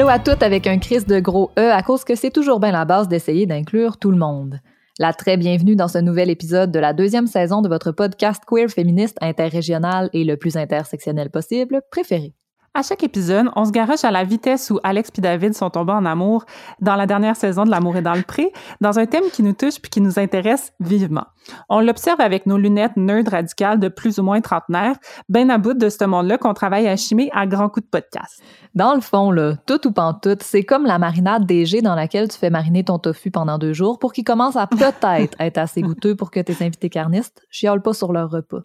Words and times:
Allô 0.00 0.08
à 0.08 0.18
toutes 0.18 0.42
avec 0.42 0.66
un 0.66 0.78
crise 0.78 1.04
de 1.04 1.20
gros 1.20 1.50
E 1.58 1.70
à 1.70 1.82
cause 1.82 2.04
que 2.04 2.14
c'est 2.14 2.30
toujours 2.30 2.58
bien 2.58 2.72
la 2.72 2.86
base 2.86 3.06
d'essayer 3.06 3.44
d'inclure 3.44 3.98
tout 3.98 4.10
le 4.10 4.16
monde. 4.16 4.58
La 4.98 5.12
très 5.12 5.36
bienvenue 5.36 5.76
dans 5.76 5.88
ce 5.88 5.98
nouvel 5.98 6.30
épisode 6.30 6.72
de 6.72 6.78
la 6.78 6.94
deuxième 6.94 7.26
saison 7.26 7.60
de 7.60 7.68
votre 7.68 7.92
podcast 7.92 8.42
queer 8.46 8.70
féministe 8.70 9.18
interrégional 9.20 10.08
et 10.14 10.24
le 10.24 10.38
plus 10.38 10.56
intersectionnel 10.56 11.28
possible 11.28 11.82
préféré. 11.90 12.32
À 12.72 12.82
chaque 12.82 13.02
épisode, 13.02 13.48
on 13.56 13.64
se 13.64 13.72
garoche 13.72 14.04
à 14.04 14.12
la 14.12 14.22
vitesse 14.22 14.70
où 14.70 14.78
Alex 14.84 15.10
et 15.18 15.20
David 15.20 15.54
sont 15.54 15.70
tombés 15.70 15.92
en 15.92 16.04
amour 16.04 16.44
dans 16.80 16.94
la 16.94 17.06
dernière 17.06 17.34
saison 17.34 17.64
de 17.64 17.70
L'amour 17.70 17.96
est 17.96 18.02
dans 18.02 18.14
le 18.14 18.22
pré, 18.22 18.52
dans 18.80 19.00
un 19.00 19.06
thème 19.06 19.24
qui 19.32 19.42
nous 19.42 19.54
touche 19.54 19.80
puis 19.80 19.90
qui 19.90 20.00
nous 20.00 20.20
intéresse 20.20 20.72
vivement. 20.78 21.24
On 21.68 21.80
l'observe 21.80 22.20
avec 22.20 22.46
nos 22.46 22.58
lunettes 22.58 22.96
nerd 22.96 23.26
radicales 23.26 23.80
de 23.80 23.88
plus 23.88 24.20
ou 24.20 24.22
moins 24.22 24.40
trentenaire, 24.40 24.94
ben 25.28 25.50
à 25.50 25.58
bout 25.58 25.74
de 25.74 25.88
ce 25.88 26.04
monde-là 26.04 26.38
qu'on 26.38 26.54
travaille 26.54 26.86
à 26.86 26.96
chimer 26.96 27.28
à 27.32 27.44
grands 27.44 27.68
coups 27.68 27.86
de 27.86 27.90
podcast. 27.90 28.40
Dans 28.76 28.94
le 28.94 29.00
fond, 29.00 29.32
là, 29.32 29.56
tout 29.66 29.88
ou 29.88 29.92
tout, 30.22 30.38
c'est 30.40 30.62
comme 30.62 30.86
la 30.86 31.00
marinade 31.00 31.46
DG 31.46 31.82
dans 31.82 31.96
laquelle 31.96 32.28
tu 32.28 32.38
fais 32.38 32.50
mariner 32.50 32.84
ton 32.84 33.00
tofu 33.00 33.32
pendant 33.32 33.58
deux 33.58 33.72
jours 33.72 33.98
pour 33.98 34.12
qu'il 34.12 34.22
commence 34.22 34.54
à 34.54 34.66
peut-être 34.68 35.40
être 35.40 35.58
assez 35.58 35.82
goûteux 35.82 36.14
pour 36.14 36.30
que 36.30 36.38
tes 36.38 36.64
invités 36.64 36.88
carnistes 36.88 37.42
chiolent 37.50 37.82
pas 37.82 37.94
sur 37.94 38.12
leur 38.12 38.30
repas. 38.30 38.60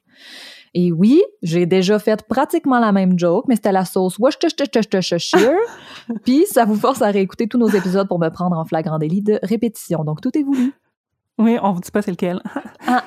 Et 0.78 0.92
oui, 0.92 1.24
j'ai 1.42 1.66
déjà 1.66 2.00
fait 2.00 2.22
pratiquement 2.28 2.80
la 2.80 2.92
même 2.92 3.18
joke, 3.18 3.46
mais 3.48 3.56
c'était 3.56 3.72
la 3.72 3.86
sauce 3.86 4.20
Worcestershire. 4.20 5.56
Puis 6.26 6.46
ça 6.48 6.66
vous 6.66 6.76
force 6.76 7.02
à 7.02 7.08
réécouter 7.08 7.48
tous 7.48 7.58
nos 7.58 7.70
épisodes 7.70 8.10
pour 8.10 8.20
me 8.20 8.28
prendre 8.28 8.58
en 8.58 8.66
flagrant 8.66 9.00
délit 9.00 9.22
de 9.22 9.40
répétition. 9.42 10.04
Donc 10.04 10.20
tout 10.20 10.38
est 10.38 10.44
voulu. 10.44 10.74
Oui, 11.38 11.58
on 11.64 11.72
vous 11.72 11.80
dit 11.80 11.92
pas 11.92 12.02
c'est 12.02 12.12
lequel. 12.12 12.42
Ah. 12.88 13.04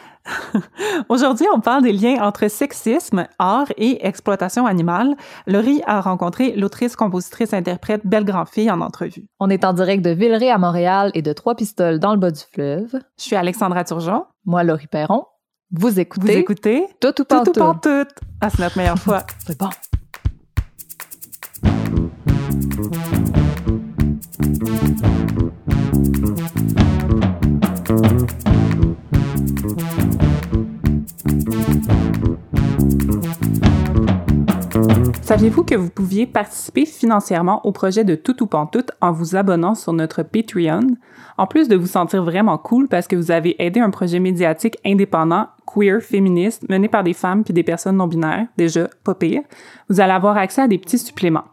Aujourd'hui, 1.10 1.46
on 1.54 1.60
parle 1.60 1.82
des 1.82 1.92
liens 1.92 2.22
entre 2.22 2.48
sexisme, 2.48 3.26
art 3.38 3.68
et 3.76 4.06
exploitation 4.06 4.66
animale. 4.66 5.14
Laurie 5.46 5.82
a 5.86 6.00
rencontré 6.00 6.52
l'autrice, 6.56 6.96
compositrice, 6.96 7.52
interprète 7.52 8.06
Belle 8.06 8.24
Grand-Fille 8.24 8.70
en 8.70 8.80
entrevue. 8.80 9.26
On 9.40 9.50
est 9.50 9.64
en 9.64 9.74
direct 9.74 10.02
de 10.02 10.10
Villeray 10.10 10.50
à 10.50 10.58
Montréal 10.58 11.10
et 11.12 11.22
de 11.22 11.32
Trois-Pistoles 11.34 11.98
dans 11.98 12.12
le 12.12 12.18
bas 12.18 12.30
du 12.30 12.42
fleuve. 12.52 12.98
Je 13.18 13.24
suis 13.24 13.36
Alexandra 13.36 13.84
Turgeon. 13.84 14.24
Moi, 14.46 14.64
Laurie 14.64 14.86
Perron. 14.86 15.24
Vous 15.70 16.00
écoutez. 16.00 16.32
Vous 16.32 16.38
écoutez. 16.38 16.86
Tout 17.00 17.08
ou 17.20 17.24
tout. 17.24 17.44
Tout 17.44 17.52
tout. 17.52 18.04
Ah, 18.40 18.48
c'est 18.50 18.60
notre 18.60 18.78
meilleure 18.78 18.98
fois. 18.98 19.26
c'est 19.46 19.58
bon. 19.58 19.68
Saviez-vous 35.28 35.62
que 35.62 35.74
vous 35.74 35.90
pouviez 35.90 36.26
participer 36.26 36.86
financièrement 36.86 37.60
au 37.66 37.70
projet 37.70 38.02
de 38.02 38.14
Tout 38.14 38.42
ou 38.42 38.46
Pantoute 38.46 38.92
en 39.02 39.12
vous 39.12 39.36
abonnant 39.36 39.74
sur 39.74 39.92
notre 39.92 40.22
Patreon? 40.22 40.96
En 41.36 41.46
plus 41.46 41.68
de 41.68 41.76
vous 41.76 41.86
sentir 41.86 42.24
vraiment 42.24 42.56
cool 42.56 42.88
parce 42.88 43.06
que 43.06 43.14
vous 43.14 43.30
avez 43.30 43.54
aidé 43.62 43.78
un 43.78 43.90
projet 43.90 44.20
médiatique 44.20 44.78
indépendant, 44.86 45.48
queer, 45.66 46.00
féministe, 46.00 46.66
mené 46.70 46.88
par 46.88 47.04
des 47.04 47.12
femmes 47.12 47.44
puis 47.44 47.52
des 47.52 47.62
personnes 47.62 47.98
non-binaires, 47.98 48.46
déjà 48.56 48.88
pas 49.04 49.14
pire, 49.14 49.42
vous 49.90 50.00
allez 50.00 50.12
avoir 50.12 50.38
accès 50.38 50.62
à 50.62 50.66
des 50.66 50.78
petits 50.78 50.96
suppléments. 50.96 51.44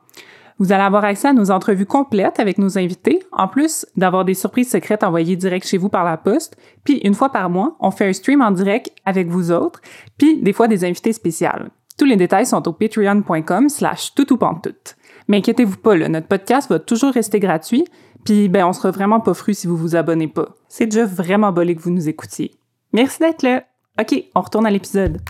Vous 0.58 0.72
allez 0.72 0.84
avoir 0.84 1.04
accès 1.04 1.28
à 1.28 1.34
nos 1.34 1.52
entrevues 1.52 1.86
complètes 1.86 2.40
avec 2.40 2.60
nos 2.60 2.78
invités, 2.78 3.24
en 3.34 3.50
plus 3.50 3.86
d'avoir 3.98 4.24
des 4.24 4.36
surprises 4.36 4.72
secrètes 4.72 5.04
envoyées 5.04 5.36
direct 5.36 5.68
chez 5.68 5.78
vous 5.78 5.90
par 5.90 6.06
la 6.06 6.16
poste. 6.16 6.56
Puis 6.86 7.02
une 7.04 7.14
fois 7.14 7.30
par 7.30 7.50
mois, 7.50 7.76
on 7.82 7.92
fait 7.92 8.08
un 8.08 8.14
stream 8.14 8.42
en 8.42 8.52
direct 8.52 8.92
avec 9.04 9.28
vous 9.28 9.52
autres, 9.52 9.82
puis 10.18 10.42
des 10.42 10.54
fois 10.54 10.70
des 10.70 10.86
invités 10.86 11.12
spéciales. 11.12 11.72
Tous 11.98 12.06
les 12.06 12.18
détails 12.18 12.46
sont 12.46 12.68
au 12.68 12.74
patreon.com 12.74 13.70
slash 13.70 14.14
toutoupantoute. 14.16 14.98
Mais 15.30 15.38
inquiétez-vous 15.38 15.78
pas, 15.78 15.96
notre 15.96 16.28
podcast 16.28 16.70
va 16.70 16.78
toujours 16.78 17.14
rester 17.14 17.40
gratuit, 17.40 17.86
puis 18.26 18.50
ben 18.50 18.66
on 18.66 18.74
sera 18.74 18.92
vraiment 18.92 19.22
pas 19.22 19.34
fru 19.34 19.54
si 19.54 19.66
vous 19.66 19.78
vous 19.78 19.96
abonnez 19.96 20.28
pas. 20.28 20.50
C'est 20.68 20.88
déjà 20.88 21.06
vraiment 21.06 21.54
bolé 21.54 21.74
que 21.74 21.82
vous 21.82 21.92
nous 21.92 22.10
écoutiez. 22.10 22.52
Merci 22.92 23.20
d'être 23.20 23.44
là. 23.44 23.64
OK, 24.00 24.26
on 24.36 24.42
retourne 24.42 24.66
à 24.66 24.72
l'épisode. 24.72 25.22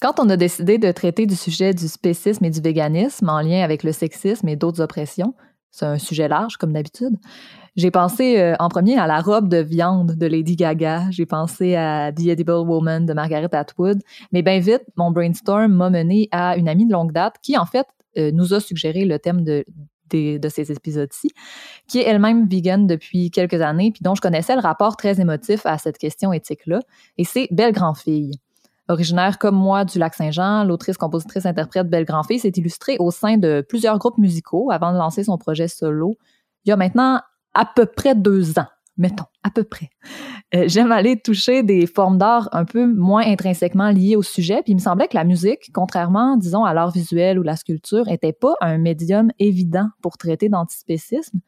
Quand 0.00 0.20
on 0.20 0.28
a 0.30 0.38
décidé 0.38 0.78
de 0.78 0.90
traiter 0.90 1.26
du 1.26 1.36
sujet 1.36 1.74
du 1.74 1.88
spécisme 1.88 2.46
et 2.46 2.50
du 2.50 2.60
véganisme 2.62 3.28
en 3.28 3.40
lien 3.40 3.62
avec 3.62 3.82
le 3.82 3.92
sexisme 3.92 4.48
et 4.48 4.56
d'autres 4.56 4.80
oppressions, 4.80 5.34
c'est 5.70 5.84
un 5.84 5.98
sujet 5.98 6.28
large 6.28 6.56
comme 6.56 6.72
d'habitude, 6.72 7.16
j'ai 7.76 7.90
pensé 7.90 8.40
euh, 8.40 8.54
en 8.58 8.68
premier 8.68 8.98
à 8.98 9.06
la 9.06 9.20
robe 9.20 9.48
de 9.48 9.58
viande 9.58 10.12
de 10.12 10.26
Lady 10.26 10.56
Gaga. 10.56 11.10
J'ai 11.10 11.26
pensé 11.26 11.76
à 11.76 12.10
The 12.12 12.26
Edible 12.26 12.52
Woman 12.52 13.04
de 13.04 13.12
Margaret 13.12 13.54
Atwood. 13.54 14.00
Mais 14.32 14.42
bien 14.42 14.58
vite, 14.60 14.82
mon 14.96 15.10
brainstorm 15.10 15.72
m'a 15.72 15.90
mené 15.90 16.28
à 16.32 16.56
une 16.56 16.68
amie 16.68 16.86
de 16.86 16.92
longue 16.92 17.12
date 17.12 17.36
qui, 17.42 17.56
en 17.58 17.66
fait, 17.66 17.86
euh, 18.16 18.30
nous 18.32 18.54
a 18.54 18.60
suggéré 18.60 19.04
le 19.04 19.18
thème 19.18 19.44
de, 19.44 19.64
ces 20.10 20.72
épisodes-ci, 20.72 21.30
qui 21.86 21.98
est 21.98 22.04
elle-même 22.04 22.48
vegan 22.48 22.86
depuis 22.86 23.30
quelques 23.30 23.60
années, 23.60 23.90
puis 23.90 24.02
dont 24.02 24.14
je 24.14 24.22
connaissais 24.22 24.54
le 24.54 24.62
rapport 24.62 24.96
très 24.96 25.20
émotif 25.20 25.66
à 25.66 25.76
cette 25.76 25.98
question 25.98 26.32
éthique-là. 26.32 26.80
Et 27.18 27.24
c'est 27.24 27.48
Belle 27.50 27.72
Grand-Fille. 27.72 28.32
Originaire 28.88 29.38
comme 29.38 29.56
moi 29.56 29.84
du 29.84 29.98
Lac-Saint-Jean, 29.98 30.64
l'autrice, 30.64 30.96
compositrice, 30.96 31.44
interprète 31.44 31.90
Belle 31.90 32.04
Grand-Fille 32.04 32.38
s'est 32.38 32.52
illustrée 32.56 32.96
au 33.00 33.10
sein 33.10 33.36
de 33.36 33.66
plusieurs 33.68 33.98
groupes 33.98 34.16
musicaux 34.16 34.70
avant 34.70 34.92
de 34.92 34.96
lancer 34.98 35.24
son 35.24 35.36
projet 35.36 35.66
solo 35.66 36.16
il 36.66 36.70
y 36.70 36.72
a 36.72 36.76
maintenant 36.76 37.20
à 37.56 37.64
peu 37.64 37.86
près 37.86 38.14
deux 38.14 38.58
ans, 38.58 38.66
mettons, 38.96 39.24
à 39.42 39.50
peu 39.50 39.64
près. 39.64 39.90
Euh, 40.54 40.64
j'aime 40.68 40.92
aller 40.92 41.20
toucher 41.20 41.62
des 41.62 41.86
formes 41.86 42.18
d'art 42.18 42.48
un 42.52 42.64
peu 42.64 42.86
moins 42.86 43.26
intrinsèquement 43.26 43.90
liées 43.90 44.14
au 44.14 44.22
sujet, 44.22 44.62
puis 44.62 44.72
il 44.72 44.76
me 44.76 44.80
semblait 44.80 45.08
que 45.08 45.16
la 45.16 45.24
musique, 45.24 45.70
contrairement, 45.72 46.36
disons, 46.36 46.64
à 46.64 46.74
l'art 46.74 46.90
visuel 46.90 47.38
ou 47.38 47.42
la 47.42 47.56
sculpture, 47.56 48.06
n'était 48.06 48.32
pas 48.32 48.54
un 48.60 48.78
médium 48.78 49.30
évident 49.38 49.88
pour 50.02 50.18
traiter 50.18 50.48
d'antispécisme. 50.48 51.40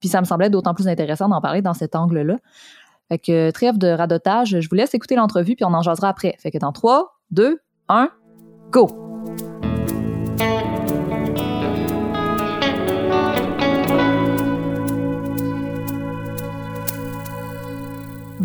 Puis 0.00 0.08
ça 0.08 0.20
me 0.20 0.26
semblait 0.26 0.50
d'autant 0.50 0.74
plus 0.74 0.86
intéressant 0.86 1.28
d'en 1.28 1.40
parler 1.40 1.62
dans 1.62 1.74
cet 1.74 1.96
angle-là. 1.96 2.36
Fait 3.08 3.18
que 3.18 3.50
trêve 3.50 3.78
de 3.78 3.88
radotage, 3.88 4.60
je 4.60 4.68
vous 4.68 4.74
laisse 4.74 4.94
écouter 4.94 5.16
l'entrevue 5.16 5.56
puis 5.56 5.64
on 5.64 5.74
en 5.74 5.82
jasera 5.82 6.08
après. 6.08 6.36
Fait 6.38 6.50
que 6.50 6.58
dans 6.58 6.72
3, 6.72 7.20
2, 7.30 7.58
1, 7.88 8.10
go! 8.70 9.03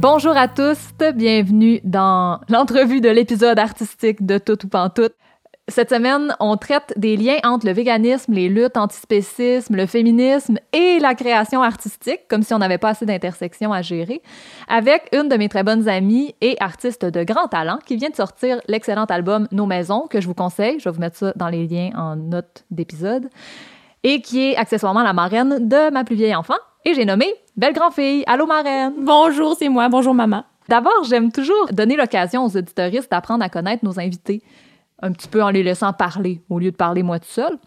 Bonjour 0.01 0.37
à 0.37 0.47
tous, 0.47 0.77
bienvenue 1.13 1.81
dans 1.83 2.39
l'entrevue 2.47 3.01
de 3.01 3.09
l'épisode 3.09 3.59
artistique 3.59 4.25
de 4.25 4.37
Tout 4.37 4.65
ou 4.65 4.69
Pantoute. 4.69 5.11
Cette 5.67 5.89
semaine, 5.89 6.33
on 6.39 6.55
traite 6.55 6.93
des 6.95 7.17
liens 7.17 7.39
entre 7.43 7.65
le 7.65 7.73
véganisme, 7.73 8.31
les 8.31 8.47
luttes 8.47 8.77
antispécisme, 8.77 9.75
le 9.75 9.85
féminisme 9.87 10.57
et 10.71 10.99
la 10.99 11.15
création 11.15 11.61
artistique, 11.61 12.29
comme 12.29 12.43
si 12.43 12.53
on 12.53 12.59
n'avait 12.59 12.77
pas 12.77 12.91
assez 12.91 13.05
d'intersections 13.05 13.73
à 13.73 13.81
gérer, 13.81 14.21
avec 14.69 15.09
une 15.11 15.27
de 15.27 15.35
mes 15.35 15.49
très 15.49 15.63
bonnes 15.63 15.89
amies 15.89 16.33
et 16.39 16.55
artiste 16.61 17.03
de 17.03 17.25
grand 17.25 17.49
talent 17.49 17.79
qui 17.85 17.97
vient 17.97 18.09
de 18.09 18.15
sortir 18.15 18.61
l'excellent 18.69 19.03
album 19.03 19.49
Nos 19.51 19.65
Maisons, 19.65 20.07
que 20.09 20.21
je 20.21 20.27
vous 20.27 20.33
conseille. 20.33 20.79
Je 20.79 20.85
vais 20.85 20.91
vous 20.95 21.01
mettre 21.01 21.17
ça 21.17 21.33
dans 21.35 21.49
les 21.49 21.67
liens 21.67 21.89
en 21.97 22.15
note 22.15 22.63
d'épisode. 22.71 23.27
Et 24.03 24.21
qui 24.21 24.51
est 24.51 24.55
accessoirement 24.55 25.03
la 25.03 25.11
marraine 25.11 25.67
de 25.67 25.91
ma 25.91 26.05
plus 26.05 26.15
vieille 26.15 26.35
enfant, 26.35 26.55
et 26.85 26.93
j'ai 26.93 27.03
nommé 27.03 27.25
Belle 27.59 27.73
Grand-Fille. 27.73 28.23
Allô, 28.25 28.45
marraine. 28.45 28.93
Bonjour, 28.99 29.53
c'est 29.53 29.67
moi. 29.67 29.89
Bonjour, 29.89 30.13
maman. 30.13 30.45
D'abord, 30.69 31.03
j'aime 31.09 31.29
toujours 31.29 31.67
donner 31.73 31.97
l'occasion 31.97 32.45
aux 32.45 32.55
auditoristes 32.55 33.11
d'apprendre 33.11 33.43
à 33.43 33.49
connaître 33.49 33.83
nos 33.83 33.99
invités, 33.99 34.41
un 35.01 35.11
petit 35.11 35.27
peu 35.27 35.43
en 35.43 35.49
les 35.49 35.61
laissant 35.61 35.91
parler 35.91 36.41
au 36.49 36.57
lieu 36.57 36.71
de 36.71 36.77
parler 36.77 37.03
moi 37.03 37.19
tout 37.19 37.27
seul. 37.27 37.57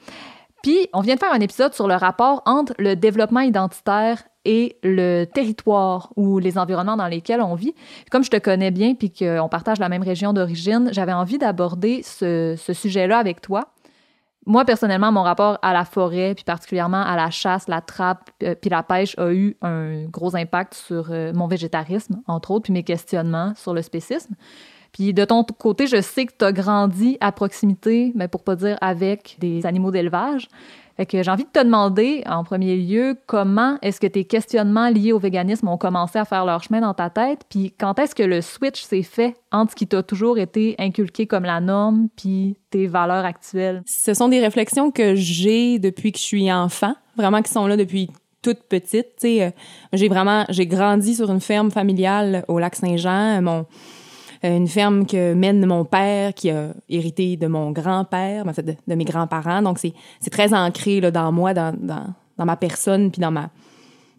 Puis, 0.62 0.88
on 0.94 1.02
vient 1.02 1.16
de 1.16 1.20
faire 1.20 1.34
un 1.34 1.40
épisode 1.40 1.74
sur 1.74 1.88
le 1.88 1.94
rapport 1.94 2.40
entre 2.46 2.72
le 2.78 2.96
développement 2.96 3.40
identitaire 3.40 4.22
et 4.46 4.78
le 4.82 5.26
territoire 5.26 6.10
ou 6.16 6.38
les 6.38 6.56
environnements 6.56 6.96
dans 6.96 7.08
lesquels 7.08 7.42
on 7.42 7.54
vit. 7.54 7.74
Comme 8.10 8.24
je 8.24 8.30
te 8.30 8.38
connais 8.38 8.70
bien 8.70 8.94
puis 8.94 9.12
qu'on 9.12 9.50
partage 9.50 9.78
la 9.78 9.90
même 9.90 10.02
région 10.02 10.32
d'origine, 10.32 10.88
j'avais 10.92 11.12
envie 11.12 11.36
d'aborder 11.36 12.02
ce, 12.02 12.54
ce 12.56 12.72
sujet-là 12.72 13.18
avec 13.18 13.42
toi 13.42 13.68
moi, 14.44 14.64
personnellement, 14.64 15.12
mon 15.12 15.22
rapport 15.22 15.58
à 15.62 15.72
la 15.72 15.84
forêt, 15.84 16.34
puis 16.34 16.44
particulièrement 16.44 17.02
à 17.02 17.14
la 17.16 17.30
chasse, 17.30 17.68
la 17.68 17.80
trappe, 17.80 18.30
euh, 18.42 18.54
puis 18.60 18.70
la 18.70 18.82
pêche 18.82 19.16
a 19.18 19.32
eu 19.32 19.56
un 19.62 20.04
gros 20.06 20.34
impact 20.34 20.74
sur 20.74 21.08
euh, 21.10 21.32
mon 21.32 21.46
végétarisme, 21.46 22.22
entre 22.26 22.50
autres, 22.50 22.64
puis 22.64 22.72
mes 22.72 22.82
questionnements 22.82 23.54
sur 23.54 23.72
le 23.72 23.82
spécisme. 23.82 24.34
Puis 24.92 25.14
de 25.14 25.24
ton 25.24 25.44
côté, 25.44 25.86
je 25.86 26.00
sais 26.00 26.26
que 26.26 26.32
tu 26.38 26.44
as 26.44 26.52
grandi 26.52 27.16
à 27.20 27.32
proximité, 27.32 28.12
mais 28.14 28.28
pour 28.28 28.42
pas 28.42 28.56
dire 28.56 28.76
avec 28.80 29.36
des 29.38 29.64
animaux 29.64 29.90
d'élevage. 29.90 30.48
J'ai 31.10 31.30
envie 31.30 31.44
de 31.44 31.50
te 31.50 31.62
demander, 31.62 32.22
en 32.26 32.44
premier 32.44 32.76
lieu, 32.76 33.16
comment 33.26 33.78
est-ce 33.82 34.00
que 34.00 34.06
tes 34.06 34.24
questionnements 34.24 34.88
liés 34.88 35.12
au 35.12 35.18
véganisme 35.18 35.68
ont 35.68 35.76
commencé 35.76 36.18
à 36.18 36.24
faire 36.24 36.44
leur 36.44 36.62
chemin 36.62 36.80
dans 36.80 36.94
ta 36.94 37.10
tête, 37.10 37.40
puis 37.48 37.72
quand 37.78 37.98
est-ce 37.98 38.14
que 38.14 38.22
le 38.22 38.40
switch 38.40 38.82
s'est 38.82 39.02
fait 39.02 39.36
entre 39.50 39.72
ce 39.72 39.76
qui 39.76 39.86
t'a 39.86 40.02
toujours 40.02 40.38
été 40.38 40.74
inculqué 40.78 41.26
comme 41.26 41.44
la 41.44 41.60
norme, 41.60 42.08
puis 42.16 42.56
tes 42.70 42.86
valeurs 42.86 43.24
actuelles? 43.24 43.82
Ce 43.86 44.14
sont 44.14 44.28
des 44.28 44.40
réflexions 44.40 44.90
que 44.90 45.14
j'ai 45.14 45.78
depuis 45.78 46.12
que 46.12 46.18
je 46.18 46.24
suis 46.24 46.52
enfant, 46.52 46.94
vraiment 47.16 47.42
qui 47.42 47.52
sont 47.52 47.66
là 47.66 47.76
depuis 47.76 48.10
toute 48.42 48.64
petite. 48.64 49.24
Euh, 49.24 49.50
j'ai 49.92 50.08
vraiment, 50.08 50.44
j'ai 50.48 50.66
grandi 50.66 51.14
sur 51.14 51.30
une 51.30 51.40
ferme 51.40 51.70
familiale 51.70 52.44
au 52.48 52.58
lac 52.58 52.74
Saint-Jean. 52.74 53.46
Euh, 53.46 53.62
une 54.42 54.68
ferme 54.68 55.06
que 55.06 55.34
mène 55.34 55.64
mon 55.66 55.84
père, 55.84 56.34
qui 56.34 56.50
a 56.50 56.74
hérité 56.88 57.36
de 57.36 57.46
mon 57.46 57.70
grand-père, 57.70 58.44
en 58.46 58.50
de, 58.50 58.94
mes 58.94 59.04
grands-parents. 59.04 59.62
Donc, 59.62 59.78
c'est 59.78 60.30
très 60.30 60.52
ancré 60.52 61.00
là, 61.00 61.10
dans 61.10 61.30
moi, 61.30 61.54
dans, 61.54 61.74
dans, 61.78 62.06
dans 62.38 62.44
ma 62.44 62.56
personne, 62.56 63.10
puis 63.10 63.20
dans 63.20 63.30
ma 63.30 63.50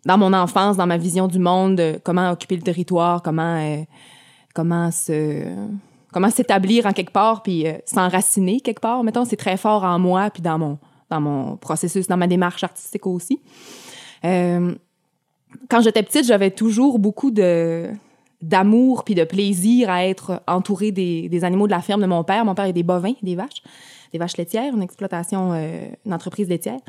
dans 0.06 0.18
mon 0.18 0.34
enfance, 0.34 0.78
dans 0.78 0.88
ma 0.88 0.98
vision 0.98 1.28
du 1.28 1.40
monde, 1.40 1.78
de 1.78 2.00
comment 2.04 2.31
occuper 2.31 2.56
le 2.56 2.62
territoire, 2.62 3.22
comment 3.22 3.58
euh, 3.58 3.84
comment 4.54 4.92
se 4.92 5.46
comment 6.12 6.30
s'établir 6.30 6.86
en 6.86 6.94
quelque 6.94 7.12
part, 7.12 7.42
puis 7.42 7.68
euh, 7.68 7.74
s'enraciner 7.86 8.60
quelque 8.60 8.81
part. 8.81 9.04
Mettons, 9.04 9.25
c'est 9.25 9.38
très 9.38 9.58
fort 9.58 9.84
en 9.84 10.00
moi, 10.00 10.30
puis 10.30 10.42
dans 10.42 10.58
mon 10.58 10.78
dans 11.10 11.22
mon 11.22 11.58
processus, 11.58 12.08
dans 12.08 12.18
ma 12.18 12.28
démarche 12.28 12.64
artistique 12.64 13.06
aussi. 13.08 13.40
Euh, 14.25 14.74
quand 15.70 15.81
j'étais 15.81 16.04
petite, 16.04 16.25
j'avais 16.25 16.52
toujours 16.52 17.00
beaucoup 17.00 17.31
de 17.31 17.90
d'amour 18.44 19.04
puis 19.04 19.16
de 19.16 19.24
plaisir 19.24 19.90
à 19.90 20.06
être 20.06 20.42
entourée 20.48 20.92
des, 20.92 21.30
des 21.30 21.44
animaux 21.44 21.66
de 21.66 21.72
la 21.72 21.81
ferme 21.81 22.01
de 22.01 22.07
mon 22.07 22.24
père. 22.24 22.44
Mon 22.45 22.56
père 22.56 22.66
a 22.66 22.72
des 22.72 22.84
bovins, 22.84 23.13
des 23.22 23.36
vaches, 23.36 23.63
des 24.12 24.19
vaches 24.19 24.38
laitières, 24.38 24.74
une 24.75 24.84
exploitation, 24.84 25.54
euh, 25.54 25.88
une 26.06 26.13
entreprise 26.13 26.50
laitière. 26.50 26.80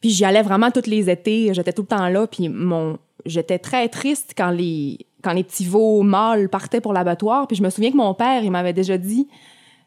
Puis 0.00 0.10
j'y 0.10 0.24
allais 0.24 0.42
vraiment 0.42 0.70
tous 0.70 0.86
les 0.86 1.10
étés, 1.10 1.52
j'étais 1.52 1.72
tout 1.72 1.82
le 1.82 1.88
temps 1.88 2.08
là, 2.08 2.26
puis 2.26 2.48
mon 2.48 2.98
j'étais 3.26 3.58
très 3.58 3.88
triste 3.88 4.32
quand 4.36 4.50
les 4.50 4.98
quand 5.22 5.32
les 5.32 5.44
petits 5.44 5.66
veaux 5.66 6.02
mâles 6.02 6.48
partaient 6.48 6.80
pour 6.80 6.94
l'abattoir, 6.94 7.46
puis 7.46 7.56
je 7.56 7.62
me 7.62 7.68
souviens 7.68 7.90
que 7.90 7.96
mon 7.96 8.14
père, 8.14 8.42
il 8.42 8.50
m'avait 8.50 8.72
déjà 8.72 8.96
dit 8.96 9.28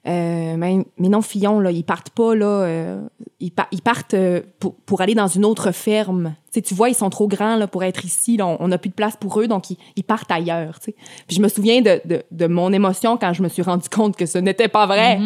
euh, 0.06 0.56
mais, 0.58 0.80
mais 0.98 1.08
non, 1.10 1.22
Fillon, 1.22 1.60
là, 1.60 1.72
ils 1.72 1.84
partent 1.84 2.10
pas, 2.10 2.36
là. 2.36 2.46
euh, 2.46 3.02
ils, 3.40 3.52
pa- 3.52 3.68
ils 3.72 3.82
partent 3.82 4.14
euh, 4.14 4.42
pour, 4.60 4.76
pour 4.76 5.00
aller 5.02 5.16
dans 5.16 5.28
une 5.28 5.46
autre 5.46 5.72
ferme. 5.72 6.36
Tu 6.54 6.74
vois, 6.74 6.90
ils 6.90 6.96
sont 6.96 7.10
trop 7.10 7.28
grands 7.28 7.56
là, 7.56 7.68
pour 7.68 7.84
être 7.84 8.04
ici. 8.06 8.38
là. 8.38 8.46
on 8.60 8.68
n'a 8.68 8.78
plus 8.78 8.90
de 8.90 8.96
place 8.96 9.16
pour 9.18 9.40
eux, 9.40 9.48
donc 9.48 9.70
ils, 9.70 9.78
ils 9.96 10.04
partent 10.04 10.30
ailleurs. 10.32 10.80
Puis 10.84 10.94
je 11.30 11.42
me 11.42 11.48
souviens 11.48 11.82
de, 11.82 12.02
de, 12.06 12.24
de 12.32 12.48
mon 12.48 12.72
émotion 12.74 13.18
quand 13.18 13.34
je 13.34 13.42
me 13.44 13.48
suis 13.50 13.62
rendu 13.62 13.88
compte 13.90 14.16
que 14.18 14.26
ce 14.26 14.38
n'était 14.38 14.68
pas 14.68 14.86
vrai. 14.86 15.20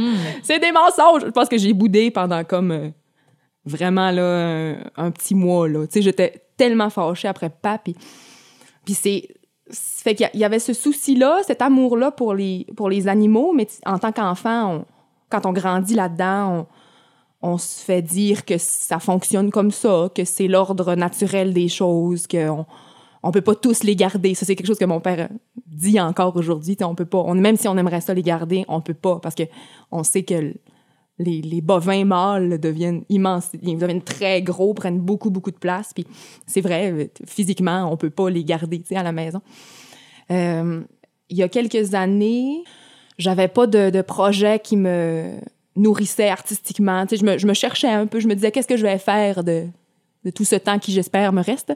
C'est 0.44 0.60
des 0.60 0.72
mensonges. 0.72 1.24
Je 1.26 1.32
pense 1.32 1.50
que 1.50 1.58
j'ai 1.58 1.74
boudé 1.74 2.12
pendant 2.12 2.44
comme 2.44 2.92
vraiment 3.66 4.12
là, 4.12 4.24
un, 4.24 4.78
un 4.96 5.12
petit 5.12 5.36
mois. 5.36 5.68
Là. 5.68 5.86
J'étais 5.94 6.42
tellement 6.56 6.90
fâchée 6.90 7.28
après 7.28 7.50
papa. 7.50 7.80
Puis, 8.86 8.94
c'est 8.94 9.28
fait 9.72 10.16
qu'il 10.16 10.30
y 10.34 10.44
avait 10.44 10.60
ce 10.60 10.74
souci-là, 10.74 11.40
cet 11.46 11.62
amour-là 11.62 12.12
pour 12.12 12.34
les, 12.34 12.66
pour 12.76 12.90
les 12.90 13.08
animaux, 13.08 13.54
mais 13.54 13.68
en 13.86 14.00
tant 14.00 14.12
qu'enfant, 14.12 14.86
quand 15.30 15.46
on 15.46 15.54
grandit 15.54 15.96
là-dedans, 15.96 16.68
on, 17.42 17.58
se 17.58 17.84
fait 17.84 18.02
dire 18.02 18.46
que 18.46 18.58
ça 18.58 19.00
fonctionne 19.00 19.52
comme 19.52 19.72
ça, 19.72 20.10
que 20.14 20.26
c'est 20.26 20.48
l'ordre 20.48 20.96
naturel 20.96 21.54
des 21.54 21.68
choses, 21.68 22.28
qu'on 22.28 22.66
on 23.24 23.32
peut 23.32 23.42
pas 23.42 23.56
tous 23.56 23.84
les 23.84 23.96
garder. 23.96 24.34
Ça, 24.34 24.46
c'est 24.46 24.56
quelque 24.56 24.68
chose 24.68 24.80
que 24.80 24.86
mon 24.86 25.00
père 25.00 25.30
dit 25.66 26.00
encore 26.00 26.36
aujourd'hui. 26.36 26.78
On 26.82 26.96
peut 26.96 27.06
pas, 27.06 27.24
même 27.34 27.58
si 27.58 27.68
on 27.68 27.78
aimerait 27.78 28.02
ça 28.02 28.14
les 28.14 28.24
garder, 28.24 28.66
on 28.68 28.82
peut 28.82 28.94
pas, 28.94 29.20
parce 29.20 29.36
que 29.36 29.44
on 29.92 30.04
sait 30.04 30.24
que 30.24 30.54
les, 31.20 31.42
les 31.42 31.62
bovins 31.62 32.06
mâles 32.06 32.60
deviennent 32.60 33.04
immenses, 33.10 33.50
ils 33.62 33.78
deviennent 33.78 34.02
très 34.02 34.42
gros, 34.42 34.74
prennent 34.74 35.00
beaucoup, 35.00 35.30
beaucoup 35.30 35.52
de 35.52 35.58
place. 35.58 35.92
Puis 35.94 36.06
c'est 36.46 36.62
vrai, 36.62 37.10
physiquement, 37.26 37.92
on 37.92 37.98
peut 37.98 38.10
pas 38.10 38.30
les 38.30 38.44
garder 38.44 38.82
à 38.96 39.04
la 39.04 39.12
maison. 39.12 39.42
Euh, 40.32 40.82
il 41.30 41.38
y 41.38 41.44
a 41.44 41.50
quelques 41.50 41.94
années, 41.94 42.64
j'avais 43.18 43.48
pas 43.48 43.68
de, 43.68 43.90
de 43.90 44.02
projet 44.02 44.60
qui 44.60 44.78
me 44.78 45.40
nourrissait 45.76 46.30
artistiquement. 46.30 47.06
Je, 47.10 47.24
me, 47.24 47.38
je 47.38 47.48
me 47.48 47.54
cherchais 47.54 47.90
un 47.90 48.08
peu, 48.08 48.20
je 48.20 48.28
me 48.28 48.36
disais 48.36 48.52
qu'est-ce 48.52 48.68
que 48.68 48.78
je 48.78 48.84
vais 48.84 48.98
faire 48.98 49.44
de, 49.44 49.68
de 50.28 50.32
tout 50.32 50.44
ce 50.44 50.56
temps 50.56 50.78
qui, 50.78 50.92
j'espère, 50.92 51.32
me 51.32 51.42
reste. 51.42 51.74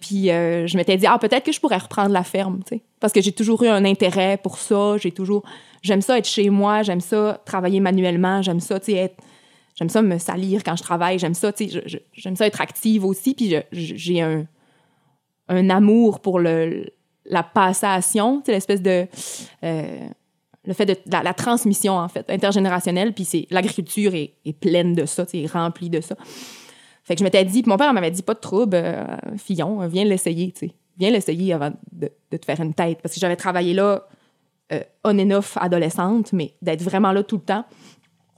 Puis 0.00 0.30
euh, 0.30 0.66
je 0.66 0.76
m'étais 0.76 0.96
dit, 0.96 1.06
ah, 1.06 1.18
peut-être 1.18 1.44
que 1.44 1.52
je 1.52 1.60
pourrais 1.60 1.76
reprendre 1.76 2.10
la 2.10 2.24
ferme, 2.24 2.60
tu 2.66 2.76
sais. 2.76 2.82
Parce 3.00 3.12
que 3.12 3.20
j'ai 3.20 3.32
toujours 3.32 3.62
eu 3.62 3.68
un 3.68 3.84
intérêt 3.84 4.38
pour 4.42 4.56
ça. 4.58 4.96
J'ai 4.96 5.12
toujours. 5.12 5.42
J'aime 5.82 6.00
ça 6.00 6.16
être 6.16 6.28
chez 6.28 6.48
moi, 6.48 6.82
j'aime 6.82 7.00
ça 7.00 7.40
travailler 7.44 7.80
manuellement, 7.80 8.40
j'aime 8.40 8.60
ça, 8.60 8.80
tu 8.80 8.92
sais, 8.92 8.98
être. 8.98 9.16
J'aime 9.74 9.88
ça 9.88 10.02
me 10.02 10.18
salir 10.18 10.62
quand 10.64 10.76
je 10.76 10.82
travaille, 10.82 11.18
j'aime 11.18 11.34
ça, 11.34 11.52
tu 11.52 11.68
sais, 11.68 11.82
j'aime 12.12 12.36
ça 12.36 12.46
être 12.46 12.60
active 12.60 13.04
aussi. 13.04 13.34
Puis 13.34 13.54
j'ai 13.72 14.20
un, 14.20 14.46
un 15.48 15.70
amour 15.70 16.20
pour 16.20 16.38
le, 16.38 16.86
la 17.24 17.42
passation, 17.42 18.40
tu 18.40 18.46
sais, 18.46 18.52
l'espèce 18.52 18.82
de. 18.82 19.06
euh, 19.64 20.08
le 20.64 20.74
fait 20.74 20.86
de 20.86 20.96
la, 21.10 21.34
transmission, 21.34 21.94
en 21.94 22.08
fait, 22.08 22.28
intergénérationnelle. 22.30 23.12
Puis 23.12 23.24
c'est 23.24 23.46
l'agriculture 23.50 24.14
est, 24.14 24.52
pleine 24.60 24.94
de 24.94 25.06
ça, 25.06 25.26
tu 25.26 25.32
sais, 25.32 25.38
est 25.40 25.52
remplie 25.52 25.90
de 25.90 26.00
ça. 26.00 26.16
Je 27.18 27.24
m'étais 27.24 27.44
dit, 27.44 27.62
mon 27.66 27.76
père 27.76 27.92
m'avait 27.92 28.10
dit, 28.10 28.22
pas 28.22 28.34
de 28.34 28.40
trouble, 28.40 28.76
euh, 28.76 29.04
Fillon, 29.36 29.86
viens 29.86 30.04
l'essayer, 30.04 30.52
tu. 30.52 30.70
Viens 30.98 31.10
l'essayer 31.10 31.52
avant 31.52 31.72
de, 31.90 32.10
te 32.30 32.44
faire 32.44 32.60
une 32.60 32.74
tête. 32.74 33.00
Parce 33.02 33.14
que 33.14 33.20
j'avais 33.20 33.36
travaillé 33.36 33.74
là, 33.74 34.06
euh, 34.72 34.80
on 35.04 35.18
and 35.18 35.30
off, 35.30 35.56
adolescente, 35.60 36.32
mais 36.32 36.54
d'être 36.62 36.82
vraiment 36.82 37.12
là 37.12 37.22
tout 37.22 37.36
le 37.36 37.42
temps. 37.42 37.64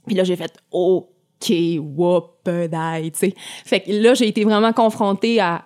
Puis 0.05 0.15
là, 0.15 0.23
j'ai 0.23 0.35
fait, 0.35 0.53
OK, 0.71 1.49
whoop-die, 1.49 3.11
tu 3.11 3.19
sais. 3.19 3.33
Fait 3.65 3.81
que 3.81 3.91
là, 3.91 4.13
j'ai 4.13 4.27
été 4.27 4.43
vraiment 4.43 4.73
confrontée 4.73 5.39
à. 5.39 5.65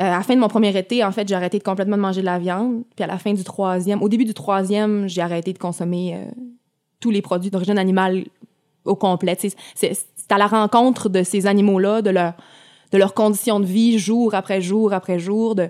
euh, 0.00 0.04
à 0.04 0.18
la 0.18 0.22
fin 0.22 0.34
de 0.34 0.40
mon 0.40 0.48
premier 0.48 0.76
été, 0.76 1.04
en 1.04 1.12
fait, 1.12 1.26
j'ai 1.28 1.34
arrêté 1.34 1.58
de 1.58 1.64
complètement 1.64 1.96
de 1.96 2.02
manger 2.02 2.20
de 2.20 2.26
la 2.26 2.38
viande. 2.38 2.84
Puis 2.94 3.04
à 3.04 3.06
la 3.06 3.18
fin 3.18 3.32
du 3.32 3.44
troisième, 3.44 4.02
au 4.02 4.08
début 4.08 4.24
du 4.24 4.34
troisième, 4.34 5.08
j'ai 5.08 5.22
arrêté 5.22 5.52
de 5.52 5.58
consommer 5.58 6.14
euh, 6.14 6.30
tous 7.00 7.10
les 7.10 7.22
produits 7.22 7.50
d'origine 7.50 7.78
animale 7.78 8.24
au 8.86 8.96
complet. 8.96 9.36
C'est 9.74 9.96
à 10.30 10.38
la 10.38 10.46
rencontre 10.46 11.08
de 11.08 11.22
ces 11.22 11.46
animaux-là, 11.46 12.02
de 12.02 12.10
leur, 12.10 12.34
de 12.92 12.98
leurs 12.98 13.14
conditions 13.14 13.60
de 13.60 13.66
vie, 13.66 13.98
jour 13.98 14.34
après 14.34 14.60
jour 14.60 14.92
après 14.92 15.18
jour, 15.18 15.54
de, 15.54 15.68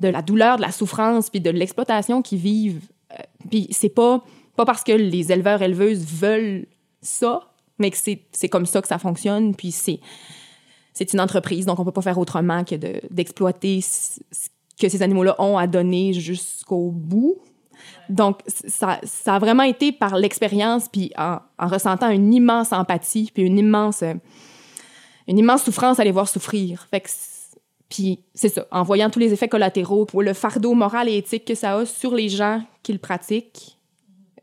de 0.00 0.08
la 0.08 0.22
douleur, 0.22 0.56
de 0.56 0.62
la 0.62 0.72
souffrance, 0.72 1.30
puis 1.30 1.40
de 1.40 1.50
l'exploitation 1.50 2.22
qu'ils 2.22 2.38
vivent. 2.38 2.88
Euh, 3.12 3.22
Puis 3.50 3.68
c'est 3.70 3.88
pas, 3.88 4.22
pas 4.56 4.64
parce 4.64 4.82
que 4.84 4.92
les 4.92 5.32
éleveurs 5.32 5.62
éleveuses 5.62 6.04
veulent 6.04 6.66
ça, 7.00 7.40
mais 7.78 7.90
que 7.90 7.96
c'est 7.96 8.48
comme 8.48 8.66
ça 8.66 8.80
que 8.82 8.88
ça 8.88 8.98
fonctionne. 8.98 9.54
Puis 9.54 9.72
c'est 9.72 10.00
c'est 10.94 11.14
une 11.14 11.20
entreprise, 11.20 11.64
donc 11.64 11.78
on 11.80 11.84
peut 11.86 11.90
pas 11.90 12.02
faire 12.02 12.18
autrement 12.18 12.64
que 12.64 12.74
de- 12.74 13.00
d'exploiter 13.10 13.80
ce 13.80 14.20
que 14.78 14.88
ces 14.90 15.00
animaux-là 15.02 15.36
ont 15.40 15.56
à 15.56 15.66
donner 15.66 16.12
jusqu'au 16.12 16.90
bout. 16.90 17.38
Donc, 18.12 18.40
ça, 18.46 19.00
a 19.26 19.38
vraiment 19.38 19.62
été 19.62 19.90
par 19.90 20.16
l'expérience, 20.16 20.88
puis 20.88 21.10
en, 21.16 21.38
en 21.58 21.66
ressentant 21.66 22.10
une 22.10 22.32
immense 22.32 22.72
empathie, 22.72 23.30
puis 23.32 23.42
une 23.42 23.58
immense, 23.58 24.02
euh, 24.02 24.14
une 25.26 25.38
immense 25.38 25.64
souffrance 25.64 25.98
à 25.98 26.04
les 26.04 26.10
voir 26.10 26.28
souffrir. 26.28 26.88
Puis 27.88 28.20
c'est 28.34 28.50
ça, 28.50 28.66
en 28.70 28.82
voyant 28.82 29.08
tous 29.08 29.18
les 29.18 29.32
effets 29.32 29.48
collatéraux, 29.48 30.06
le 30.20 30.34
fardeau 30.34 30.74
moral 30.74 31.08
et 31.08 31.16
éthique 31.16 31.46
que 31.46 31.54
ça 31.54 31.76
a 31.76 31.86
sur 31.86 32.14
les 32.14 32.28
gens 32.28 32.62
qui 32.82 32.92
le 32.92 32.98
pratiquent, 32.98 33.78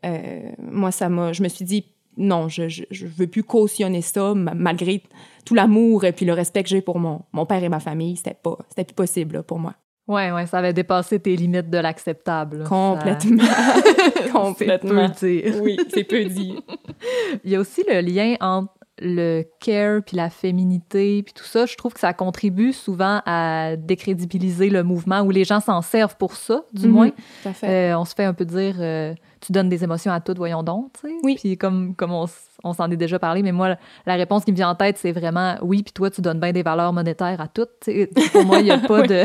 euh, 0.04 0.50
moi, 0.58 0.90
ça 0.90 1.08
m'a, 1.08 1.32
je 1.32 1.42
me 1.42 1.48
suis 1.48 1.64
dit, 1.64 1.84
non, 2.16 2.48
je, 2.48 2.68
je 2.68 3.06
veux 3.06 3.26
plus 3.28 3.44
cautionner 3.44 4.02
ça, 4.02 4.34
ma- 4.34 4.54
malgré 4.54 5.02
tout 5.44 5.54
l'amour 5.54 6.04
et 6.04 6.12
puis 6.12 6.26
le 6.26 6.32
respect 6.32 6.64
que 6.64 6.68
j'ai 6.68 6.82
pour 6.82 6.98
mon, 6.98 7.22
père 7.46 7.62
et 7.62 7.68
ma 7.68 7.80
famille, 7.80 8.16
c'était 8.16 8.34
pas, 8.34 8.58
plus 8.74 8.94
possible 8.94 9.42
pour 9.44 9.58
moi. 9.58 9.74
Ouais, 10.10 10.32
ouais, 10.32 10.46
ça 10.46 10.58
avait 10.58 10.72
dépassé 10.72 11.20
tes 11.20 11.36
limites 11.36 11.70
de 11.70 11.78
l'acceptable. 11.78 12.64
Complètement. 12.64 13.44
Ça- 13.44 14.30
Complètement. 14.32 15.08
C'est 15.16 15.42
peu 15.42 15.50
dire. 15.52 15.62
Oui, 15.62 15.76
c'est 15.88 16.04
peu 16.04 16.24
dit. 16.24 16.56
Il 17.44 17.50
y 17.50 17.56
a 17.56 17.60
aussi 17.60 17.82
le 17.88 18.00
lien 18.00 18.34
entre 18.40 18.72
le 19.02 19.44
care 19.60 20.02
puis 20.04 20.16
la 20.16 20.28
féminité 20.28 21.22
puis 21.22 21.32
tout 21.32 21.44
ça. 21.44 21.64
Je 21.64 21.74
trouve 21.76 21.94
que 21.94 22.00
ça 22.00 22.12
contribue 22.12 22.72
souvent 22.74 23.22
à 23.24 23.76
décrédibiliser 23.76 24.68
le 24.68 24.82
mouvement 24.82 25.20
où 25.22 25.30
les 25.30 25.44
gens 25.44 25.60
s'en 25.60 25.80
servent 25.80 26.16
pour 26.16 26.34
ça, 26.36 26.64
du 26.74 26.86
Mhm. 26.86 26.92
moins. 26.92 27.08
Tout 27.10 27.48
à 27.48 27.52
fait. 27.54 27.92
Euh, 27.92 27.98
on 27.98 28.04
se 28.04 28.14
fait 28.14 28.24
un 28.24 28.34
peu 28.34 28.44
dire 28.44 28.74
euh, 28.78 29.14
tu 29.40 29.52
donnes 29.52 29.70
des 29.70 29.84
émotions 29.84 30.12
à 30.12 30.20
toutes, 30.20 30.36
voyons 30.36 30.62
donc, 30.62 30.90
tu 31.00 31.08
sais. 31.08 31.14
Oui. 31.22 31.36
Puis 31.40 31.56
comme, 31.56 31.94
comme 31.94 32.12
on, 32.12 32.26
s'en 32.74 32.90
est 32.90 32.96
déjà 32.96 33.18
parlé, 33.18 33.42
mais 33.42 33.52
moi, 33.52 33.76
la 34.04 34.14
réponse 34.16 34.44
qui 34.44 34.50
me 34.52 34.56
vient 34.56 34.68
en 34.68 34.74
tête, 34.74 34.98
c'est 34.98 35.12
vraiment 35.12 35.54
oui, 35.62 35.82
puis 35.82 35.94
toi, 35.94 36.10
tu 36.10 36.20
donnes 36.20 36.40
bien 36.40 36.52
des 36.52 36.62
valeurs 36.62 36.92
monétaires 36.92 37.40
à 37.40 37.48
toutes. 37.48 37.88
Pour 38.32 38.44
moi, 38.44 38.58
il 38.58 38.64
n'y 38.64 38.70
a 38.70 38.76
pas 38.78 39.00
de. 39.06 39.22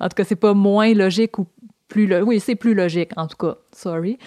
En 0.00 0.08
tout 0.08 0.14
cas, 0.16 0.24
c'est 0.24 0.36
pas 0.36 0.54
moins 0.54 0.92
logique 0.94 1.38
ou 1.38 1.46
plus. 1.88 2.06
lo- 2.06 2.24
Oui, 2.24 2.40
c'est 2.40 2.54
plus 2.56 2.74
logique, 2.74 3.10
en 3.16 3.26
tout 3.26 3.36
cas. 3.36 3.56
Sorry. 3.72 4.18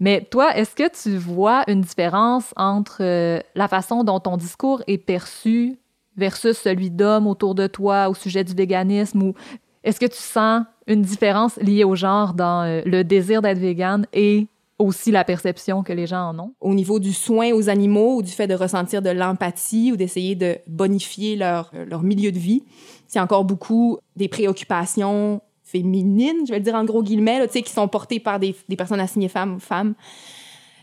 Mais 0.00 0.26
toi, 0.30 0.56
est-ce 0.56 0.74
que 0.74 0.88
tu 1.02 1.16
vois 1.16 1.62
une 1.68 1.80
différence 1.80 2.52
entre 2.56 2.98
euh, 3.00 3.40
la 3.54 3.68
façon 3.68 4.04
dont 4.04 4.20
ton 4.20 4.36
discours 4.36 4.82
est 4.86 4.98
perçu 4.98 5.78
versus 6.16 6.56
celui 6.56 6.90
d'hommes 6.90 7.26
autour 7.26 7.54
de 7.54 7.66
toi 7.66 8.08
au 8.08 8.14
sujet 8.14 8.44
du 8.44 8.54
véganisme 8.54 9.22
ou 9.22 9.34
est-ce 9.82 9.98
que 10.00 10.06
tu 10.06 10.18
sens 10.18 10.62
une 10.86 11.02
différence 11.02 11.56
liée 11.56 11.84
au 11.84 11.94
genre 11.96 12.34
dans 12.34 12.62
euh, 12.62 12.82
le 12.86 13.02
désir 13.04 13.42
d'être 13.42 13.58
végane 13.58 14.06
et 14.12 14.46
aussi 14.78 15.10
la 15.10 15.24
perception 15.24 15.82
que 15.82 15.92
les 15.92 16.06
gens 16.06 16.28
en 16.30 16.38
ont? 16.38 16.54
Au 16.60 16.74
niveau 16.74 16.98
du 16.98 17.12
soin 17.12 17.52
aux 17.52 17.68
animaux 17.68 18.16
ou 18.16 18.22
du 18.22 18.30
fait 18.30 18.46
de 18.46 18.54
ressentir 18.54 19.02
de 19.02 19.10
l'empathie 19.10 19.90
ou 19.92 19.96
d'essayer 19.96 20.34
de 20.36 20.56
bonifier 20.66 21.36
leur, 21.36 21.70
leur 21.86 22.02
milieu 22.02 22.32
de 22.32 22.38
vie, 22.38 22.64
c'est 23.06 23.20
encore 23.20 23.44
beaucoup 23.44 23.98
des 24.16 24.28
préoccupations 24.28 25.40
féminines, 25.62 26.46
je 26.46 26.52
vais 26.52 26.58
le 26.58 26.64
dire 26.64 26.74
en 26.74 26.84
gros 26.84 27.02
guillemets, 27.02 27.38
là, 27.40 27.48
qui 27.48 27.62
sont 27.70 27.88
portées 27.88 28.20
par 28.20 28.38
des, 28.38 28.54
des 28.68 28.76
personnes 28.76 29.00
assignées 29.00 29.28
femmes 29.28 29.58
femmes. 29.60 29.94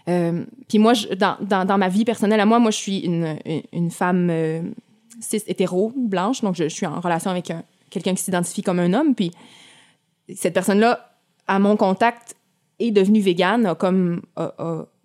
Euh, 0.09 0.43
Puis 0.67 0.79
moi, 0.79 0.93
dans, 1.17 1.37
dans, 1.41 1.65
dans 1.65 1.77
ma 1.77 1.87
vie 1.87 2.03
personnelle, 2.03 2.39
à 2.39 2.45
moi, 2.45 2.59
moi, 2.59 2.71
je 2.71 2.77
suis 2.77 2.99
une, 2.99 3.37
une, 3.71 3.91
femme 3.91 4.29
euh, 4.31 4.61
cis 5.19 5.41
hétéro, 5.47 5.93
blanche, 5.95 6.41
donc 6.41 6.55
je, 6.55 6.67
suis 6.67 6.85
en 6.85 6.99
relation 6.99 7.29
avec 7.31 7.51
un- 7.51 7.63
quelqu'un 7.89 8.15
qui 8.15 8.23
s'identifie 8.23 8.63
comme 8.63 8.79
un 8.79 8.93
homme. 8.93 9.13
Puis 9.15 9.31
cette 10.35 10.53
personne-là, 10.53 11.15
à 11.47 11.59
mon 11.59 11.77
contact, 11.77 12.35
est 12.79 12.91
devenu 12.91 13.19
végane, 13.21 13.75
comme, 13.75 14.23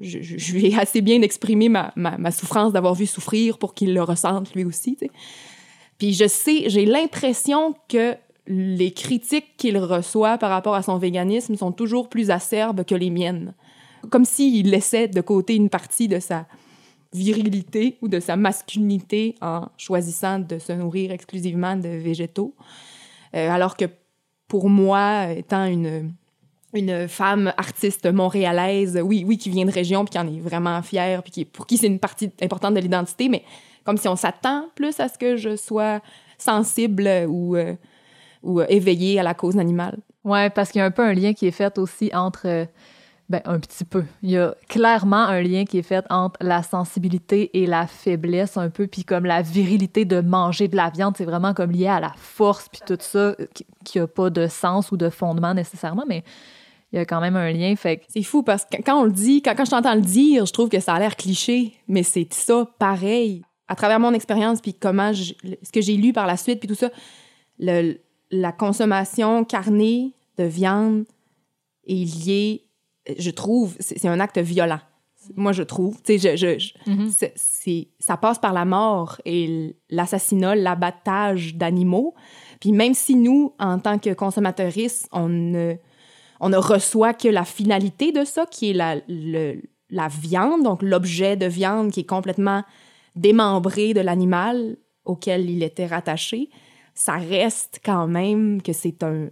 je, 0.01 0.23
je- 0.23 0.53
lui 0.55 0.67
ai 0.67 0.79
assez 0.79 1.03
bien 1.03 1.21
exprimé 1.21 1.69
ma, 1.69 1.93
ma, 1.95 2.17
ma 2.17 2.31
souffrance 2.31 2.73
d'avoir 2.73 2.95
vu 2.95 3.05
souffrir 3.05 3.59
pour 3.59 3.75
qu'il 3.75 3.93
le 3.93 4.03
ressente 4.03 4.55
lui 4.55 4.65
aussi. 4.65 4.97
Puis 5.99 6.13
je 6.13 6.27
sais, 6.27 6.69
j'ai 6.69 6.85
l'impression 6.85 7.75
que 7.89 8.17
les 8.47 8.93
critiques 8.93 9.57
qu'il 9.57 9.79
reçoit 9.79 10.39
par 10.39 10.51
rapport 10.51 10.75
à 10.75 10.83
son 10.83 10.99
véganisme 10.99 11.57
sont 11.57 11.73
toujours 11.73 12.09
plus 12.09 12.31
acerbes 12.31 12.85
que 12.85 12.95
les 12.95 13.11
miennes. 13.11 13.55
Comme 14.11 14.25
s'il 14.25 14.71
laissait 14.71 15.09
de 15.09 15.21
côté 15.21 15.57
une 15.57 15.69
partie 15.69 16.07
de 16.07 16.21
sa 16.21 16.47
virilité 17.13 17.97
ou 18.03 18.09
de 18.09 18.21
sa 18.21 18.37
masculinité 18.37 19.35
en 19.41 19.69
choisissant 19.77 20.39
de 20.39 20.59
se 20.59 20.73
nourrir 20.73 21.11
exclusivement 21.11 21.77
de 21.77 21.89
végétaux. 21.89 22.55
Euh, 23.35 23.51
alors 23.51 23.77
que 23.77 23.87
pour 24.49 24.69
moi, 24.69 25.33
étant 25.33 25.65
une, 25.65 26.13
une 26.73 27.09
femme 27.09 27.53
artiste 27.57 28.07
montréalaise, 28.13 29.01
oui, 29.03 29.25
oui, 29.27 29.39
qui 29.39 29.51
vient 29.51 29.65
de 29.65 29.73
région, 29.73 30.05
puis 30.05 30.13
qui 30.13 30.19
en 30.19 30.27
est 30.29 30.41
vraiment 30.41 30.81
fière, 30.83 31.23
puis 31.23 31.33
qui, 31.33 31.45
pour 31.45 31.67
qui 31.67 31.79
c'est 31.79 31.87
une 31.89 31.99
partie 31.99 32.31
importante 32.43 32.75
de 32.75 32.81
l'identité, 32.81 33.29
mais 33.29 33.43
comme 33.87 33.97
si 33.97 34.09
on 34.09 34.17
s'attend 34.17 34.67
plus 34.75 35.01
à 35.01 35.09
ce 35.09 35.17
que 35.17 35.37
je 35.37 35.57
sois 35.57 36.01
sensible 36.37 37.09
ou, 37.29 37.57
euh, 37.57 37.75
ou 38.43 38.61
euh, 38.61 38.67
éveillée 38.69 39.19
à 39.19 39.23
la 39.23 39.35
cause 39.35 39.57
animale. 39.59 39.99
Ouais, 40.25 40.51
parce 40.51 40.71
qu'il 40.71 40.81
y 40.81 40.83
a 40.83 40.85
un 40.85 40.91
peu 40.91 41.03
un 41.03 41.15
lien 41.15 41.33
qui 41.33 41.47
est 41.47 41.51
fait 41.53 41.79
aussi 41.79 42.11
entre. 42.15 42.43
euh, 42.47 42.67
Ben, 43.29 43.41
un 43.45 43.59
petit 43.59 43.85
peu. 43.85 44.05
Il 44.23 44.31
y 44.31 44.39
a 44.39 44.55
clairement 44.69 45.25
un 45.27 45.43
lien 45.43 45.65
qui 45.65 45.79
est 45.79 45.83
fait 45.83 46.05
entre 46.11 46.39
la 46.41 46.63
sensibilité 46.63 47.51
et 47.61 47.67
la 47.67 47.89
faiblesse, 47.89 48.57
un 48.57 48.71
peu, 48.71 48.87
puis 48.87 49.03
comme 49.03 49.25
la 49.27 49.43
virilité 49.43 50.05
de 50.05 50.21
manger 50.21 50.69
de 50.69 50.77
la 50.77 50.91
viande, 50.91 51.17
c'est 51.17 51.25
vraiment 51.25 51.53
comme 51.53 51.73
lié 51.73 51.89
à 51.89 51.99
la 51.99 52.13
force, 52.17 52.69
puis 52.69 52.83
tout 52.87 52.97
ça, 53.01 53.35
qui- 53.53 53.67
qui 53.85 53.99
a 53.99 54.07
pas 54.07 54.31
de 54.31 54.47
sens 54.47 54.93
ou 54.93 54.97
de 54.97 55.11
fondement 55.11 55.55
nécessairement, 55.55 56.05
mais 56.07 56.23
il 56.93 57.01
y 57.01 57.03
a 57.03 57.05
quand 57.05 57.21
même 57.21 57.35
un 57.35 57.51
lien. 57.51 57.75
Fait 57.75 58.01
C'est 58.09 58.23
fou 58.23 58.45
parce 58.45 58.65
que 58.65 58.77
quand 58.81 59.01
on 59.01 59.05
le 59.05 59.11
dit, 59.11 59.43
quand, 59.43 59.57
quand 59.57 59.65
je 59.65 59.71
t'entends 59.73 59.97
le 59.97 60.03
dire, 60.03 60.47
je 60.47 60.53
trouve 60.53 60.69
que 60.69 60.79
ça 60.79 60.95
a 60.95 60.99
l'air 61.01 61.17
cliché, 61.17 61.73
mais 61.89 62.05
c'est 62.05 62.33
ça 62.33 62.65
pareil. 62.79 63.43
À 63.69 63.75
travers 63.75 63.99
mon 64.01 64.13
expérience, 64.13 64.61
puis 64.61 64.75
comment, 64.75 65.13
je- 65.13 65.35
ce 65.63 65.73
que 65.73 65.81
j'ai 65.81 65.97
lu 65.97 66.13
par 66.13 66.27
la 66.27 66.37
suite, 66.37 66.61
puis 66.61 66.69
tout 66.69 66.75
ça, 66.75 66.91
le- 67.59 67.97
la 68.31 68.53
consommation 68.53 69.45
carnée 69.45 70.15
de 70.39 70.45
viande 70.45 71.05
est 71.87 72.05
liée, 72.27 72.65
je 73.19 73.31
trouve, 73.31 73.77
c'est 73.81 74.07
un 74.09 74.21
acte 74.21 74.39
violent. 74.39 74.81
Moi, 75.35 75.51
je 75.53 75.65
trouve. 75.65 76.01
Tu 76.03 76.19
sais, 76.21 76.37
je, 76.37 76.37
je- 76.37 76.59
je- 76.59 76.91
Mhm. 76.91 77.09
c'est- 77.11 77.33
c'est- 77.35 77.89
ça 77.99 78.17
passe 78.17 78.39
par 78.39 78.53
la 78.53 78.65
mort 78.65 79.21
et 79.25 79.75
l'assassinat, 79.91 80.55
l'abattage 80.55 81.57
d'animaux. 81.57 82.15
Puis 82.61 82.71
même 82.71 82.95
si 82.95 83.17
nous, 83.17 83.53
en 83.59 83.81
tant 83.81 83.99
que 83.99 84.15
consommateuristes, 84.15 85.09
on 85.11 85.29
ne, 85.29 85.75
on 86.39 86.49
ne 86.49 86.57
reçoit 86.57 87.13
que 87.15 87.27
la 87.27 87.45
finalité 87.45 88.13
de 88.13 88.25
ça, 88.25 88.47
qui 88.47 88.71
est 88.71 88.73
la, 88.73 88.97
le- 89.09 89.61
la 89.91 90.07
viande, 90.09 90.63
donc 90.63 90.83
l'objet 90.83 91.37
de 91.37 91.47
viande 91.47 91.91
qui 91.91 92.01
est 92.01 92.05
complètement 92.09 92.63
démembré 93.17 93.95
de 93.95 94.01
l'animal 94.01 94.77
auquel 95.05 95.49
il 95.49 95.63
était 95.63 95.87
rattaché, 95.87 96.51
ça 96.95 97.15
reste 97.15 97.81
quand 97.85 98.07
même 98.07 98.63
que 98.63 98.73
c'est 98.73 99.03
un, 99.03 99.29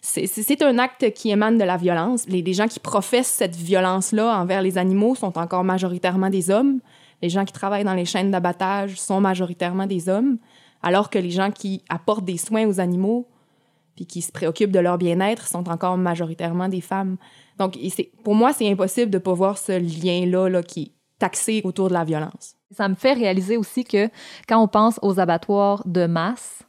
c'est- 0.00 0.62
un 0.62 0.78
acte 0.78 1.12
qui 1.12 1.30
émane 1.30 1.58
de 1.58 1.64
la 1.64 1.76
violence. 1.76 2.26
Les, 2.28 2.52
gens 2.52 2.68
qui 2.68 2.80
professent 2.80 3.26
cette 3.28 3.56
violence-là 3.56 4.38
envers 4.40 4.62
les 4.62 4.78
animaux 4.78 5.14
sont 5.14 5.38
encore 5.38 5.64
majoritairement 5.64 6.30
des 6.30 6.50
hommes. 6.50 6.80
Les 7.22 7.28
gens 7.28 7.44
qui 7.44 7.52
travaillent 7.52 7.84
dans 7.84 7.94
les 7.94 8.04
chaînes 8.04 8.30
d'abattage 8.30 9.00
sont 9.00 9.20
majoritairement 9.20 9.86
des 9.86 10.08
hommes, 10.08 10.38
alors 10.82 11.10
que 11.10 11.18
les 11.18 11.30
gens 11.30 11.50
qui 11.50 11.82
apportent 11.88 12.24
des 12.24 12.38
soins 12.38 12.66
aux 12.66 12.80
animaux 12.80 13.26
puis 13.96 14.06
qui 14.06 14.22
se 14.22 14.30
préoccupent 14.30 14.70
de 14.70 14.78
leur 14.78 14.96
bien-être 14.96 15.48
sont 15.48 15.68
encore 15.68 15.96
majoritairement 15.96 16.68
des 16.68 16.80
femmes. 16.80 17.16
Donc, 17.58 17.76
pour 18.22 18.36
moi, 18.36 18.52
c'est 18.52 18.70
impossible 18.70 19.10
de 19.10 19.18
pas 19.18 19.32
voir 19.32 19.58
ce 19.58 19.72
lien-là 19.72 20.48
là, 20.48 20.62
qui 20.62 20.92
taxé 21.18 21.60
autour 21.64 21.88
de 21.88 21.94
la 21.94 22.04
violence. 22.04 22.54
Ça 22.70 22.88
me 22.88 22.94
fait 22.94 23.14
réaliser 23.14 23.56
aussi 23.56 23.84
que 23.84 24.08
quand 24.48 24.62
on 24.62 24.68
pense 24.68 24.98
aux 25.02 25.18
abattoirs 25.20 25.82
de 25.86 26.06
masse, 26.06 26.62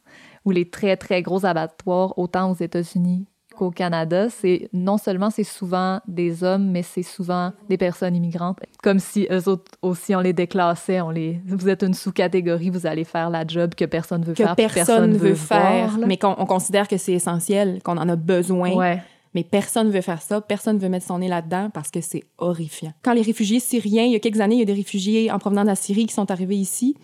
ou 0.44 0.50
les 0.50 0.68
très, 0.68 0.96
très 0.96 1.22
gros 1.22 1.44
abattoirs, 1.44 2.18
autant 2.18 2.50
aux 2.50 2.54
États-Unis 2.54 3.26
qu'au 3.56 3.70
Canada, 3.70 4.30
c'est 4.30 4.70
non 4.72 4.96
seulement 4.96 5.28
c'est 5.28 5.44
souvent 5.44 6.00
des 6.06 6.44
hommes, 6.44 6.70
mais 6.70 6.82
c'est 6.82 7.02
souvent 7.02 7.52
des 7.68 7.76
personnes 7.76 8.14
immigrantes. 8.14 8.58
Comme 8.82 9.00
si 9.00 9.26
eux 9.30 9.48
autres 9.48 9.72
aussi, 9.82 10.14
on 10.14 10.20
les 10.20 10.32
déclassait, 10.32 11.00
on 11.00 11.10
les... 11.10 11.42
Vous 11.44 11.68
êtes 11.68 11.82
une 11.82 11.92
sous-catégorie, 11.92 12.70
vous 12.70 12.86
allez 12.86 13.04
faire 13.04 13.28
la 13.28 13.46
job 13.46 13.74
que 13.74 13.84
personne 13.84 14.24
veut 14.24 14.34
Que 14.34 14.44
faire, 14.44 14.56
puis 14.56 14.66
personne, 14.66 15.12
veut 15.12 15.34
faire, 15.34 15.88
voir, 15.88 16.06
mais 16.06 16.16
qu'on 16.16 16.34
on 16.38 16.46
considère 16.46 16.88
que 16.88 16.96
c'est 16.96 17.12
essentiel, 17.12 17.82
qu'on 17.82 17.98
en 17.98 18.08
a 18.08 18.16
besoin. 18.16 18.74
Ouais. 18.74 19.02
Mais 19.34 19.44
personne 19.44 19.90
veut 19.90 20.00
faire 20.00 20.22
ça, 20.22 20.40
personne 20.40 20.78
veut 20.78 20.88
mettre 20.88 21.06
son 21.06 21.18
nez 21.18 21.28
là-dedans 21.28 21.70
parce 21.72 21.90
que 21.90 22.00
c'est 22.00 22.24
horrifiant. 22.38 22.92
Quand 23.02 23.12
les 23.12 23.22
réfugiés 23.22 23.60
syriens, 23.60 24.04
il 24.04 24.12
y 24.12 24.16
a 24.16 24.18
quelques 24.18 24.40
années, 24.40 24.56
il 24.56 24.60
y 24.60 24.62
a 24.62 24.66
des 24.66 24.72
réfugiés 24.72 25.30
en 25.30 25.38
provenant 25.38 25.62
de 25.62 25.68
la 25.68 25.76
Syrie 25.76 26.06
qui 26.06 26.14
sont 26.14 26.30
arrivés 26.30 26.56
ici, 26.56 26.96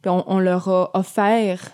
puis 0.00 0.10
on, 0.10 0.24
on 0.30 0.38
leur 0.38 0.68
a 0.68 0.90
offert 0.94 1.72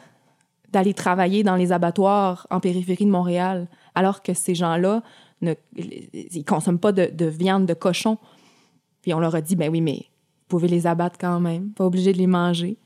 d'aller 0.72 0.94
travailler 0.94 1.42
dans 1.42 1.56
les 1.56 1.72
abattoirs 1.72 2.46
en 2.50 2.60
périphérie 2.60 3.04
de 3.04 3.10
Montréal, 3.10 3.68
alors 3.94 4.22
que 4.22 4.34
ces 4.34 4.54
gens-là, 4.54 5.02
ne, 5.42 5.54
ils 5.74 6.44
consomment 6.44 6.78
pas 6.78 6.92
de, 6.92 7.10
de 7.12 7.26
viande 7.26 7.66
de 7.66 7.74
cochon. 7.74 8.18
Puis 9.02 9.14
on 9.14 9.20
leur 9.20 9.34
a 9.34 9.40
dit, 9.40 9.56
ben 9.56 9.70
oui, 9.70 9.80
mais 9.80 9.96
vous 9.96 10.46
pouvez 10.48 10.68
les 10.68 10.86
abattre 10.86 11.16
quand 11.18 11.40
même, 11.40 11.70
pas 11.70 11.86
obligé 11.86 12.12
de 12.12 12.18
les 12.18 12.26
manger. 12.26 12.76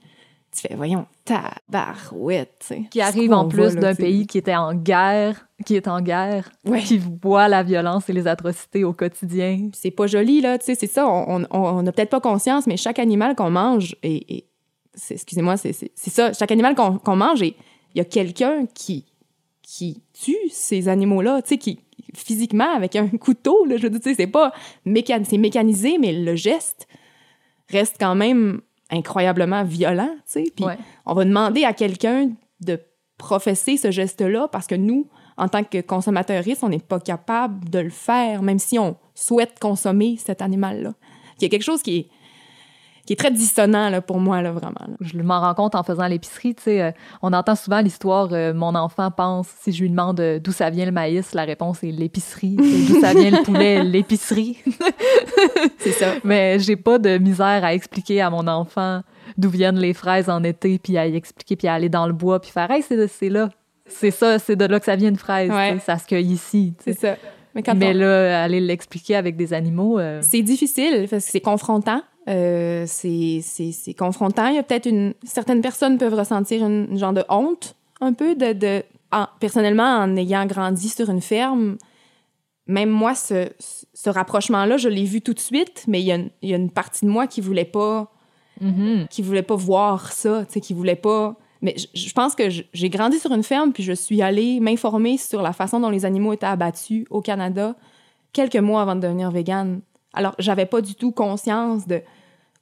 Tu 0.55 0.61
fais, 0.69 0.75
voyons, 0.77 1.07
tabarouette, 1.25 2.55
tu 2.61 2.67
sais. 2.67 2.83
Qui 2.91 3.01
arrive 3.01 3.33
en 3.33 3.49
plus 3.49 3.75
d'un 3.75 3.95
pays 3.95 4.27
qui 4.27 4.39
était 4.39 4.55
en 4.55 4.73
guerre, 4.75 5.49
qui 5.67 5.75
est 5.75 5.89
en 5.89 6.01
guerre, 6.01 6.51
Ouais. 6.65 6.81
qui 6.81 6.99
voit 7.23 7.49
la 7.49 7.63
violence 7.65 8.09
et 8.09 8.13
les 8.13 8.27
atrocités 8.29 8.85
au 8.85 8.93
quotidien. 8.93 9.71
c'est 9.73 9.91
pas 9.91 10.07
joli, 10.07 10.41
là, 10.41 10.57
tu 10.59 10.67
sais, 10.67 10.75
c'est 10.77 10.87
ça, 10.87 11.09
on 11.09 11.43
on- 11.43 11.47
on 11.51 11.83
n'a 11.83 11.91
peut-être 11.93 12.11
pas 12.11 12.21
conscience, 12.21 12.67
mais 12.69 12.77
chaque 12.77 12.99
animal 13.01 13.35
qu'on 13.35 13.51
mange, 13.51 13.97
et, 14.05 14.45
excusez-moi, 15.11 15.57
c'est 15.57 15.73
ça, 15.97 16.33
chaque 16.33 16.53
animal 16.53 16.75
qu'on 16.77 17.17
mange, 17.17 17.43
et 17.43 17.57
il 17.95 17.99
y 17.99 18.01
a 18.01 18.05
quelqu'un 18.05 18.67
qui, 18.75 19.07
qui 19.63 20.03
tue 20.13 20.37
ces 20.51 20.89
animaux-là, 20.89 21.43
tu 21.43 21.49
sais, 21.51 21.59
qui 21.59 21.81
physiquement, 22.15 22.73
avec 22.77 22.95
un 22.95 23.09
couteau, 23.19 23.65
là, 23.65 23.77
je 23.77 23.83
veux 23.83 23.91
dire, 23.91 24.01
tu 24.01 24.11
sais, 24.11 24.15
c'est 24.15 24.27
pas 24.29 24.53
mécan 24.85 25.21
c'est 25.25 25.39
mécanisé, 25.39 25.99
mais 25.99 26.13
le 26.13 26.37
geste 26.37 26.87
reste 27.71 27.97
quand 27.99 28.15
même 28.15 28.61
incroyablement 28.95 29.65
violent, 29.65 30.11
tu 30.17 30.23
sais, 30.27 30.45
puis 30.55 30.65
Ouais. 30.65 30.79
on 31.07 31.15
va 31.15 31.25
demander 31.25 31.65
à 31.65 31.73
quelqu'un 31.73 32.31
de 32.61 32.81
professer 33.19 33.77
ce 33.77 33.91
geste-là 33.91 34.49
parce 34.49 34.67
que 34.67 34.75
nous, 34.75 35.09
en 35.37 35.49
tant 35.49 35.65
que 35.65 35.81
consommateuristes, 35.81 36.63
on 36.65 36.69
n'est 36.69 36.79
pas 36.79 37.01
capable 37.01 37.69
de 37.69 37.79
le 37.81 37.91
faire, 37.91 38.43
même 38.43 38.59
si 38.59 38.79
on 38.79 38.97
souhaite 39.15 39.59
consommer 39.61 40.17
cet 40.19 40.43
animal-là. 40.43 40.95
Il 41.39 41.43
y 41.43 41.47
a 41.47 41.49
quelque 41.49 41.63
chose 41.63 41.83
qui 41.83 41.97
est, 41.99 42.09
qui 43.07 43.13
est 43.13 43.17
très 43.17 43.31
dissonant 43.31 43.91
là, 43.91 44.01
pour 44.01 44.19
moi, 44.19 44.41
là, 44.43 44.53
vraiment. 44.53 44.81
là. 44.81 44.95
Je 45.01 45.19
m'en 45.19 45.41
rends 45.41 45.55
compte 45.55 45.75
en 45.75 45.83
faisant 45.83 46.07
l'épicerie. 46.07 46.55
Tu 46.55 46.63
sais, 46.65 46.83
euh, 46.83 46.91
on 47.23 47.33
entend 47.33 47.55
souvent 47.55 47.81
l'histoire 47.81 48.29
euh, 48.33 48.55
mon 48.55 48.75
enfant 48.75 49.11
pense, 49.11 49.47
si 49.61 49.73
je 49.73 49.83
lui 49.83 49.91
demande 49.91 50.21
euh, 50.21 50.39
d'où 50.39 50.53
ça 50.53 50.71
vient 50.71 50.87
le 50.87 50.93
maïs, 50.93 51.35
la 51.35 51.45
réponse 51.45 51.83
est 51.85 51.91
l'épicerie. 51.93 52.57
D'où 52.57 53.01
ça 53.01 53.13
vient 53.15 53.31
le 53.31 53.43
poulet, 53.45 53.83
l'épicerie. 53.85 54.59
C'est 55.79 55.93
ça. 55.93 56.15
Mais 56.25 56.59
j'ai 56.59 56.77
pas 56.77 56.99
de 56.99 57.19
misère 57.19 57.65
à 57.65 57.75
expliquer 57.75 58.21
à 58.21 58.31
mon 58.31 58.47
enfant 58.47 59.03
d'où 59.37 59.51
viennent 59.51 59.79
les 59.79 59.95
fraises 59.95 60.29
en 60.31 60.43
été, 60.45 60.79
puis 60.79 60.97
à 60.99 61.07
y 61.07 61.17
expliquer, 61.17 61.57
puis 61.57 61.67
à 61.69 61.75
aller 61.75 61.89
dans 61.89 62.07
le 62.07 62.13
bois, 62.13 62.41
puis 62.41 62.51
faire 62.51 62.71
Hey, 62.71 62.83
c'est 62.83 63.29
là. 63.29 63.49
C'est 63.87 64.11
ça, 64.11 64.39
c'est 64.39 64.57
de 64.57 64.65
là 64.65 64.79
que 64.81 64.87
ça 64.87 64.97
vient 64.97 65.11
une 65.11 65.17
fraise. 65.17 65.51
Ouais. 65.51 65.79
Ça 65.85 65.99
se 65.99 66.07
cueille 66.07 66.33
ici. 66.33 66.73
C'est 66.83 66.99
ça. 66.99 67.17
Mais 67.55 67.63
quand 67.63 67.75
Mais 67.75 67.91
on- 67.95 67.99
là, 67.99 68.43
aller 68.43 68.61
l'expliquer 68.61 69.15
avec 69.17 69.37
des 69.37 69.53
animaux. 69.53 69.99
euh, 69.99 70.21
C'est 70.23 70.43
difficile 70.43 71.07
parce 71.11 71.25
que 71.27 71.31
c'est 71.31 71.41
confrontant. 71.41 72.01
Euh, 72.29 72.85
c'est 72.87 73.95
confrontant. 73.99 74.49
Il 74.49 74.57
y 74.57 74.59
a 74.59 74.63
peut-être 74.63 74.87
une... 74.87 75.15
Certaines 75.25 75.61
personnes 75.61 75.99
peuvent 75.99 76.15
ressentir 76.15 76.65
une, 76.65 76.89
une 76.91 76.99
genre 76.99 77.13
de 77.13 77.25
honte, 77.29 77.77
un 78.01 78.13
peu, 78.13 78.35
de... 78.35 78.53
de 78.53 78.83
en- 79.13 79.29
personnellement, 79.41 79.99
en 79.99 80.17
ayant 80.17 80.47
grandi 80.47 80.89
sur 80.89 81.09
une 81.11 81.21
ferme, 81.21 81.77
même 82.67 82.91
moi, 82.91 83.15
ce, 83.15 83.49
ce 83.59 84.11
rapprochement-là, 84.11 84.77
je 84.77 84.89
l'ai 84.89 85.05
vu 85.05 85.21
tout 85.21 85.35
de 85.35 85.41
suite, 85.41 85.85
mais 85.87 86.01
il 86.01 86.07
y, 86.07 86.13
a 86.13 86.17
une, 86.17 86.31
il 86.43 86.49
y 86.49 86.55
a 86.55 86.57
une 86.57 86.71
partie 86.71 87.05
de 87.05 87.11
moi 87.11 87.27
qui 87.27 87.41
voulait 87.41 87.65
pas 87.65 88.11
mhm. 88.61 89.07
qui 89.09 89.23
voulait 89.23 89.43
pas 89.43 89.57
voir 89.57 90.13
ça, 90.13 90.45
tu 90.47 90.55
sais, 90.55 90.61
qui 90.61 90.75
voulait 90.75 90.97
pas. 90.97 91.37
Mais 91.63 91.75
je, 91.77 91.87
je 91.95 92.13
pense 92.13 92.35
que 92.35 92.45
j'ai 92.51 92.91
grandi 92.91 93.19
sur 93.19 93.33
une 93.33 93.43
ferme, 93.43 93.73
puis 93.73 93.83
je 93.83 93.93
suis 93.93 94.23
allée 94.23 94.61
m'informer 94.61 95.17
sur 95.17 95.43
la 95.43 95.53
façon 95.53 95.81
dont 95.81 95.91
les 95.91 96.05
animaux 96.05 96.33
étaient 96.33 96.47
abattus 96.47 97.07
au 97.11 97.21
Canada 97.21 97.75
quelques 98.33 98.57
mois 98.57 98.83
avant 98.83 98.97
de 98.97 99.01
devenir 99.01 99.31
végane. 99.31 99.81
Alors, 100.15 100.35
j'avais 100.39 100.67
pas 100.67 100.81
du 100.81 100.95
tout 100.95 101.13
conscience 101.13 101.87
de 101.87 102.03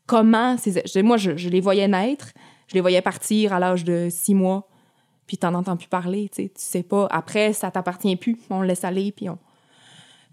comment 0.06 0.56
ces. 0.56 1.02
Moi, 1.02 1.16
je, 1.16 1.36
je 1.36 1.48
les 1.48 1.60
voyais 1.60 1.88
naître, 1.88 2.32
je 2.68 2.74
les 2.74 2.80
voyais 2.80 3.02
partir 3.02 3.52
à 3.52 3.60
l'âge 3.60 3.84
de 3.84 4.08
six 4.10 4.34
mois, 4.34 4.68
puis 5.26 5.38
t'en 5.38 5.54
entends 5.54 5.76
plus 5.76 5.88
parler, 5.88 6.28
tu 6.28 6.42
sais. 6.42 6.48
Tu 6.48 6.62
sais 6.62 6.82
pas. 6.82 7.06
Après, 7.10 7.52
ça 7.52 7.70
t'appartient 7.70 8.16
plus. 8.16 8.38
On 8.50 8.60
le 8.60 8.66
laisse 8.66 8.84
aller, 8.84 9.12
puis 9.12 9.28
on. 9.28 9.38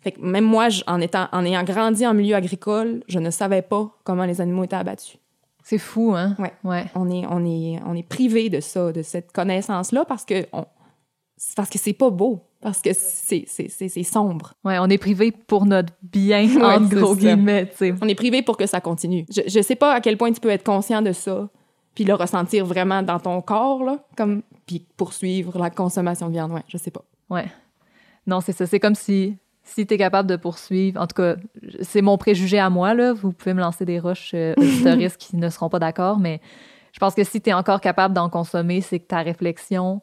Fait 0.02 0.14
que 0.14 0.22
même 0.22 0.46
moi, 0.46 0.70
en, 0.88 1.02
étant, 1.02 1.28
en 1.32 1.44
ayant 1.44 1.64
grandi 1.64 2.08
en 2.08 2.14
milieu 2.14 2.36
agricole, 2.36 3.04
je 3.08 3.20
ne 3.20 3.30
savais 3.30 3.62
pas 3.62 3.92
comment 4.04 4.26
les 4.26 4.40
animaux 4.40 4.64
étaient 4.64 4.78
abattus 4.78 5.18
C'est 5.62 5.78
fou, 5.78 6.14
hein? 6.16 6.36
Ouais. 6.40 6.54
Ouais. 6.64 6.86
on 6.96 7.10
est, 7.10 7.26
on 7.30 7.46
est, 7.46 7.80
on 7.86 7.96
est 7.96 8.08
privé 8.08 8.50
de 8.50 8.62
ça, 8.62 8.94
de 8.94 9.02
cette 9.02 9.34
connaissance-là, 9.34 10.06
parce 10.06 10.24
que 10.24 10.48
on, 10.54 10.66
parce 11.56 11.70
que 11.70 11.78
c'est 11.78 11.94
pas 11.94 12.10
beau. 12.10 12.49
Parce 12.62 12.82
que 12.82 12.90
c'est 12.94 14.04
sombre. 14.04 14.54
Ouais, 14.66 14.78
on 14.80 14.88
est 14.88 14.98
privé 14.98 15.32
pour 15.32 15.66
notre 15.66 15.94
bien, 16.02 16.48
Ouais, 16.56 16.64
entre 16.64 16.96
gros 16.96 17.16
guillemets. 17.16 17.72
On 18.02 18.08
est 18.08 18.16
privé 18.16 18.42
pour 18.42 18.58
que 18.58 18.66
ça 18.66 18.82
continue. 18.82 19.26
Je, 19.30 19.42
je 19.48 19.62
sais 19.62 19.76
pas 19.76 19.94
à 19.94 20.02
quel 20.02 20.18
point 20.18 20.32
tu 20.32 20.42
peux 20.42 20.50
être 20.50 20.66
conscient 20.66 21.02
de 21.02 21.12
ça, 21.12 21.50
puis 21.96 22.04
le 22.04 22.14
ressentir 22.14 22.66
vraiment 22.66 23.02
dans 23.02 23.20
ton 23.20 23.42
corps, 23.42 23.84
là, 23.84 24.00
comme, 24.18 24.42
puis 24.66 24.86
poursuivre 24.98 25.58
la 25.58 25.70
consommation 25.70 26.28
de 26.28 26.34
viande. 26.34 26.52
Ouais, 26.52 26.64
je 26.68 26.78
sais 26.78 26.92
pas. 26.92 27.04
Ouais. 27.30 27.46
Non, 28.28 28.42
c'est 28.42 28.54
ça. 28.54 28.66
C'est 28.66 28.80
comme 28.80 28.96
si, 28.96 29.38
si 29.64 29.88
tu 29.88 29.94
es 29.94 29.98
capable 29.98 30.30
de 30.30 30.36
poursuivre. 30.36 31.02
En 31.02 31.08
tout 31.08 31.16
cas, 31.16 31.36
c'est 31.82 32.02
mon 32.02 32.18
préjugé 32.18 32.60
à 32.60 32.70
moi, 32.70 32.94
là. 32.94 33.14
Vous 33.14 33.32
pouvez 33.32 33.54
me 33.54 33.62
lancer 33.62 33.86
des 33.86 34.00
roches 34.00 34.32
euh, 34.34 34.54
qui 35.18 35.36
ne 35.36 35.50
seront 35.50 35.70
pas 35.70 35.80
d'accord, 35.80 36.20
mais 36.20 36.42
je 36.92 37.00
pense 37.00 37.16
que 37.16 37.24
si 37.24 37.42
tu 37.42 37.50
es 37.50 37.54
encore 37.54 37.82
capable 37.82 38.14
d'en 38.14 38.30
consommer, 38.30 38.82
c'est 38.82 39.00
que 39.00 39.08
ta 39.08 39.20
réflexion 39.20 40.02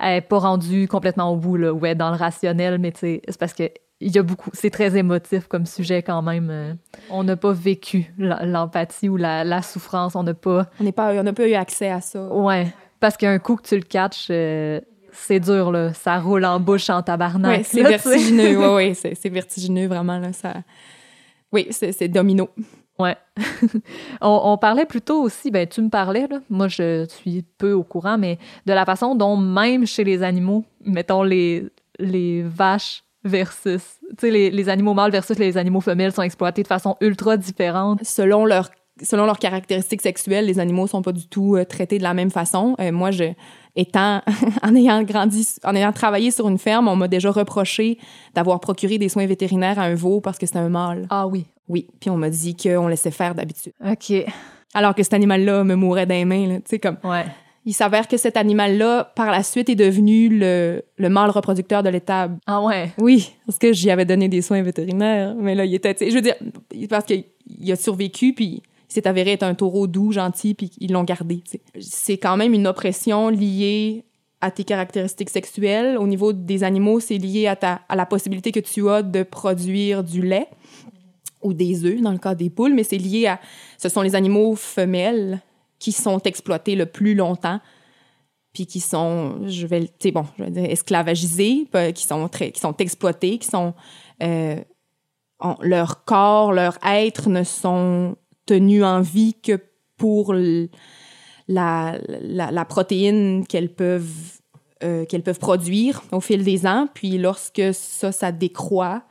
n'est 0.00 0.20
pas 0.20 0.38
rendue 0.38 0.88
complètement 0.88 1.30
au 1.32 1.36
bout, 1.36 1.56
là. 1.56 1.72
Ouais, 1.72 1.94
dans 1.94 2.10
le 2.10 2.16
rationnel, 2.16 2.78
mais 2.78 2.92
c'est 2.96 3.20
parce 3.38 3.54
que. 3.54 3.64
Il 4.00 4.14
y 4.14 4.18
a 4.18 4.22
beaucoup, 4.24 4.50
c'est 4.52 4.70
très 4.70 4.96
émotif 4.98 5.46
comme 5.46 5.64
sujet 5.66 6.02
quand 6.02 6.20
même. 6.20 6.48
euh. 6.50 6.74
On 7.10 7.22
n'a 7.22 7.36
pas 7.36 7.52
vécu 7.52 8.12
l'empathie 8.18 9.08
ou 9.08 9.16
la, 9.16 9.44
la 9.44 9.62
souffrance. 9.62 10.16
On 10.16 10.24
n'a 10.24 10.34
pas. 10.34 10.66
On 10.80 10.84
n'est 10.84 10.92
pas, 10.92 11.14
on 11.14 11.22
n'a 11.22 11.32
pas 11.32 11.46
eu 11.48 11.54
accès 11.54 11.88
à 11.90 12.00
ça. 12.00 12.26
Ouais. 12.26 12.66
Parce 12.98 13.16
qu'un 13.16 13.38
coup 13.38 13.54
que 13.56 13.62
tu 13.62 13.76
le 13.76 13.82
catches, 13.82 14.26
euh, 14.30 14.80
c'est 15.12 15.38
dur, 15.40 15.70
là. 15.70 15.94
Ça 15.94 16.18
roule 16.18 16.44
en 16.44 16.58
bouche 16.58 16.90
en 16.90 17.02
tabarnak. 17.02 17.58
Ouais, 17.58 17.62
c'est 17.62 17.82
vertigineux. 17.82 18.58
ouais, 18.58 18.74
ouais, 18.74 18.94
c'est 18.94 19.28
vertigineux 19.30 19.86
vraiment 19.86 20.18
là. 20.18 20.32
Ça. 20.32 20.54
Oui, 21.52 21.68
c'est 21.70 22.08
domino. 22.08 22.50
Ouais. 22.98 23.16
on, 24.20 24.40
on 24.44 24.58
parlait 24.58 24.86
plutôt 24.86 25.20
aussi, 25.22 25.50
ben 25.50 25.66
tu 25.66 25.82
me 25.82 25.88
parlais, 25.88 26.26
là, 26.28 26.40
moi 26.48 26.68
je 26.68 27.06
suis 27.08 27.44
peu 27.58 27.72
au 27.72 27.82
courant, 27.82 28.18
mais 28.18 28.38
de 28.66 28.72
la 28.72 28.84
façon 28.84 29.14
dont 29.14 29.36
même 29.36 29.86
chez 29.86 30.04
les 30.04 30.22
animaux, 30.22 30.64
mettons 30.84 31.24
les, 31.24 31.66
les 31.98 32.42
vaches 32.42 33.02
versus, 33.24 33.82
tu 34.10 34.14
sais, 34.20 34.30
les, 34.30 34.50
les 34.50 34.68
animaux 34.68 34.94
mâles 34.94 35.10
versus 35.10 35.38
les 35.38 35.56
animaux 35.56 35.80
femelles 35.80 36.12
sont 36.12 36.22
exploités 36.22 36.62
de 36.62 36.68
façon 36.68 36.96
ultra 37.00 37.36
différente. 37.36 38.04
Selon 38.04 38.44
leur 38.44 38.70
selon 39.02 39.26
leurs 39.26 39.38
caractéristiques 39.38 40.02
sexuelles, 40.02 40.46
les 40.46 40.60
animaux 40.60 40.86
sont 40.86 41.02
pas 41.02 41.12
du 41.12 41.26
tout 41.26 41.56
euh, 41.56 41.64
traités 41.64 41.98
de 41.98 42.04
la 42.04 42.14
même 42.14 42.30
façon. 42.30 42.76
Euh, 42.78 42.92
moi, 42.92 43.10
je 43.10 43.24
étant 43.76 44.22
en 44.62 44.74
ayant 44.74 45.02
grandi, 45.02 45.48
en 45.64 45.74
ayant 45.74 45.92
travaillé 45.92 46.30
sur 46.30 46.48
une 46.48 46.58
ferme, 46.58 46.86
on 46.86 46.94
m'a 46.94 47.08
déjà 47.08 47.30
reproché 47.30 47.98
d'avoir 48.34 48.60
procuré 48.60 48.98
des 48.98 49.08
soins 49.08 49.26
vétérinaires 49.26 49.78
à 49.78 49.82
un 49.82 49.94
veau 49.94 50.20
parce 50.20 50.38
que 50.38 50.46
c'était 50.46 50.60
un 50.60 50.68
mâle. 50.68 51.06
Ah 51.10 51.26
oui. 51.26 51.46
Oui, 51.68 51.88
puis 52.00 52.10
on 52.10 52.16
m'a 52.16 52.30
dit 52.30 52.56
qu'on 52.56 52.88
laissait 52.88 53.10
faire 53.10 53.34
d'habitude. 53.34 53.72
OK. 53.84 54.12
Alors 54.74 54.94
que 54.94 55.02
cet 55.02 55.14
animal-là 55.14 55.64
me 55.64 55.74
mourait 55.74 56.06
des 56.06 56.24
mains, 56.24 56.56
tu 56.56 56.62
sais 56.66 56.78
comme. 56.78 56.98
Ouais. 57.04 57.24
Il 57.66 57.72
s'avère 57.72 58.08
que 58.08 58.18
cet 58.18 58.36
animal-là, 58.36 59.12
par 59.16 59.30
la 59.30 59.42
suite, 59.42 59.70
est 59.70 59.74
devenu 59.74 60.28
le, 60.28 60.82
le 60.98 61.08
mâle 61.08 61.30
reproducteur 61.30 61.82
de 61.82 61.88
l'étable. 61.88 62.36
Ah 62.46 62.60
ouais. 62.60 62.92
Oui, 62.98 63.32
parce 63.46 63.58
que 63.58 63.72
j'y 63.72 63.90
avais 63.90 64.04
donné 64.04 64.28
des 64.28 64.42
soins 64.42 64.62
vétérinaires, 64.62 65.34
mais 65.34 65.54
là, 65.54 65.64
il 65.64 65.74
était, 65.74 65.96
je 65.98 66.14
veux 66.14 66.20
dire, 66.20 66.34
parce 66.90 67.06
qu'il 67.06 67.24
il 67.46 67.72
a 67.72 67.76
survécu, 67.76 68.34
puis 68.34 68.62
il 68.90 68.92
s'est 68.92 69.08
avéré 69.08 69.32
être 69.32 69.44
un 69.44 69.54
taureau 69.54 69.86
doux, 69.86 70.12
gentil, 70.12 70.52
puis 70.52 70.70
ils 70.78 70.92
l'ont 70.92 71.04
gardé. 71.04 71.42
C'est 71.80 72.18
quand 72.18 72.36
même 72.36 72.52
une 72.52 72.66
oppression 72.66 73.30
liée 73.30 74.04
à 74.42 74.50
tes 74.50 74.64
caractéristiques 74.64 75.30
sexuelles. 75.30 75.96
Au 75.96 76.06
niveau 76.06 76.34
des 76.34 76.64
animaux, 76.64 77.00
c'est 77.00 77.16
lié 77.16 77.46
à, 77.46 77.56
ta, 77.56 77.80
à 77.88 77.96
la 77.96 78.04
possibilité 78.04 78.52
que 78.52 78.60
tu 78.60 78.90
as 78.90 79.02
de 79.02 79.22
produire 79.22 80.04
du 80.04 80.20
lait 80.20 80.48
ou 81.44 81.54
des 81.54 81.84
œufs, 81.84 82.00
dans 82.00 82.12
le 82.12 82.18
cas 82.18 82.34
des 82.34 82.50
poules, 82.50 82.74
mais 82.74 82.82
c'est 82.82 82.98
lié 82.98 83.26
à... 83.26 83.40
Ce 83.78 83.88
sont 83.88 84.02
les 84.02 84.16
animaux 84.16 84.56
femelles 84.56 85.40
qui 85.78 85.92
sont 85.92 86.18
exploités 86.20 86.74
le 86.74 86.86
plus 86.86 87.14
longtemps 87.14 87.60
puis 88.54 88.66
qui 88.66 88.80
sont, 88.80 89.46
je 89.48 89.66
vais, 89.66 89.90
bon, 90.12 90.24
je 90.38 90.44
vais 90.44 90.50
dire 90.50 90.70
esclavagisés, 90.70 91.66
qui 91.92 92.04
sont 92.04 92.28
très, 92.28 92.52
qui 92.52 92.60
sont 92.60 92.76
exploités, 92.76 93.38
qui 93.38 93.48
sont, 93.48 93.74
euh, 94.22 94.56
leur 95.60 96.04
corps, 96.04 96.52
leur 96.52 96.78
être 96.86 97.28
ne 97.28 97.42
sont 97.42 98.16
tenus 98.46 98.84
en 98.84 99.00
vie 99.00 99.34
que 99.34 99.58
pour 99.96 100.34
la, 101.48 101.98
la 102.08 102.64
protéine 102.64 103.44
qu'elles 103.46 103.74
peuvent, 103.74 104.38
euh, 104.84 105.04
qu'elles 105.04 105.24
peuvent 105.24 105.40
produire 105.40 106.02
au 106.12 106.20
fil 106.20 106.44
des 106.44 106.64
ans. 106.64 106.88
Puis 106.94 107.18
lorsque 107.18 107.74
ça, 107.74 108.12
ça 108.12 108.30
décroît 108.30 109.02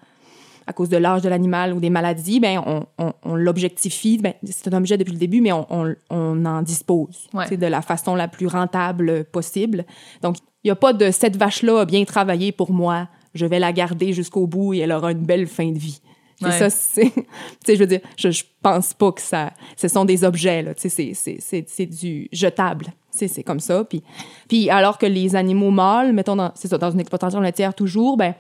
à 0.68 0.74
cause 0.74 0.90
de 0.90 0.98
l'âge 0.98 1.22
de 1.22 1.30
l'animal 1.30 1.74
ou 1.74 1.80
des 1.80 1.90
maladies, 1.90 2.40
ben 2.40 2.62
on, 2.66 2.86
on, 2.98 3.14
on 3.24 3.36
l'objectifie. 3.36 4.18
Ben, 4.18 4.34
c'est 4.44 4.74
un 4.74 4.78
objet 4.78 4.98
depuis 4.98 5.12
le 5.14 5.20
début, 5.20 5.42
mais 5.42 5.52
on, 5.52 5.66
en 6.10 6.62
dispose 6.62 7.28
Ouais. 7.34 7.56
de 7.58 7.66
la 7.68 7.82
façon 7.82 8.16
la 8.16 8.28
plus 8.28 8.48
rentable 8.48 9.26
possible. 9.26 9.86
Donc, 10.22 10.38
il 10.64 10.68
n'y 10.68 10.72
a 10.72 10.76
pas 10.76 10.94
de 10.94 11.12
cette 11.12 11.36
vache-là 11.36 11.82
a 11.82 11.86
bien 11.86 12.04
travaillé 12.06 12.52
pour 12.52 12.72
moi. 12.72 13.08
Je 13.34 13.46
vais 13.46 13.60
la 13.60 13.74
garder 13.74 14.14
jusqu'au 14.14 14.48
bout 14.48 14.74
et 14.74 14.80
elle 14.80 14.92
aura 14.92 15.12
une 15.12 15.26
belle 15.26 15.48
fin 15.48 15.72
de 15.72 15.78
vie. 15.78 16.00
C'est 16.40 16.46
Ouais. 16.46 16.52
ça, 16.60 16.70
c'est. 16.70 17.12
je 17.68 17.74
veux 17.80 17.86
dire, 17.88 18.00
je, 18.18 18.32
je 18.32 18.44
pense 18.62 18.94
pas 18.94 19.12
que 19.12 19.22
ça. 19.22 19.52
Ce 19.78 19.88
sont 19.88 20.04
des 20.06 20.24
objets, 20.24 20.62
là. 20.62 20.72
C'est- 20.78 20.90
c'est- 20.90 21.14
c'est 21.14 21.66
c'est 21.68 21.86
du 21.86 22.28
jetable. 22.32 22.88
C'est 23.12 23.44
comme 23.44 23.60
ça. 23.60 23.84
Puis, 23.84 24.02
puis 24.50 24.70
alors 24.72 24.98
que 24.98 25.06
les 25.06 25.36
animaux 25.36 25.70
mâles, 25.70 26.14
mettons, 26.14 26.36
dans, 26.36 26.52
c'est 26.56 26.68
ça, 26.68 26.78
dans 26.80 26.90
une 26.90 27.00
exploitation 27.00 27.40
laitière 27.42 27.76
toujours, 27.76 28.18
ben, 28.18 28.34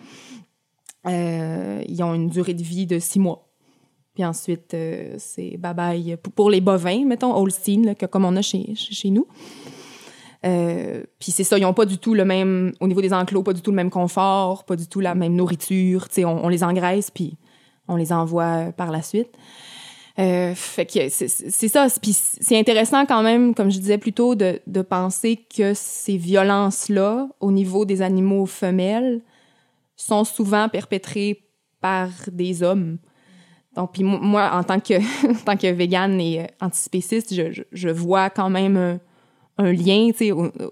ils 1.06 2.04
ont 2.04 2.14
une 2.14 2.30
durée 2.30 2.54
de 2.54 2.64
vie 2.64 2.86
de 2.86 3.00
six 3.00 3.20
mois. 3.20 3.54
Puis 4.14 4.24
ensuite, 4.24 4.74
euh, 4.74 5.16
c'est 5.18 5.58
bye-bye 5.58 6.18
pour, 6.18 6.52
les 6.52 6.62
bovins, 6.62 7.04
mettons, 7.06 7.36
Holstein, 7.36 7.84
là, 7.84 7.96
que, 7.96 8.06
comme 8.06 8.26
on 8.26 8.36
a 8.36 8.42
chez, 8.44 8.76
nous. 9.06 9.28
Euh, 10.46 11.04
puis 11.20 11.32
c'est 11.32 11.44
ça, 11.44 11.58
ils 11.58 11.62
n'ont 11.62 11.74
pas 11.74 11.86
du 11.86 11.98
tout 11.98 12.14
le 12.14 12.26
même, 12.26 12.74
au 12.80 12.88
niveau 12.88 13.02
des 13.02 13.12
enclos, 13.12 13.42
pas 13.42 13.54
du 13.54 13.62
tout 13.62 13.72
le 13.72 13.78
même 13.78 13.90
confort, 13.90 14.66
pas 14.66 14.76
du 14.76 14.88
tout 14.88 15.00
la 15.00 15.16
même 15.16 15.34
nourriture. 15.34 16.10
Tu 16.10 16.26
on, 16.26 16.46
on 16.46 16.50
les 16.50 16.64
engraisse, 16.64 17.10
puis 17.10 17.38
on 17.88 17.96
les 17.96 18.14
envoie 18.14 18.72
par 18.78 18.92
la 18.92 19.02
suite. 19.02 19.30
Euh, 20.20 20.54
fait 20.54 20.86
que 20.86 21.10
c'est 21.10 21.28
ça. 21.68 21.88
Puis 22.00 22.14
c'est 22.14 22.60
intéressant 22.60 23.08
quand 23.08 23.24
même, 23.24 23.56
comme 23.56 23.72
je 23.72 23.80
disais 23.80 23.98
plus 23.98 24.14
tôt, 24.14 24.36
de 24.36 24.82
penser 24.84 25.38
que 25.58 25.74
ces 25.74 26.18
violences-là, 26.18 27.30
au 27.40 27.52
niveau 27.52 27.86
des 27.86 28.04
animaux 28.04 28.46
femelles, 28.46 29.22
sont 29.96 30.24
souvent 30.24 30.70
perpétrées 30.70 31.44
par 31.80 32.10
des 32.32 32.64
hommes. 32.64 32.98
Donc, 33.76 33.94
puis 33.94 34.04
mo- 34.04 34.20
moi, 34.20 34.52
en 34.54 34.64
tant 34.64 34.80
que, 34.80 34.94
en 35.32 35.44
tant 35.46 35.58
que 35.58 35.68
végane 35.68 36.20
et 36.20 36.42
euh, 36.42 36.48
antispéciste, 36.62 37.34
je, 37.34 37.90
vois 37.90 38.30
quand 38.30 38.50
même 38.50 39.00
un, 39.58 39.72
lien 39.72 40.10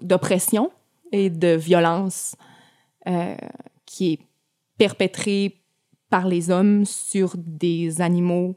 d'oppression 0.00 0.70
et 1.12 1.30
de 1.30 1.54
violence 1.54 2.34
euh, 3.06 3.36
qui 3.86 4.14
est 4.14 4.18
perpétré 4.78 5.62
par 6.10 6.26
les 6.26 6.50
hommes 6.50 6.84
sur 6.84 7.34
des 7.36 8.00
animaux 8.00 8.56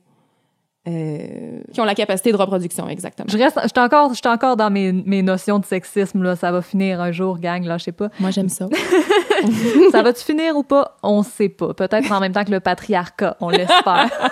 euh, 0.87 1.61
qui 1.73 1.81
ont 1.81 1.85
la 1.85 1.95
capacité 1.95 2.31
de 2.31 2.37
reproduction, 2.37 2.87
exactement. 2.87 3.27
Je 3.27 3.37
reste, 3.37 3.59
je 3.63 3.69
suis 3.69 3.79
encore, 3.79 4.09
je 4.09 4.19
suis 4.19 4.27
encore 4.27 4.55
dans 4.55 4.69
mes, 4.69 4.91
mes 4.91 5.23
notions 5.23 5.57
de 5.57 5.65
sexisme, 5.65 6.21
là. 6.21 6.35
Ça 6.35 6.51
va 6.51 6.61
finir 6.61 7.01
un 7.01 7.11
jour, 7.11 7.39
gang, 7.39 7.63
là, 7.65 7.77
je 7.79 7.85
sais 7.85 7.91
pas. 7.91 8.09
Moi, 8.19 8.29
j'aime 8.31 8.49
ça. 8.49 8.67
Ça 9.91 10.01
va-tu 10.01 10.23
finir 10.23 10.55
ou 10.55 10.63
pas? 10.63 10.97
On 11.01 11.23
sait 11.23 11.49
pas. 11.49 11.73
Peut-être 11.73 12.11
en 12.11 12.19
même 12.19 12.33
temps 12.33 12.43
que 12.43 12.51
le 12.51 12.59
patriarcat, 12.59 13.35
on 13.41 13.49
l'espère. 13.49 14.31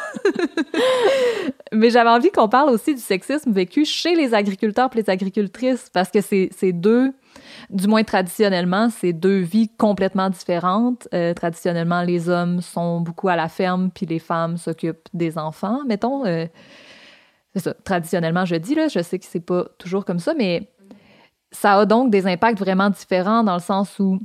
Mais 1.72 1.90
j'avais 1.90 2.10
envie 2.10 2.30
qu'on 2.30 2.48
parle 2.48 2.70
aussi 2.70 2.94
du 2.94 3.02
sexisme 3.02 3.52
vécu 3.52 3.84
chez 3.84 4.16
les 4.16 4.34
agriculteurs 4.34 4.90
et 4.94 4.98
les 5.02 5.10
agricultrices, 5.10 5.90
parce 5.92 6.10
que 6.10 6.22
c'est 6.22 6.50
c'est 6.56 6.72
deux, 6.72 7.14
du 7.70 7.88
moins 7.88 8.04
traditionnellement, 8.04 8.90
c'est 8.90 9.14
deux 9.14 9.40
vies 9.40 9.70
complètement 9.78 10.30
différentes. 10.30 11.08
Euh, 11.14 11.34
traditionnellement, 11.34 12.02
les 12.02 12.30
hommes 12.30 12.62
sont 12.62 13.02
beaucoup 13.02 13.30
à 13.30 13.36
la 13.36 13.50
ferme, 13.50 13.90
puis 13.94 14.06
les 14.06 14.20
femmes 14.20 14.58
s'occupent 14.58 15.10
des 15.14 15.38
enfants, 15.38 15.80
mettons. 15.88 16.26
euh, 16.26 16.46
c'est 17.54 17.62
ça, 17.62 17.74
traditionnellement, 17.84 18.46
je 18.46 18.56
dis, 18.56 18.74
là, 18.74 18.88
je 18.88 19.00
sais 19.02 19.20
que 19.20 19.26
c'est 19.26 19.40
pas 19.40 19.66
toujours 19.78 20.06
comme 20.06 20.20
ça, 20.20 20.34
mais 20.34 20.70
ça 21.52 21.74
a 21.74 21.86
donc 21.86 22.10
des 22.10 22.26
impacts 22.26 22.58
vraiment 22.58 22.90
différents 22.90 23.44
dans 23.44 23.54
le 23.54 23.62
sens 23.62 24.00
où 24.00 24.20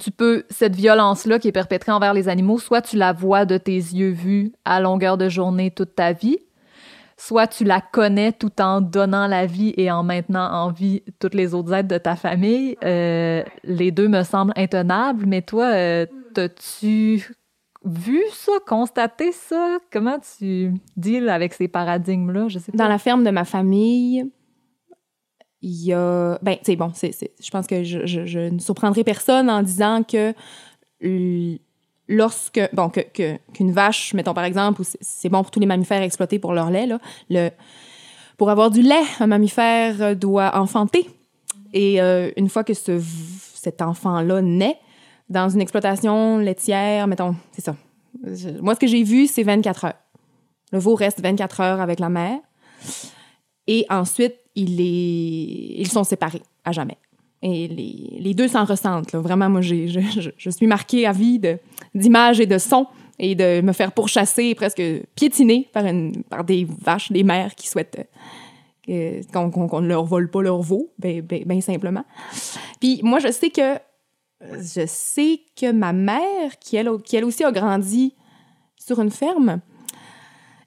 tu 0.00 0.10
peux, 0.10 0.44
cette 0.48 0.74
violence-là 0.74 1.38
qui 1.38 1.48
est 1.48 1.52
perpétrée 1.52 1.92
envers 1.92 2.14
les 2.14 2.28
animaux, 2.28 2.58
soit 2.58 2.80
tu 2.80 2.96
la 2.96 3.12
vois 3.12 3.44
de 3.44 3.58
tes 3.58 3.76
yeux 3.76 4.10
vus 4.10 4.52
à 4.64 4.80
longueur 4.80 5.18
de 5.18 5.28
journée 5.28 5.70
toute 5.70 5.94
ta 5.94 6.12
vie, 6.12 6.38
soit 7.26 7.46
tu 7.46 7.62
la 7.62 7.80
connais 7.80 8.32
tout 8.32 8.60
en 8.60 8.80
donnant 8.80 9.28
la 9.28 9.46
vie 9.46 9.72
et 9.76 9.92
en 9.92 10.02
maintenant 10.02 10.50
en 10.52 10.72
vie 10.72 11.04
toutes 11.20 11.34
les 11.34 11.54
autres 11.54 11.72
êtres 11.72 11.88
de 11.88 11.98
ta 11.98 12.16
famille. 12.16 12.76
Euh, 12.82 13.44
les 13.62 13.92
deux 13.92 14.08
me 14.08 14.24
semblent 14.24 14.52
intenables, 14.56 15.24
mais 15.26 15.40
toi, 15.40 15.66
euh, 15.66 16.04
t'as-tu 16.34 17.32
vu 17.84 18.20
ça, 18.32 18.50
constaté 18.66 19.30
ça? 19.30 19.78
Comment 19.92 20.18
tu 20.36 20.74
deals 20.96 21.28
avec 21.28 21.54
ces 21.54 21.68
paradigmes-là? 21.68 22.48
Je 22.48 22.58
sais 22.58 22.72
pas. 22.72 22.78
Dans 22.78 22.88
la 22.88 22.98
ferme 22.98 23.22
de 23.22 23.30
ma 23.30 23.44
famille, 23.44 24.28
il 25.60 25.84
y 25.84 25.92
a. 25.92 26.40
Ben, 26.42 26.56
bon, 26.76 26.90
c'est, 26.92 27.12
c'est- 27.12 27.34
je 27.40 27.50
pense 27.50 27.68
que 27.68 27.84
je, 27.84 28.50
ne 28.52 28.58
surprendrai 28.58 29.04
personne 29.04 29.48
en 29.48 29.62
disant 29.62 30.02
que 30.02 30.34
lorsque. 32.12 32.60
Bon, 32.72 32.90
qu'une 32.90 33.72
vache, 33.72 34.14
mettons 34.14 34.34
par 34.34 34.44
exemple, 34.44 34.82
c'est, 35.00 35.28
bon 35.28 35.42
pour 35.42 35.50
tous 35.50 35.60
les 35.60 35.66
mammifères 35.66 36.02
exploités 36.02 36.38
pour 36.38 36.52
leur 36.52 36.70
lait, 36.70 36.86
là, 36.86 36.98
le, 37.30 37.50
pour 38.36 38.50
avoir 38.50 38.70
du 38.70 38.82
lait, 38.82 39.02
un 39.20 39.26
mammifère 39.26 40.00
euh, 40.00 40.14
doit 40.14 40.56
enfanter. 40.56 41.08
Et 41.72 42.00
euh, 42.00 42.30
une 42.36 42.48
fois 42.48 42.64
que 42.64 42.74
ce, 42.74 43.00
cet 43.54 43.82
enfant-là 43.82 44.42
naît, 44.42 44.78
dans 45.28 45.48
une 45.48 45.60
exploitation 45.60 46.38
laitière, 46.38 47.06
mettons, 47.06 47.34
c'est 47.52 47.64
ça. 47.64 47.76
Moi, 48.60 48.74
ce 48.74 48.80
que 48.80 48.86
j'ai 48.86 49.02
vu, 49.02 49.26
c'est 49.26 49.42
24 49.42 49.86
heures. 49.86 49.94
Le 50.72 50.78
veau 50.78 50.94
reste 50.94 51.20
24 51.20 51.60
heures 51.60 51.80
avec 51.80 51.98
la 51.98 52.10
mère. 52.10 52.38
Et 53.66 53.86
ensuite, 53.88 54.34
ils 54.54 55.88
sont 55.90 56.04
séparés 56.04 56.42
à 56.64 56.72
jamais. 56.72 56.98
Et 57.42 57.66
les, 57.68 58.18
les 58.20 58.34
deux 58.34 58.46
s'en 58.48 58.64
ressentent. 58.64 59.12
Là. 59.12 59.18
Vraiment, 59.20 59.48
moi, 59.50 59.60
je, 59.62 59.86
je- 59.88 60.30
je 60.36 60.50
suis 60.50 60.66
marquée 60.66 61.06
à 61.06 61.12
vie 61.12 61.40
d'images 61.94 62.38
et 62.40 62.46
de 62.46 62.56
sons 62.58 62.86
et 63.18 63.34
de 63.34 63.60
me 63.60 63.72
faire 63.72 63.92
pourchasser, 63.92 64.54
presque 64.54 64.82
piétiner 65.16 65.68
par, 65.72 65.84
une, 65.86 66.22
par 66.24 66.44
des 66.44 66.66
vaches, 66.82 67.10
des 67.10 67.24
mères 67.24 67.54
qui 67.54 67.68
souhaitent 67.68 68.08
euh, 68.88 69.20
qu'on, 69.32 69.50
qu'on 69.50 69.80
ne 69.80 69.88
leur 69.88 70.04
vole 70.04 70.30
pas 70.30 70.42
leur 70.42 70.60
veau, 70.62 70.92
bien 70.98 71.20
ben, 71.20 71.42
ben 71.44 71.60
simplement. 71.60 72.04
Puis 72.80 73.00
moi, 73.02 73.18
je 73.18 73.30
sais 73.30 73.50
que 73.50 73.76
je 74.40 74.84
sais 74.86 75.40
que 75.60 75.70
ma 75.70 75.92
mère, 75.92 76.58
qui 76.60 76.76
elle, 76.76 76.90
qui 77.04 77.14
elle 77.16 77.24
aussi 77.24 77.44
a 77.44 77.52
grandi 77.52 78.14
sur 78.76 79.00
une 79.00 79.10
ferme, 79.12 79.60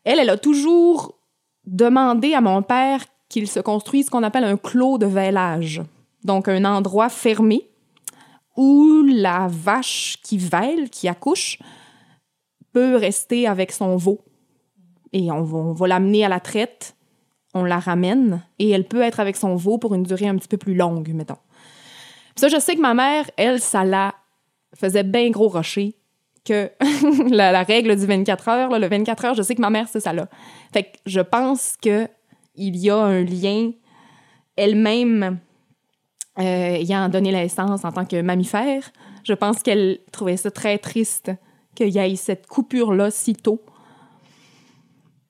elle, 0.05 0.19
elle 0.19 0.29
a 0.29 0.37
toujours 0.37 1.17
demandé 1.65 2.33
à 2.33 2.41
mon 2.41 2.61
père 2.61 3.03
qu'il 3.27 3.47
se 3.49 3.59
construise 3.59 4.05
ce 4.05 4.11
qu'on 4.11 4.23
appelle 4.23 4.43
un 4.45 4.55
clos 4.55 4.97
de 4.97 5.05
vêlage. 5.07 5.81
Donc, 6.25 6.47
un 6.47 6.65
endroit 6.65 7.07
fermé 7.07 7.69
où 8.57 9.03
la 9.07 9.47
vache 9.49 10.17
qui 10.23 10.37
vèle, 10.37 10.89
qui 10.89 11.07
accouche, 11.07 11.59
peut 12.73 12.95
rester 12.95 13.47
avec 13.47 13.71
son 13.71 13.95
veau. 13.95 14.19
Et 15.13 15.31
on 15.31 15.43
va, 15.43 15.73
va 15.73 15.87
l'amener 15.87 16.25
à 16.25 16.29
la 16.29 16.39
traite, 16.39 16.95
on 17.53 17.63
la 17.63 17.79
ramène, 17.79 18.43
et 18.59 18.69
elle 18.69 18.85
peut 18.85 19.01
être 19.01 19.21
avec 19.21 19.37
son 19.37 19.55
veau 19.55 19.77
pour 19.77 19.95
une 19.95 20.03
durée 20.03 20.27
un 20.27 20.35
petit 20.35 20.47
peu 20.47 20.57
plus 20.57 20.75
longue, 20.75 21.09
mettons. 21.13 21.37
Puis 22.35 22.41
ça, 22.41 22.47
je 22.49 22.59
sais 22.59 22.75
que 22.75 22.81
ma 22.81 22.93
mère, 22.93 23.29
elle, 23.37 23.61
ça 23.61 23.85
la 23.85 24.13
faisait 24.73 25.03
bien 25.03 25.29
gros 25.29 25.47
rocher 25.47 25.95
que 26.43 26.71
la, 27.29 27.63
règle 27.63 27.95
du 27.95 28.05
24 28.05 28.49
heures, 28.49 28.79
le 28.79 28.87
24 28.87 29.25
heures, 29.25 29.33
je 29.35 29.41
sais 29.41 29.55
que 29.55 29.61
ma 29.61 29.69
mère, 29.69 29.87
c'est 29.87 29.99
ça 29.99 30.11
là. 30.11 30.27
Fait 30.73 30.83
que 30.83 30.97
je 31.05 31.21
pense 31.21 31.75
que 31.81 32.07
il 32.55 32.77
y 32.77 32.89
a 32.89 32.97
un 32.97 33.23
lien 33.23 33.71
elle-même 34.55 35.39
euh, 36.39 36.41
ayant 36.41 37.09
donné 37.09 37.31
naissance 37.31 37.85
en 37.85 37.91
tant 37.91 38.05
que 38.05 38.21
mammifère. 38.21 38.83
Je 39.23 39.33
pense 39.33 39.61
qu'elle 39.63 39.99
trouvait 40.11 40.37
ça 40.37 40.51
très 40.51 40.77
triste 40.77 41.31
qu'il 41.75 41.89
y 41.89 41.97
ait 41.97 42.15
cette 42.15 42.47
coupure-là 42.47 43.11
si 43.11 43.33
tôt. 43.35 43.61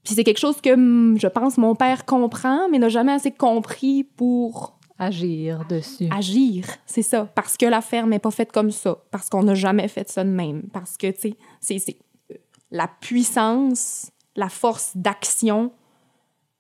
Puis 0.03 0.13
c'est 0.13 0.23
quelque 0.23 0.37
chose 0.39 0.61
que 0.61 0.69
je 1.17 1.27
pense 1.27 1.57
mon 1.57 1.73
père 1.75 2.05
comprend, 2.05 2.69
mais 2.69 2.77
n'a 2.77 2.89
jamais 2.89 3.13
assez 3.13 3.31
compris 3.31 4.03
pour 4.03 4.77
Agir 4.99 5.65
dessus. 5.67 6.07
agir, 6.11 6.65
c'est 6.85 7.01
ça. 7.01 7.25
Parce 7.25 7.57
que 7.57 7.65
la 7.65 7.81
ferme 7.81 8.11
n'est 8.11 8.19
pas 8.19 8.31
faite 8.31 8.51
comme 8.51 8.71
ça. 8.71 8.97
Parce 9.11 9.29
qu'on 9.29 9.43
n'a 9.43 9.55
jamais 9.55 9.87
fait 9.87 10.07
ça 10.09 10.23
de 10.23 10.29
même. 10.29 10.63
Parce 10.71 10.95
que, 10.97 11.07
tu 11.11 11.19
sais, 11.21 11.37
c'est- 11.59 11.79
c'est 11.79 11.97
euh, 12.31 12.35
la 12.71 12.87
puissance, 12.87 14.11
la 14.35 14.49
force 14.49 14.91
d'action 14.95 15.71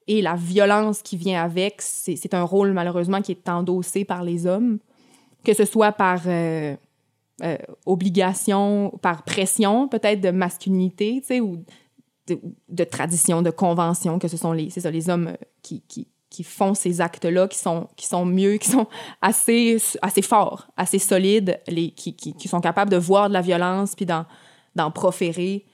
et 0.07 0.21
la 0.21 0.35
violence 0.35 1.01
qui 1.01 1.17
vient 1.17 1.43
avec, 1.43 1.81
c'est 1.81 2.33
un 2.33 2.43
rôle, 2.43 2.73
malheureusement, 2.73 3.21
qui 3.21 3.31
est 3.31 3.49
endossé 3.49 4.05
par 4.05 4.23
les 4.23 4.45
hommes. 4.45 4.79
Que 5.43 5.53
ce 5.53 5.65
soit 5.65 5.91
par 5.91 6.21
euh, 6.27 6.75
euh, 7.43 7.57
obligation, 7.85 8.97
par 9.01 9.23
pression, 9.23 9.87
peut-être, 9.87 10.21
de 10.21 10.31
masculinité, 10.31 11.19
tu 11.21 11.27
sais, 11.27 11.39
ou 11.39 11.63
de, 12.27 12.83
tradition, 12.83 13.41
de 13.41 13.51
convention, 13.51 14.19
que 14.19 14.27
ce 14.27 14.37
sont 14.37 14.51
les, 14.51 14.69
ça, 14.69 14.89
les 14.89 15.09
hommes 15.09 15.27
euh, 15.27 15.35
qui, 15.61 15.81
qui, 15.81 16.07
qui 16.29 16.43
font 16.43 16.73
ces 16.73 17.01
actes-là, 17.01 17.47
qui 17.47 17.57
sont, 17.57 17.87
qui 17.95 18.07
sont 18.07 18.25
mieux, 18.25 18.57
qui 18.57 18.69
sont 18.69 18.87
assez, 19.21 19.77
assez 20.01 20.21
forts, 20.21 20.67
assez 20.77 20.99
solides, 20.99 21.59
les, 21.67 21.91
qui, 21.91 22.15
qui, 22.15 22.33
qui 22.33 22.47
sont 22.47 22.61
capables 22.61 22.91
de 22.91 22.97
voir 22.97 23.27
de 23.27 23.33
la 23.33 23.41
violence 23.41 23.95
puis 23.95 24.05
d'en 24.05 24.91
proférer, 24.91 25.65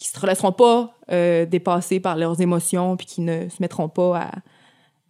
qui 0.00 0.10
ne 0.16 0.20
se 0.20 0.26
laisseront 0.26 0.52
pas 0.52 0.94
euh, 1.12 1.44
dépasser 1.46 2.00
par 2.00 2.16
leurs 2.16 2.40
émotions 2.40 2.96
puis 2.96 3.06
qui 3.06 3.20
ne 3.20 3.48
se 3.48 3.56
mettront 3.60 3.88
pas 3.88 4.18
à, 4.18 4.30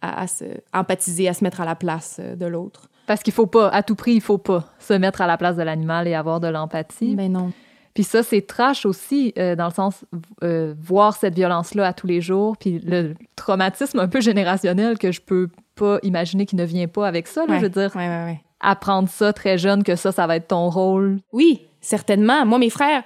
à, 0.01 0.21
à 0.23 0.27
se 0.27 0.45
empathiser, 0.73 1.27
à 1.27 1.33
se 1.33 1.43
mettre 1.43 1.61
à 1.61 1.65
la 1.65 1.75
place 1.75 2.17
euh, 2.19 2.35
de 2.35 2.45
l'autre. 2.45 2.89
Parce 3.07 3.23
qu'il 3.23 3.33
faut 3.33 3.47
pas, 3.47 3.69
à 3.69 3.83
tout 3.83 3.95
prix, 3.95 4.13
il 4.13 4.21
faut 4.21 4.37
pas 4.37 4.65
se 4.79 4.93
mettre 4.93 5.21
à 5.21 5.27
la 5.27 5.37
place 5.37 5.55
de 5.55 5.63
l'animal 5.63 6.07
et 6.07 6.13
avoir 6.13 6.39
de 6.39 6.47
l'empathie. 6.47 7.15
Ben 7.15 7.31
non. 7.31 7.51
Puis 7.93 8.03
ça, 8.03 8.23
c'est 8.23 8.41
trash 8.41 8.85
aussi, 8.85 9.33
euh, 9.37 9.55
dans 9.55 9.65
le 9.65 9.73
sens, 9.73 10.05
euh, 10.43 10.73
voir 10.79 11.13
cette 11.15 11.35
violence-là 11.35 11.87
à 11.87 11.93
tous 11.93 12.07
les 12.07 12.21
jours, 12.21 12.55
puis 12.57 12.79
le 12.79 13.15
traumatisme 13.35 13.99
un 13.99 14.07
peu 14.07 14.21
générationnel 14.21 14.97
que 14.97 15.11
je 15.11 15.19
peux 15.19 15.49
pas 15.75 15.99
imaginer 16.03 16.45
qui 16.45 16.55
ne 16.55 16.63
vient 16.63 16.87
pas 16.87 17.05
avec 17.07 17.27
ça. 17.27 17.45
Là, 17.45 17.53
Ouais. 17.53 17.59
Je 17.59 17.63
veux 17.63 17.69
dire, 17.69 17.91
ouais, 17.95 18.07
ouais. 18.07 18.41
apprendre 18.61 19.09
ça 19.09 19.33
très 19.33 19.57
jeune, 19.57 19.83
que 19.83 19.95
ça, 19.97 20.11
ça 20.13 20.25
va 20.25 20.37
être 20.37 20.47
ton 20.47 20.69
rôle. 20.69 21.19
Oui, 21.33 21.67
certainement. 21.81 22.45
Moi, 22.45 22.59
mes 22.59 22.69
frères, 22.69 23.03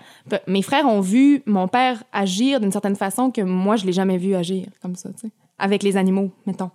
mes 0.48 0.62
frères 0.62 0.86
ont 0.86 1.02
vu 1.02 1.42
mon 1.46 1.68
père 1.68 2.04
agir 2.12 2.60
d'une 2.60 2.72
certaine 2.72 2.96
façon 2.96 3.32
que 3.32 3.42
moi, 3.42 3.76
je 3.78 3.86
l'ai 3.86 3.94
jamais 3.94 4.18
vu 4.18 4.36
agir 4.36 4.68
comme 4.82 4.96
ça, 4.96 5.10
tu 5.14 5.28
sais. 5.28 5.32
Avec 5.58 5.82
les 5.84 5.96
animaux, 5.98 6.32
mettons. 6.46 6.70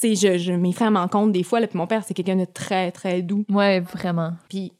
Tu 0.00 0.14
sais, 0.16 0.36
je, 0.36 0.38
je- 0.38 0.52
mes 0.52 0.72
frères 0.72 0.90
m'en 0.90 1.08
comptent 1.08 1.32
des 1.32 1.42
fois, 1.44 1.60
là, 1.60 1.66
puis 1.66 1.78
mon 1.78 1.86
père, 1.86 2.04
c'est 2.04 2.14
quelqu'un 2.14 2.36
de 2.36 2.44
très, 2.44 2.90
très 2.92 3.22
doux. 3.22 3.44
Ouais, 3.48 3.80
vraiment. 3.80 4.32
Puis... 4.48 4.72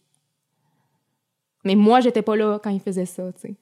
Mais 1.64 1.74
moi, 1.74 2.00
j'étais 2.00 2.22
pas 2.22 2.36
là 2.36 2.58
quand 2.62 2.70
il 2.70 2.80
faisait 2.80 3.06
ça, 3.06 3.32
tu 3.32 3.40
sais. 3.40 3.54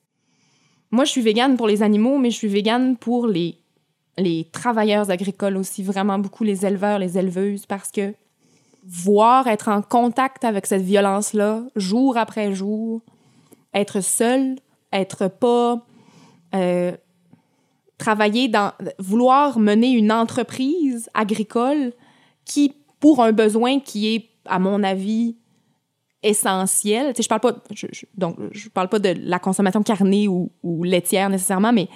Moi, 0.91 1.05
je 1.05 1.11
suis 1.11 1.23
végane 1.23 1.57
pour 1.57 1.67
les 1.67 1.83
animaux, 1.83 2.19
mais 2.19 2.31
je 2.31 2.37
suis 2.37 2.49
végane 2.49 2.97
pour 2.97 3.27
les, 3.27 3.59
les 4.19 4.45
travailleurs 4.53 5.11
agricoles 5.11 5.57
aussi, 5.57 5.83
vraiment 5.83 6.19
beaucoup 6.19 6.45
les 6.45 6.65
éleveurs, 6.65 6.99
les 6.99 7.19
éleveuses, 7.19 7.67
parce 7.67 7.91
que 7.91 8.15
voir, 8.89 9.47
être 9.49 9.69
en 9.69 9.83
contact 9.83 10.45
avec 10.45 10.67
cette 10.67 10.83
violence-là, 10.83 11.65
jour 11.77 12.17
après 12.17 12.53
jour, 12.55 13.03
être 13.75 14.01
seul, 14.01 14.57
être 14.93 15.29
pas... 15.29 15.85
euh, 16.55 16.93
travailler 17.99 18.49
dans... 18.49 18.73
vouloir 18.99 19.59
mener 19.59 19.91
une 19.91 20.13
entreprise 20.13 21.11
agricole 21.15 21.93
qui, 22.45 22.75
pour 23.01 23.23
un 23.23 23.33
besoin 23.33 23.81
qui 23.81 24.15
est, 24.15 24.29
à 24.45 24.59
mon 24.59 24.83
avis, 24.83 25.37
essentiel. 26.23 27.13
Tu 27.15 27.17
sais, 27.17 27.23
je 27.23 27.29
parle 27.29 27.41
pas, 27.41 27.57
donc, 28.17 28.37
je 28.53 28.69
parle 28.69 28.89
pas 28.89 28.99
de 28.99 29.15
la 29.19 29.39
consommation 29.39 29.83
carnée 29.83 30.29
ou, 30.29 30.51
laitière 30.85 31.31
nécessairement, 31.31 31.73
mais 31.73 31.89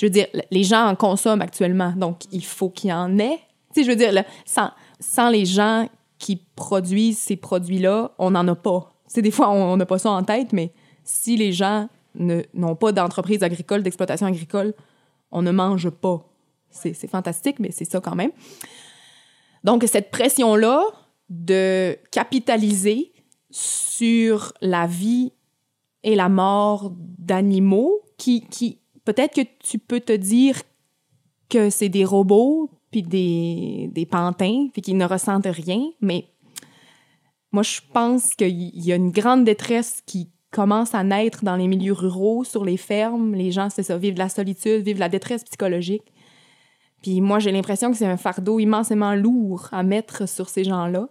je 0.00 0.06
veux 0.06 0.10
dire, 0.10 0.26
les 0.50 0.64
gens 0.64 0.86
en 0.86 0.96
consomment 0.96 1.42
actuellement, 1.42 1.92
donc 1.96 2.22
il 2.32 2.44
faut 2.44 2.70
qu'il 2.70 2.90
y 2.90 2.92
en 2.92 3.18
ait. 3.18 3.38
Tu 3.74 3.80
sais, 3.80 3.84
je 3.84 3.90
veux 3.90 3.96
dire, 3.96 4.24
sans, 4.44 4.70
sans 5.00 5.28
les 5.28 5.44
gens 5.44 5.88
qui 6.22 6.36
produisent 6.36 7.18
ces 7.18 7.34
produits-là, 7.34 8.12
on 8.16 8.30
n'en 8.30 8.46
a 8.46 8.54
pas. 8.54 8.94
Sais, 9.08 9.22
des 9.22 9.32
fois, 9.32 9.50
on 9.50 9.76
n'a 9.76 9.86
pas 9.86 9.98
ça 9.98 10.10
en 10.10 10.22
tête, 10.22 10.52
mais 10.52 10.72
si 11.02 11.36
les 11.36 11.52
gens 11.52 11.88
n'ont 12.14 12.76
pas 12.76 12.92
d'entreprise 12.92 13.42
agricole, 13.42 13.82
d'exploitation 13.82 14.28
agricole, 14.28 14.72
on 15.32 15.42
ne 15.42 15.50
mange 15.50 15.90
pas. 15.90 16.24
C'est 16.70 16.94
c'est 16.94 17.08
fantastique, 17.08 17.58
mais 17.58 17.72
c'est 17.72 17.84
ça 17.84 18.00
quand 18.00 18.14
même. 18.14 18.30
Donc, 19.64 19.82
cette 19.88 20.12
pression-là 20.12 20.84
de 21.28 21.98
capitaliser 22.12 23.12
sur 23.50 24.52
la 24.60 24.86
vie 24.86 25.32
et 26.04 26.14
la 26.14 26.28
mort 26.28 26.92
d'animaux 27.18 28.00
qui, 28.16 28.46
qui 28.46 28.78
peut-être 29.04 29.34
que 29.34 29.48
tu 29.58 29.80
peux 29.80 30.00
te 30.00 30.12
dire 30.12 30.62
que 31.48 31.68
c'est 31.68 31.88
des 31.88 32.04
robots 32.04 32.70
puis 32.92 33.02
des, 33.02 33.90
des 33.92 34.06
pantins 34.06 34.68
puis 34.72 34.82
qu'ils 34.82 34.96
ne 34.96 35.06
ressentent 35.06 35.46
rien, 35.46 35.82
mais 36.00 36.26
moi, 37.52 37.62
je 37.62 37.80
pense 37.92 38.34
qu'il 38.34 38.70
y 38.78 38.92
a 38.92 38.96
une 38.96 39.10
grande 39.10 39.44
détresse 39.44 40.02
qui 40.06 40.30
commence 40.50 40.94
à 40.94 41.04
naître 41.04 41.44
dans 41.44 41.56
les 41.56 41.68
milieux 41.68 41.92
ruraux, 41.92 42.44
sur 42.44 42.64
les 42.64 42.78
fermes. 42.78 43.34
Les 43.34 43.50
gens, 43.50 43.68
c'est 43.68 43.82
ça, 43.82 43.98
vivent 43.98 44.14
de 44.14 44.18
la 44.18 44.30
solitude, 44.30 44.84
vivent 44.84 44.98
la 44.98 45.10
détresse 45.10 45.44
psychologique. 45.44 46.12
Puis 47.02 47.20
moi, 47.20 47.40
j'ai 47.40 47.52
l'impression 47.52 47.90
que 47.90 47.96
c'est 47.96 48.06
un 48.06 48.16
fardeau 48.16 48.58
immensément 48.58 49.14
lourd 49.14 49.68
à 49.72 49.82
mettre 49.82 50.26
sur 50.28 50.48
ces 50.48 50.64
gens-là 50.64 51.08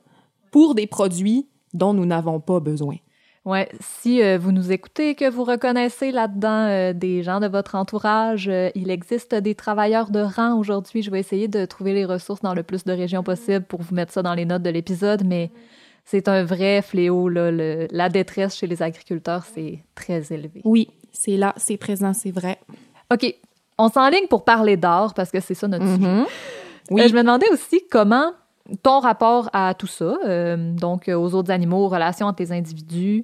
pour 0.52 0.74
des 0.74 0.88
produits 0.88 1.48
dont 1.74 1.94
nous 1.94 2.06
n'avons 2.06 2.40
pas 2.40 2.60
besoin. 2.60 2.96
Ouais, 3.44 3.70
si 3.80 4.22
euh, 4.22 4.38
vous 4.38 4.52
nous 4.52 4.72
écoutez, 4.72 5.16
que 5.16 5.28
vous 5.28 5.44
reconnaissez 5.44 6.12
là-dedans 6.12 6.68
euh, 6.68 6.94
des 6.94 7.24
gens 7.24 7.40
de 7.40 7.48
votre 7.48 7.74
entourage, 7.74 8.48
euh, 8.48 8.70
il 8.76 8.92
existe 8.92 9.34
des 9.34 9.56
travailleurs 9.56 10.12
de 10.12 10.20
rang 10.20 10.60
aujourd'hui. 10.60 11.02
Je 11.02 11.10
vais 11.10 11.20
essayer 11.20 11.48
de 11.48 11.66
trouver 11.66 11.94
les 11.94 12.06
ressources 12.06 12.42
dans 12.42 12.54
le 12.54 12.62
plus 12.62 12.84
de 12.84 12.92
régions 12.92 13.24
possible 13.24 13.66
pour 13.66 13.82
vous 13.82 13.96
mettre 13.96 14.14
ça 14.14 14.22
dans 14.22 14.36
les 14.36 14.46
notes 14.46 14.62
de 14.62 14.70
l'épisode, 14.70 15.24
mais 15.26 15.50
c'est 16.06 16.28
un 16.28 16.44
vrai 16.44 16.84
fléau. 16.84 17.30
Là, 17.30 17.50
le- 17.50 17.88
la 17.90 18.10
détresse 18.10 18.56
chez 18.56 18.68
les 18.68 18.84
agriculteurs, 18.84 19.44
c'est 19.52 19.80
très 19.96 20.32
élevé. 20.32 20.62
Oui, 20.64 20.90
c'est 21.12 21.36
là, 21.38 21.56
c'est 21.58 21.78
présent, 21.78 22.14
c'est 22.14 22.32
vrai. 22.32 22.60
OK, 23.12 23.26
on 23.80 23.90
s'enligne 23.90 24.28
pour 24.28 24.46
parler 24.46 24.78
d'art 24.78 25.16
parce 25.16 25.32
que 25.32 25.40
c'est 25.40 25.56
ça 25.56 25.68
notre 25.68 25.88
sujet. 25.88 26.08
Mhm. 26.08 26.26
Oui. 26.92 27.08
Je 27.08 27.14
me 27.16 27.22
demandais 27.22 27.50
aussi 27.52 27.82
comment 27.90 28.34
ton 28.84 29.00
rapport 29.00 29.50
à 29.54 29.74
tout 29.74 29.88
ça, 29.88 30.18
euh, 30.26 30.74
donc 30.74 31.10
euh, 31.10 31.16
aux 31.16 31.34
autres 31.34 31.52
animaux, 31.52 31.86
aux 31.86 31.90
relations 31.90 32.28
entre 32.28 32.42
les 32.42 32.52
individus, 32.52 33.24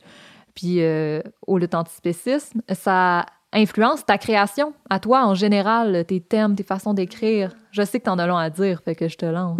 puis 0.55 0.81
euh, 0.81 1.21
au 1.45 1.57
lutte 1.57 1.75
antispécisme, 1.75 2.61
ça 2.73 3.25
influence 3.53 4.05
ta 4.05 4.17
création, 4.17 4.73
à 4.89 4.99
toi 4.99 5.25
en 5.25 5.33
général, 5.33 6.03
tes 6.05 6.19
thèmes, 6.19 6.55
tes 6.55 6.63
façons 6.63 6.93
d'écrire. 6.93 7.55
Je 7.71 7.83
sais 7.83 7.99
que 7.99 8.05
t'en 8.05 8.19
as 8.19 8.27
long 8.27 8.37
à 8.37 8.49
dire, 8.49 8.81
fait 8.83 8.95
que 8.95 9.07
je 9.07 9.17
te 9.17 9.25
lance. 9.25 9.59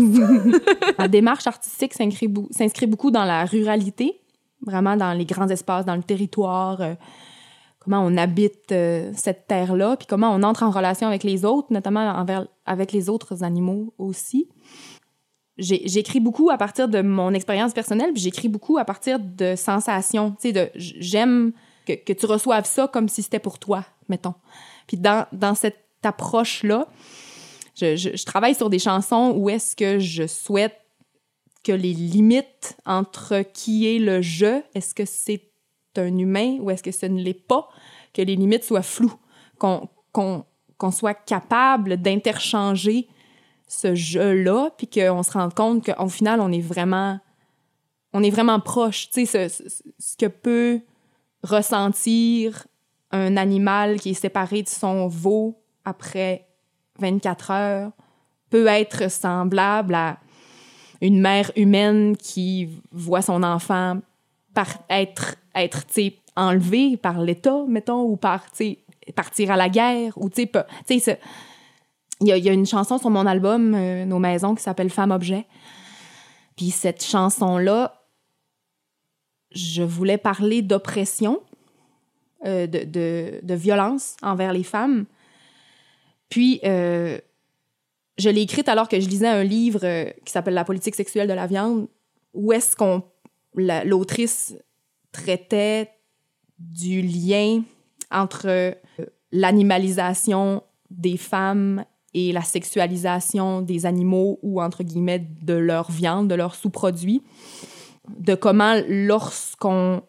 La 0.98 1.08
démarche 1.08 1.48
artistique 1.48 1.94
s'inscrit 1.94 2.88
beaucoup 2.88 3.12
dans 3.12 3.24
la 3.24 3.46
ruralité. 3.46 4.20
vraiment 4.66 4.98
dans 4.98 5.14
les 5.14 5.26
grands 5.26 5.48
espaces, 5.48 5.86
dans 5.86 5.96
le 5.96 6.04
territoire, 6.04 6.82
euh, 6.82 6.94
comment 7.80 8.02
on 8.02 8.18
habite 8.18 8.74
cette 9.14 9.48
terre-là, 9.48 9.96
puis 9.96 10.08
comment 10.08 10.32
on 10.32 10.44
entre 10.44 10.64
en 10.64 10.72
relation 10.72 11.08
avec 11.08 11.24
les 11.24 11.46
autres, 11.46 11.68
notamment 11.72 12.02
envers, 12.02 12.48
avec 12.66 12.92
les 12.92 13.10
autres 13.10 13.44
animaux 13.44 13.94
aussi. 13.98 14.50
J'écris 15.58 16.20
beaucoup 16.20 16.50
à 16.50 16.58
partir 16.58 16.88
de 16.88 17.02
mon 17.02 17.34
expérience 17.34 17.74
personnelle, 17.74 18.14
puis 18.14 18.22
j'écris 18.22 18.48
beaucoup 18.48 18.78
à 18.78 18.86
partir 18.86 19.20
de 19.20 19.56
sensations, 19.56 20.36
tu 20.40 20.52
sais, 20.54 20.72
j'aime 20.76 21.52
que, 21.86 21.94
que, 21.94 22.14
tu 22.14 22.26
reçoives 22.28 22.66
ça 22.66 22.88
comme 22.88 23.10
si 23.10 23.24
c'était 23.24 23.40
pour 23.40 23.58
toi, 23.58 23.84
mettons. 24.08 24.36
Puis 24.88 24.98
dans, 24.98 25.26
dans 25.32 25.56
cette 25.56 25.84
approche-là, 26.04 26.88
je, 27.76 27.96
je, 27.96 28.24
travaille 28.24 28.56
sur 28.56 28.70
des 28.70 28.80
chansons 28.80 29.34
où 29.36 29.50
est-ce 29.50 29.76
que 29.76 30.00
je 30.00 30.28
souhaite 30.28 30.80
que 31.64 31.72
les 31.72 31.94
limites 31.94 32.78
entre 32.86 33.42
qui 33.42 33.88
est 33.88 34.00
le 34.00 34.22
je, 34.22 34.62
est-ce 34.76 34.94
que 34.94 35.06
c'est 35.06 35.50
un 35.98 36.18
humain 36.18 36.58
ou 36.60 36.70
est-ce 36.70 36.84
que 36.84 36.92
ce 36.92 37.06
ne 37.08 37.22
l'est 37.22 37.34
pas, 37.34 37.68
que 38.14 38.22
les 38.22 38.36
limites 38.36 38.64
soient 38.64 38.84
floues, 38.84 39.14
qu'on 39.58 39.90
qu'on 40.78 40.92
soit 40.92 41.14
capable 41.14 41.98
d'interchanger 41.98 43.08
ce 43.68 43.96
jeu-là, 43.96 44.72
puis 44.78 44.88
qu'on 44.88 45.24
se 45.24 45.32
rende 45.32 45.54
compte 45.54 45.86
qu'au 45.86 46.10
final, 46.10 46.40
on 46.40 46.52
est 46.52 46.62
vraiment, 46.62 47.20
on 48.14 48.24
est 48.24 48.30
vraiment 48.30 48.60
proche. 48.60 49.10
Tu 49.10 49.26
sais, 49.26 49.50
ce, 49.50 49.64
ce, 50.00 50.18
que 50.18 50.28
peut 50.28 50.82
ressentir 51.44 52.68
un 53.12 53.38
animal 53.38 54.00
qui 54.00 54.12
est 54.12 54.14
séparé 54.14 54.64
de 54.64 54.70
son 54.70 55.08
veau 55.08 55.62
après 55.86 56.48
24 57.00 57.52
heures 57.52 57.92
peut 58.50 58.68
être 58.68 59.10
semblable 59.12 59.96
à 59.96 60.18
une 61.02 61.20
mère 61.20 61.52
humaine 61.56 62.18
qui 62.18 62.70
voit 62.92 63.22
son 63.22 63.44
enfant 63.44 64.00
par 64.54 64.68
être, 64.90 65.36
être 65.54 65.86
enlevé 66.36 66.98
par 66.98 67.22
l'État, 67.22 67.64
mettons, 67.68 68.04
ou 68.04 68.16
par 68.16 68.46
partir 69.16 69.52
à 69.52 69.58
la 69.58 69.70
guerre, 69.70 70.14
ou 70.18 70.30
tu 70.30 70.48
sais, 71.00 71.20
il 72.22 72.28
y, 72.28 72.50
a 72.50 72.54
une 72.54 72.66
chanson 72.66 72.98
sur 72.98 73.10
mon 73.10 73.26
album, 73.26 73.76
euh, 73.76 74.06
Nos 74.06 74.20
maisons, 74.20 74.56
qui 74.56 74.64
s'appelle 74.64 74.90
Femme 74.90 75.12
Objet. 75.12 75.46
Puis 76.56 76.72
cette 76.72 77.04
chanson-là, 77.04 78.04
je 79.52 79.84
voulais 79.84 80.18
parler 80.18 80.64
d'oppression, 80.64 81.42
euh, 82.46 82.66
de, 82.66 83.54
violence 83.54 84.18
envers 84.24 84.52
les 84.52 84.64
femmes. 84.64 85.06
Puis, 86.30 86.60
euh, 86.64 87.20
je 88.18 88.30
l'ai 88.30 88.42
écrite 88.42 88.68
alors 88.68 88.90
que 88.90 89.00
je 89.00 89.08
lisais 89.08 89.28
un 89.28 89.44
livre 89.44 90.12
qui 90.26 90.32
s'appelle 90.32 90.56
La 90.56 90.66
politique 90.66 90.96
sexuelle 90.96 91.28
de 91.28 91.34
la 91.34 91.46
viande, 91.46 91.88
où 92.34 92.52
est-ce 92.52 92.76
qu'on 92.76 93.04
l'autrice 93.54 94.56
traitait 95.12 95.92
du 96.58 97.02
lien 97.04 97.62
entre 98.10 98.76
l'animalisation 99.32 100.64
des 100.90 101.18
femmes 101.18 101.86
et 102.20 102.32
la 102.32 102.42
sexualisation 102.42 103.62
des 103.62 103.86
animaux 103.86 104.40
ou 104.42 104.60
entre 104.60 104.82
guillemets 104.84 105.28
de 105.44 105.54
leur 105.54 105.92
viande, 105.92 106.28
de 106.28 106.34
leurs 106.34 106.56
sous-produits, 106.56 107.22
de 108.18 108.34
comment 108.34 108.74
lorsqu'on 108.90 110.02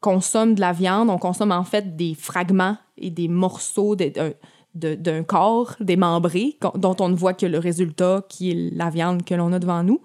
consomme 0.00 0.54
de 0.54 0.60
la 0.60 0.72
viande, 0.72 1.08
on 1.08 1.16
consomme 1.16 1.52
en 1.52 1.64
fait 1.64 1.96
des 1.96 2.14
fragments 2.14 2.76
et 2.98 3.08
des 3.08 3.28
morceaux 3.28 3.96
de, 3.96 4.34
d'un 4.74 5.22
corps 5.22 5.74
démembré 5.80 6.58
dont 6.74 6.96
on 7.00 7.08
ne 7.08 7.16
voit 7.16 7.32
que 7.32 7.46
le 7.46 7.58
résultat 7.58 8.26
qui 8.28 8.50
est 8.50 8.70
la 8.76 8.90
viande 8.90 9.24
que 9.24 9.34
l'on 9.34 9.50
a 9.54 9.58
devant 9.58 9.82
nous. 9.82 10.02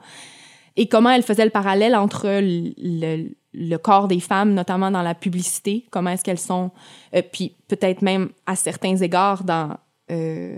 Et 0.77 0.87
comment 0.87 1.09
elle 1.09 1.23
faisait 1.23 1.43
le 1.43 1.51
parallèle 1.51 1.93
entre 1.93 2.27
le, 2.41 3.27
le, 3.53 3.77
corps 3.77 4.07
des 4.07 4.21
femmes, 4.21 4.53
notamment 4.53 4.91
dans 4.91 5.01
la 5.01 5.13
publicité, 5.13 5.85
comment 5.91 6.11
est-ce 6.11 6.23
qu'elles 6.23 6.39
sont, 6.39 6.71
euh, 7.13 7.21
puis 7.33 7.57
peut-être 7.67 8.01
même 8.01 8.29
à 8.45 8.55
certains 8.55 8.95
égards 8.95 9.43
dans, 9.43 9.75
euh, 10.09 10.55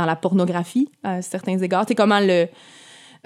dans 0.00 0.06
la 0.06 0.16
pornographie, 0.16 0.88
à 1.02 1.22
certains 1.22 1.58
égards. 1.58 1.84
C'est 1.86 1.94
comment 1.94 2.20
le, 2.20 2.48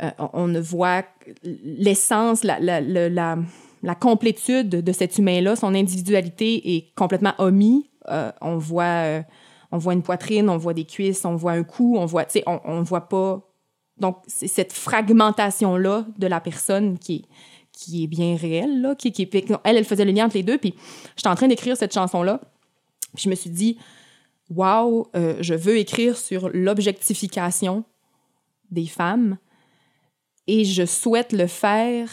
euh, 0.03 0.11
on 0.33 0.49
ne 0.49 0.61
voit 0.61 1.05
l'essence, 1.45 2.45
la, 2.45 2.59
la, 2.61 2.81
la, 2.81 3.37
la, 3.83 3.95
complétude 3.95 4.69
de 4.69 4.93
cet 4.93 5.19
humain-là, 5.19 5.57
son 5.57 5.75
individualité 5.75 6.77
est 6.77 6.95
complètement 6.95 7.35
omis. 7.39 7.91
on 8.41 8.59
voit 8.59 9.23
on 9.75 9.79
voit 9.79 9.95
une 9.95 10.03
poitrine, 10.03 10.49
on 10.49 10.57
voit 10.57 10.73
des 10.73 10.85
cuisses, 10.85 11.25
on 11.25 11.35
voit 11.35 11.53
un 11.53 11.65
cou, 11.65 11.97
on 11.99 12.07
voit, 12.07 12.27
on, 12.47 12.61
on 12.65 12.83
voit 12.83 13.09
pas. 13.09 13.41
Donc, 13.99 14.19
c'est 14.29 14.47
cette 14.47 14.73
fragmentation-là 14.73 16.07
de 16.17 16.27
la 16.29 16.41
personne 16.41 16.97
qui 16.97 17.17
est, 17.17 17.25
qui 17.73 18.05
est 18.05 18.07
bien 18.07 18.37
réelle, 18.37 18.83
là, 18.83 18.95
qui, 18.95 19.11
qui, 19.11 19.29
elle, 19.65 19.77
elle 19.77 19.85
faisait 19.85 20.05
le 20.05 20.13
lien 20.13 20.27
entre 20.27 20.37
les 20.37 20.45
deux, 20.45 20.59
puis 20.59 20.75
j'étais 21.17 21.29
en 21.29 21.35
train 21.35 21.49
d'écrire 21.49 21.77
cette 21.77 21.93
chanson-là, 21.93 22.41
puis 23.15 23.25
je 23.25 23.29
me 23.29 23.35
suis 23.35 23.51
dit, 23.51 23.77
waouh, 24.51 25.07
euh, 25.17 25.37
je 25.41 25.55
veux 25.55 25.79
écrire 25.79 26.17
sur 26.17 26.51
l'objectification 26.53 27.85
des 28.71 28.87
femmes, 28.87 29.39
et 30.47 30.65
je 30.65 30.85
souhaite 30.85 31.33
le 31.33 31.47
faire 31.47 32.11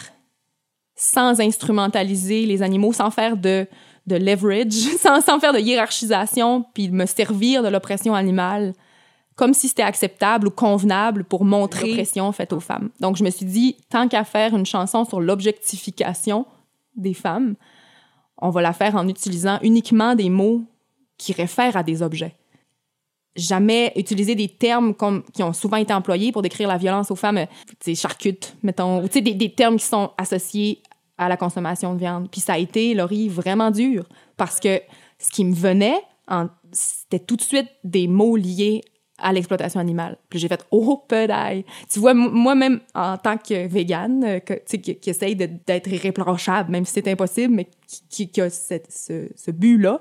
sans 0.94 1.40
instrumentaliser 1.40 2.46
les 2.46 2.62
animaux, 2.62 2.92
sans 2.92 3.10
faire 3.10 3.36
de 3.36 3.66
de 4.06 4.16
leverage, 4.16 4.72
sans, 4.98 5.20
sans 5.20 5.38
faire 5.38 5.52
de 5.52 5.58
hiérarchisation, 5.58 6.64
puis 6.74 6.88
me 6.90 7.06
servir 7.06 7.62
de 7.62 7.68
l'oppression 7.68 8.14
animale 8.14 8.74
comme 9.34 9.54
si 9.54 9.68
c'était 9.68 9.82
acceptable 9.82 10.48
ou 10.48 10.50
convenable 10.50 11.24
pour 11.24 11.44
montrer 11.44 11.88
l'oppression 11.88 12.30
faite 12.32 12.52
aux 12.52 12.60
femmes. 12.60 12.90
Donc, 13.00 13.16
je 13.16 13.24
me 13.24 13.30
suis 13.30 13.46
dit, 13.46 13.76
tant 13.88 14.06
qu'à 14.06 14.24
faire 14.24 14.54
une 14.54 14.66
chanson 14.66 15.06
sur 15.06 15.20
l'objectification 15.20 16.44
des 16.96 17.14
femmes, 17.14 17.54
on 18.36 18.50
va 18.50 18.60
la 18.60 18.74
faire 18.74 18.94
en 18.94 19.08
utilisant 19.08 19.58
uniquement 19.62 20.14
des 20.14 20.28
mots 20.28 20.62
qui 21.22 21.32
réfèrent 21.32 21.76
à 21.76 21.82
des 21.82 22.02
objets. 22.02 22.34
Jamais 23.36 23.92
utiliser 23.96 24.34
des 24.34 24.48
termes 24.48 24.94
comme, 24.94 25.22
qui 25.32 25.42
ont 25.42 25.52
souvent 25.52 25.78
été 25.78 25.94
employés 25.94 26.32
pour 26.32 26.42
décrire 26.42 26.68
la 26.68 26.76
violence 26.76 27.10
aux 27.10 27.16
femmes, 27.16 27.46
tu 27.66 27.76
sais, 27.80 27.94
charcute, 27.94 28.54
mettons, 28.62 29.02
ou 29.02 29.06
tu 29.06 29.14
sais, 29.14 29.20
des, 29.22 29.34
des 29.34 29.52
termes 29.52 29.76
qui 29.76 29.86
sont 29.86 30.10
associés 30.18 30.82
à 31.16 31.28
la 31.28 31.36
consommation 31.36 31.94
de 31.94 31.98
viande. 31.98 32.28
Puis 32.30 32.40
ça 32.40 32.54
a 32.54 32.58
été, 32.58 32.94
Laurie, 32.94 33.28
vraiment 33.28 33.70
dur 33.70 34.04
parce 34.36 34.58
que 34.58 34.80
ce 35.18 35.30
qui 35.30 35.44
me 35.44 35.54
venait, 35.54 36.00
c'était 36.72 37.20
tout 37.20 37.36
de 37.36 37.42
suite 37.42 37.68
des 37.84 38.08
mots 38.08 38.36
liés 38.36 38.82
à 39.18 39.32
l'exploitation 39.32 39.78
animale. 39.78 40.18
Puis 40.28 40.40
j'ai 40.40 40.48
fait 40.48 40.66
«Oh, 40.70 41.04
pedaille!» 41.06 41.64
Tu 41.90 42.00
vois, 42.00 42.12
moi-même, 42.12 42.80
en 42.94 43.16
tant 43.18 43.38
que 43.38 43.68
végane, 43.68 44.24
euh, 44.24 44.40
que, 44.40 44.54
qui, 44.54 44.96
qui 44.96 45.10
essaye 45.10 45.36
d'être 45.36 45.88
irréprochable, 45.88 46.72
même 46.72 46.84
si 46.84 46.94
c'est 46.94 47.08
impossible, 47.08 47.54
mais 47.54 47.68
qui, 48.10 48.28
a 48.40 48.50
cette, 48.50 48.90
ce, 48.90 49.28
ce 49.36 49.50
but-là, 49.52 50.00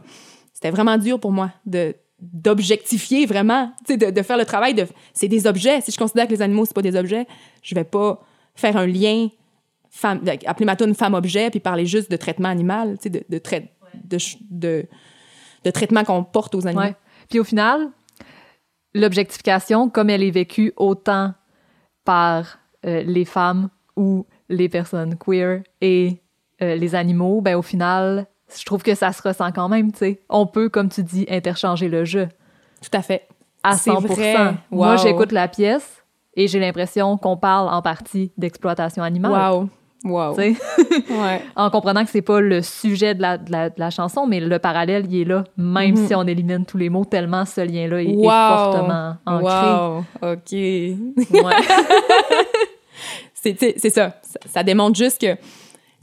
c'était 0.62 0.76
vraiment 0.76 0.98
dur 1.00 1.20
pour 1.20 1.32
moi 1.32 1.52
de 1.66 1.96
d'objectifier 2.20 3.26
vraiment, 3.26 3.74
de, 3.90 4.12
de 4.12 4.22
faire 4.22 4.38
le 4.38 4.46
travail 4.46 4.76
de... 4.76 4.86
C'est 5.12 5.28
des 5.28 5.48
objets. 5.48 5.82
Si 5.82 5.92
je 5.92 5.98
considère 5.98 6.28
que 6.28 6.32
les 6.34 6.44
animaux, 6.44 6.66
c'est 6.66 6.76
pas 6.76 6.84
des 6.84 6.96
objets, 6.96 7.26
je 7.64 7.74
vais 7.74 7.84
pas 7.84 8.22
faire 8.54 8.78
un 8.78 8.86
lien 8.86 9.30
femme, 9.90 10.22
appeler 10.46 10.66
ma 10.68 10.76
une 10.80 10.94
femme 10.94 11.16
objet, 11.16 11.50
puis 11.50 11.60
parler 11.60 11.88
juste 11.88 12.12
de 12.12 12.18
traitement 12.18 12.50
animal, 12.50 13.00
de, 13.04 13.10
de, 13.10 13.24
de, 13.28 14.18
de, 14.52 14.88
de, 15.64 15.72
traitement 15.72 16.04
qu'on 16.04 16.24
porte 16.24 16.54
aux 16.54 16.68
animaux. 16.68 16.94
Puis 17.28 17.40
au 17.40 17.44
final, 17.44 17.90
l'objectification, 18.94 19.90
comme 19.90 20.12
elle 20.12 20.22
est 20.22 20.30
vécue 20.30 20.74
autant 20.78 21.34
par 22.06 22.60
euh, 22.86 23.02
les 23.02 23.26
femmes 23.26 23.70
ou 23.96 24.28
les 24.48 24.70
personnes 24.70 25.18
queer 25.18 25.64
et 25.82 26.22
euh, 26.62 26.76
les 26.76 26.94
animaux, 26.94 27.42
ben 27.42 27.56
au 27.56 27.64
final, 27.64 28.28
je 28.58 28.66
trouve 28.66 28.84
que 28.84 28.96
ça 28.96 29.12
se 29.12 29.22
ressent 29.22 29.52
quand 29.52 29.70
même, 29.70 29.92
tu 29.92 30.00
sais. 30.00 30.22
On 30.30 30.46
peut, 30.46 30.70
comme 30.70 30.90
tu 30.90 31.04
dis, 31.04 31.26
interchanger 31.30 31.88
le 31.88 32.06
jeu. 32.06 32.28
Tout 32.82 32.98
à 32.98 33.02
fait. 33.02 33.28
À 33.64 33.78
100 33.78 34.02
vrai. 34.02 34.56
Moi, 34.72 34.96
j'écoute 34.98 35.32
la 35.32 35.48
pièce 35.48 36.04
et 36.36 36.48
j'ai 36.48 36.60
l'impression 36.60 37.18
qu'on 37.18 37.38
parle 37.38 37.70
en 37.74 37.82
partie 37.82 38.32
d'exploitation 38.38 39.04
animale. 39.04 39.54
Wow. 39.54 39.70
Wow. 40.04 40.36
ouais. 40.36 40.56
En 41.56 41.70
comprenant 41.70 42.04
que 42.04 42.10
c'est 42.10 42.24
pas 42.24 42.42
le 42.42 42.64
sujet 42.64 43.14
de 43.14 43.22
la, 43.22 43.38
de, 43.38 43.52
la, 43.52 43.70
de 43.70 43.80
la, 43.80 43.92
chanson, 43.92 44.26
mais 44.26 44.40
le 44.40 44.58
parallèle, 44.58 45.06
il 45.10 45.22
est 45.22 45.26
là, 45.26 45.44
même 45.58 45.94
mm-hmm. 45.94 46.08
si 46.08 46.16
on 46.16 46.24
élimine 46.24 46.66
tous 46.66 46.78
les 46.78 46.90
mots, 46.90 47.06
tellement 47.06 47.46
ce 47.46 47.62
lien-là 47.62 48.02
est, 48.02 48.16
wow. 48.16 48.24
est, 48.24 48.28
fortement 48.28 49.16
ancré. 49.28 49.72
Wow. 49.72 50.32
OK. 50.34 50.52
Ouais. 50.52 51.56
c'est 53.34 53.90
ça. 53.90 54.16
ça. 54.24 54.40
ça. 54.46 54.64
démontre 54.64 54.98
juste 54.98 55.22
que 55.22 55.38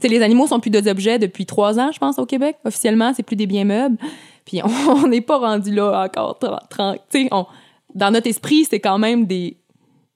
les 0.03 0.21
animaux 0.21 0.47
sont 0.47 0.59
plus 0.59 0.69
des 0.69 0.87
objets 0.89 1.19
depuis 1.19 1.45
trois 1.45 1.79
ans, 1.79 1.91
je 1.91 1.99
pense, 1.99 2.19
au 2.19 2.25
Québec. 2.25 2.57
Officiellement, 2.63 3.13
c'est 3.13 3.23
plus 3.23 3.35
des 3.35 3.47
biens 3.47 3.65
meubles. 3.65 3.97
Puis 4.45 4.61
on 4.87 5.07
n'est 5.07 5.21
pas 5.21 5.37
rendu 5.37 5.73
là 5.73 6.05
encore. 6.05 6.39
30, 6.69 6.99
on, 7.31 7.45
dans 7.93 8.11
notre 8.11 8.27
esprit, 8.27 8.65
c'est 8.65 8.79
quand 8.79 8.97
même 8.97 9.25
des, 9.25 9.57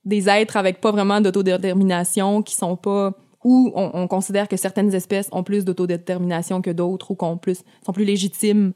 des 0.05 0.29
êtres 0.29 0.57
avec 0.57 0.81
pas 0.81 0.91
vraiment 0.91 1.21
d'autodétermination, 1.21 2.41
qui 2.41 2.55
sont 2.55 2.75
pas 2.75 3.13
où 3.43 3.71
on, 3.75 3.91
on, 3.93 4.07
considère 4.07 4.47
que 4.47 4.55
certaines 4.55 4.93
espèces 4.93 5.27
ont 5.33 5.43
plus 5.43 5.65
d'autodétermination 5.65 6.61
que 6.61 6.69
d'autres 6.69 7.11
ou 7.11 7.15
qu'on 7.15 7.37
plus 7.37 7.63
sont 7.85 7.91
plus 7.91 8.05
légitimes. 8.05 8.71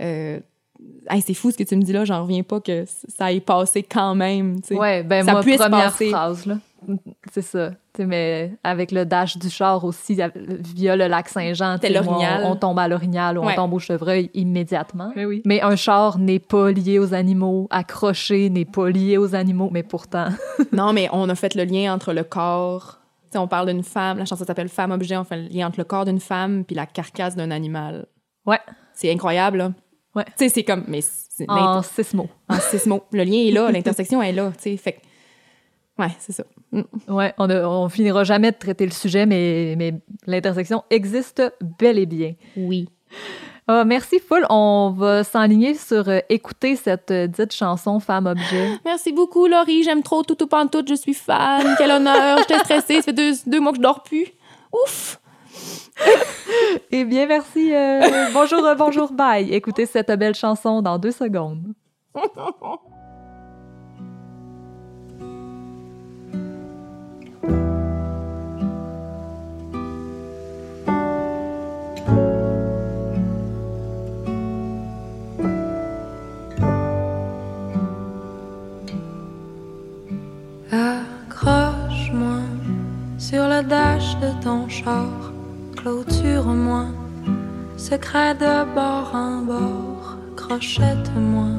Euh, 0.00 0.40
hey, 1.10 1.20
c'est 1.20 1.34
fou 1.34 1.50
ce 1.50 1.58
que 1.58 1.64
tu 1.64 1.76
me 1.76 1.82
dis 1.82 1.92
là, 1.92 2.04
j'en 2.04 2.22
reviens 2.22 2.42
pas 2.42 2.60
que 2.60 2.84
ça 2.86 3.32
ait 3.32 3.40
passé 3.40 3.82
quand 3.82 4.14
même. 4.14 4.60
T'sais. 4.62 4.76
Ouais, 4.76 5.02
ben 5.02 5.24
ça 5.24 5.32
moi, 5.32 5.42
première 5.42 5.94
phrase 5.94 6.46
là. 6.46 6.58
C'est 7.30 7.42
ça. 7.42 7.70
Mais 7.98 8.52
avec 8.64 8.92
le 8.92 9.04
dash 9.04 9.36
du 9.36 9.50
char 9.50 9.84
aussi, 9.84 10.18
via 10.74 10.96
le 10.96 11.06
lac 11.06 11.28
Saint-Jean, 11.28 11.76
on, 11.82 12.50
on 12.52 12.56
tombe 12.56 12.78
à 12.78 12.88
l'orignal 12.88 13.38
ou 13.38 13.42
on 13.42 13.54
tombe 13.54 13.74
au 13.74 13.78
chevreuil 13.78 14.30
immédiatement. 14.34 15.12
Mais 15.16 15.24
oui. 15.24 15.42
Mais 15.44 15.60
un 15.62 15.76
char 15.76 16.18
n'est 16.18 16.38
pas 16.38 16.70
lié 16.70 16.98
aux 16.98 17.14
animaux, 17.14 17.66
accroché 17.70 18.50
n'est 18.50 18.64
pas 18.64 18.88
lié 18.88 19.16
aux 19.18 19.34
animaux, 19.34 19.68
mais 19.72 19.82
pourtant. 19.82 20.28
Non, 20.72 20.92
mais 20.92 21.08
on 21.12 21.28
a 21.28 21.34
fait 21.34 21.54
le 21.54 21.64
lien 21.64 21.92
entre 21.92 22.12
le 22.12 22.22
corps. 22.22 23.00
Tu 23.24 23.30
sais, 23.32 23.38
on 23.38 23.48
parle 23.48 23.68
d'une 23.68 23.82
femme, 23.82 24.18
la 24.18 24.24
chanson 24.24 24.44
s'appelle 24.44 24.68
Femme-objet, 24.68 25.16
on 25.16 25.24
fait 25.24 25.36
le 25.36 25.48
lien 25.48 25.66
entre 25.66 25.78
le 25.78 25.84
corps 25.84 26.04
d'une 26.04 26.20
femme 26.20 26.64
puis 26.64 26.76
la 26.76 26.86
carcasse 26.86 27.34
d'un 27.36 27.50
animal. 27.50 28.06
Ouais. 28.46 28.58
C'est 28.92 29.10
incroyable, 29.10 29.58
là. 29.58 29.72
Ouais. 30.14 30.24
Tu 30.24 30.32
sais, 30.44 30.48
c'est 30.48 30.64
comme. 30.64 30.84
Mais 30.88 31.00
En 31.48 31.82
six 31.82 32.14
mots. 32.14 32.28
en 32.48 32.56
six 32.56 32.86
mots. 32.86 33.04
Le 33.12 33.24
lien 33.24 33.38
est 33.46 33.52
là, 33.52 33.70
l'intersection 33.72 34.22
est 34.22 34.32
là, 34.32 34.50
tu 34.56 34.62
sais. 34.62 34.76
Fait 34.76 35.00
Ouais, 35.98 36.08
c'est 36.18 36.32
ça. 36.32 36.44
Mm. 36.72 36.82
Ouais, 37.08 37.34
on, 37.38 37.88
finira 37.88 38.24
jamais 38.24 38.52
de 38.52 38.56
traiter 38.56 38.84
le 38.86 38.92
sujet, 38.92 39.26
mais, 39.26 39.74
mais 39.76 39.94
l'intersection 40.26 40.84
existe 40.90 41.42
bel 41.78 41.98
et 41.98 42.06
bien. 42.06 42.34
Oui. 42.56 42.88
Ah, 43.66 43.84
merci, 43.84 44.18
Full. 44.18 44.46
On 44.50 44.94
va 44.96 45.22
s'enligner 45.22 45.74
sur 45.74 46.08
euh, 46.08 46.18
écouter 46.28 46.74
cette 46.74 47.10
euh, 47.12 47.26
dite 47.28 47.52
chanson 47.52 48.00
Femme-objet. 48.00 48.78
Merci 48.84 49.12
beaucoup, 49.12 49.46
Laurie. 49.46 49.84
J'aime 49.84 50.02
trop 50.02 50.24
tout, 50.24 50.34
tout, 50.34 50.48
pantoute. 50.48 50.88
Je 50.88 50.94
suis 50.94 51.14
fan. 51.14 51.76
Quel 51.78 51.92
honneur. 51.92 52.38
J'étais 52.38 52.58
stressée. 52.58 52.96
Ça 52.96 53.02
fait 53.02 53.12
deux, 53.12 53.32
deux 53.46 53.60
mois 53.60 53.70
que 53.70 53.76
je 53.76 53.82
dors 53.82 54.02
plus. 54.02 54.26
Ouf! 54.72 55.20
Eh 56.90 57.04
bien, 57.04 57.26
merci. 57.26 57.72
euh, 57.72 58.00
bonjour, 58.32 58.62
bonjour, 58.76 59.12
bye. 59.12 59.52
Écoutez 59.52 59.86
cette 59.86 60.10
belle 60.10 60.34
chanson 60.34 60.82
dans 60.82 60.98
deux 60.98 61.12
secondes. 61.12 61.74
secret 88.00 88.34
de 88.34 88.64
bord 88.74 89.10
en 89.14 89.42
bord, 89.42 90.16
crochette-moi, 90.34 91.52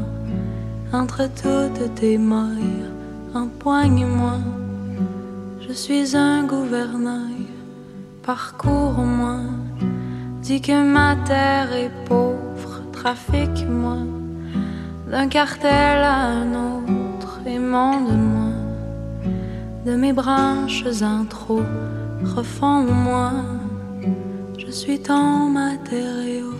entre 0.91 1.23
toutes 1.41 1.95
tes 1.95 2.17
mailles, 2.17 2.88
empoigne-moi, 3.36 4.39
je 5.60 5.71
suis 5.71 6.17
un 6.17 6.43
gouvernail, 6.43 7.45
parcours-moi, 8.23 9.38
dis 10.41 10.62
que 10.62 10.84
ma 10.84 11.15
terre 11.27 11.71
est 11.73 11.91
pauvre, 12.06 12.82
trafique-moi, 12.91 13.97
d'un 15.12 15.27
cartel 15.27 15.97
à 16.04 16.21
un 16.41 16.49
autre, 16.54 17.39
et 17.45 17.60
monde-moi 17.60 18.51
de 19.86 19.95
mes 19.95 20.13
branches 20.13 20.86
en 21.04 21.25
trop, 21.25 21.65
refonds-moi, 22.36 23.32
je 24.71 24.75
suis 24.77 24.99
ton 24.99 25.49
matériau. 25.49 26.53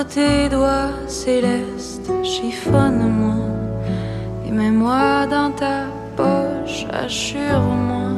Tes 0.00 0.48
doigts 0.48 0.90
célestes, 1.06 2.10
chiffonne-moi, 2.22 3.34
et 4.46 4.50
mets-moi 4.50 5.26
dans 5.26 5.50
ta 5.50 5.84
poche, 6.16 6.86
assure-moi, 6.90 8.16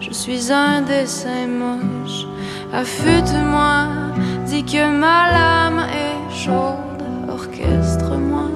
je 0.00 0.10
suis 0.10 0.50
un 0.50 0.80
dessin 0.80 1.46
moche, 1.46 2.26
affûte-moi, 2.72 3.88
dis 4.46 4.64
que 4.64 4.90
ma 4.90 5.30
lame 5.30 5.82
est 5.92 6.34
chaude, 6.34 7.04
orchestre-moi, 7.28 8.48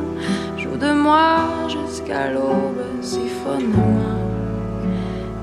joue 0.57 0.79
de 0.79 0.93
moi 0.93 1.45
jusqu'à 1.69 2.33
l'aube, 2.33 2.85
siphonne-moi 3.03 4.15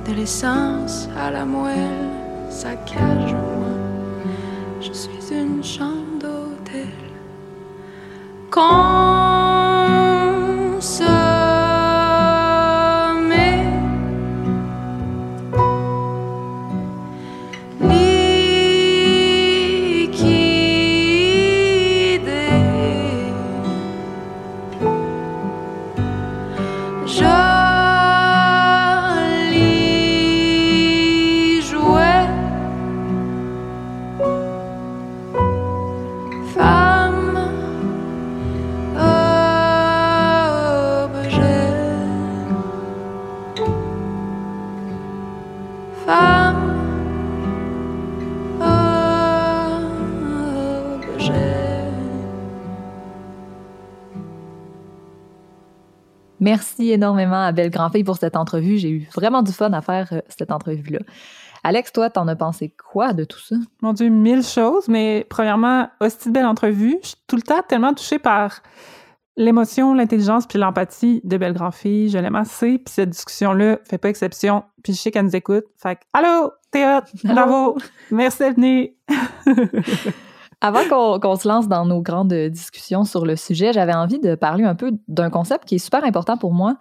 de 0.08 0.14
l'essence 0.16 1.08
à 1.16 1.30
la 1.30 1.46
moelle, 1.46 2.10
saccage-moi. 2.50 3.70
Je 4.82 4.92
suis 4.92 5.12
une 5.32 5.62
d'hôtel. 5.62 6.11
Come. 8.52 9.21
Merci 56.82 56.94
énormément 56.94 57.44
à 57.44 57.52
Belle 57.52 57.70
Grandfille 57.70 58.04
pour 58.04 58.18
cette 58.18 58.36
entrevue. 58.36 58.78
J'ai 58.78 58.90
eu 58.90 59.08
vraiment 59.14 59.44
du 59.44 59.52
fun 59.52 59.72
à 59.72 59.82
faire 59.82 60.08
euh, 60.14 60.22
cette 60.30 60.50
entrevue-là. 60.52 60.98
Alex, 61.64 61.92
toi, 61.92 62.10
t'en 62.10 62.28
as 62.28 62.36
pensé 62.36 62.74
quoi 62.92 63.14
de 63.14 63.24
tout 63.24 63.38
ça? 63.38 63.56
Mon 63.84 63.94
Dieu, 63.94 64.10
mille 64.10 64.42
choses, 64.42 64.88
mais 64.88 65.28
premièrement, 65.30 65.90
hostie 66.00 66.30
de 66.30 66.34
belle 66.34 66.48
entrevue. 66.48 66.98
Je 67.04 67.10
suis 67.10 67.18
tout 67.28 67.36
le 67.36 67.44
temps 67.44 67.62
tellement 67.68 67.94
touchée 67.94 68.18
par 68.18 68.64
l'émotion, 69.38 69.94
l'intelligence 69.94 70.48
puis 70.48 70.58
l'empathie 70.58 71.22
de 71.24 71.38
Belle 71.38 71.54
Grand 71.54 71.70
Fille. 71.70 72.10
Je 72.10 72.18
l'aime 72.18 72.36
assez, 72.36 72.80
puis 72.80 72.92
cette 72.92 73.12
discussion-là 73.12 73.78
fait 73.88 74.00
pas 74.00 74.10
exception. 74.10 74.64
Puis 74.84 74.94
je 74.94 74.98
sais 75.00 75.12
qu'elle 75.12 75.26
nous 75.26 75.36
écoute. 75.36 75.66
Fait 75.78 75.98
que, 75.98 76.02
allô, 76.14 76.52
Théa, 76.72 77.04
bravo, 77.24 77.78
merci 78.10 78.40
d'être 78.40 78.56
venue. 78.56 78.96
Avant 80.62 81.20
qu'on 81.20 81.36
se 81.36 81.48
lance 81.48 81.68
dans 81.68 81.86
nos 81.86 82.02
grandes 82.02 82.34
discussions 82.34 83.04
sur 83.04 83.26
le 83.26 83.36
sujet, 83.36 83.74
j'avais 83.74 83.94
envie 83.94 84.20
de 84.20 84.36
parler 84.36 84.64
un 84.64 84.76
peu 84.76 84.92
d'un 85.08 85.30
concept 85.30 85.66
qui 85.66 85.76
est 85.76 85.80
super 85.80 86.04
important 86.04 86.38
pour 86.38 86.54
moi. 86.54 86.78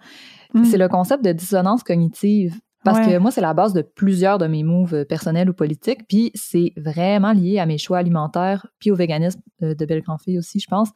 Mm. 0.53 0.65
C'est 0.65 0.77
le 0.77 0.87
concept 0.87 1.23
de 1.25 1.31
dissonance 1.31 1.83
cognitive. 1.83 2.59
Parce 2.83 2.97
Ouais. 2.99 3.13
que 3.13 3.17
moi, 3.19 3.29
c'est 3.29 3.41
la 3.41 3.53
base 3.53 3.73
de 3.73 3.83
plusieurs 3.83 4.39
de 4.39 4.47
mes 4.47 4.63
moves 4.63 4.95
euh, 4.95 5.05
personnels 5.05 5.49
ou 5.49 5.53
politiques. 5.53 6.07
Puis 6.07 6.31
c'est 6.33 6.73
vraiment 6.77 7.31
lié 7.31 7.59
à 7.59 7.67
mes 7.67 7.77
choix 7.77 7.99
alimentaires, 7.99 8.65
puis 8.79 8.89
au 8.89 8.95
véganisme 8.95 9.39
euh, 9.61 9.75
de 9.75 9.85
Belle 9.85 10.01
Grand-Fille 10.01 10.39
aussi, 10.39 10.59
je 10.59 10.67
pense. 10.67 10.89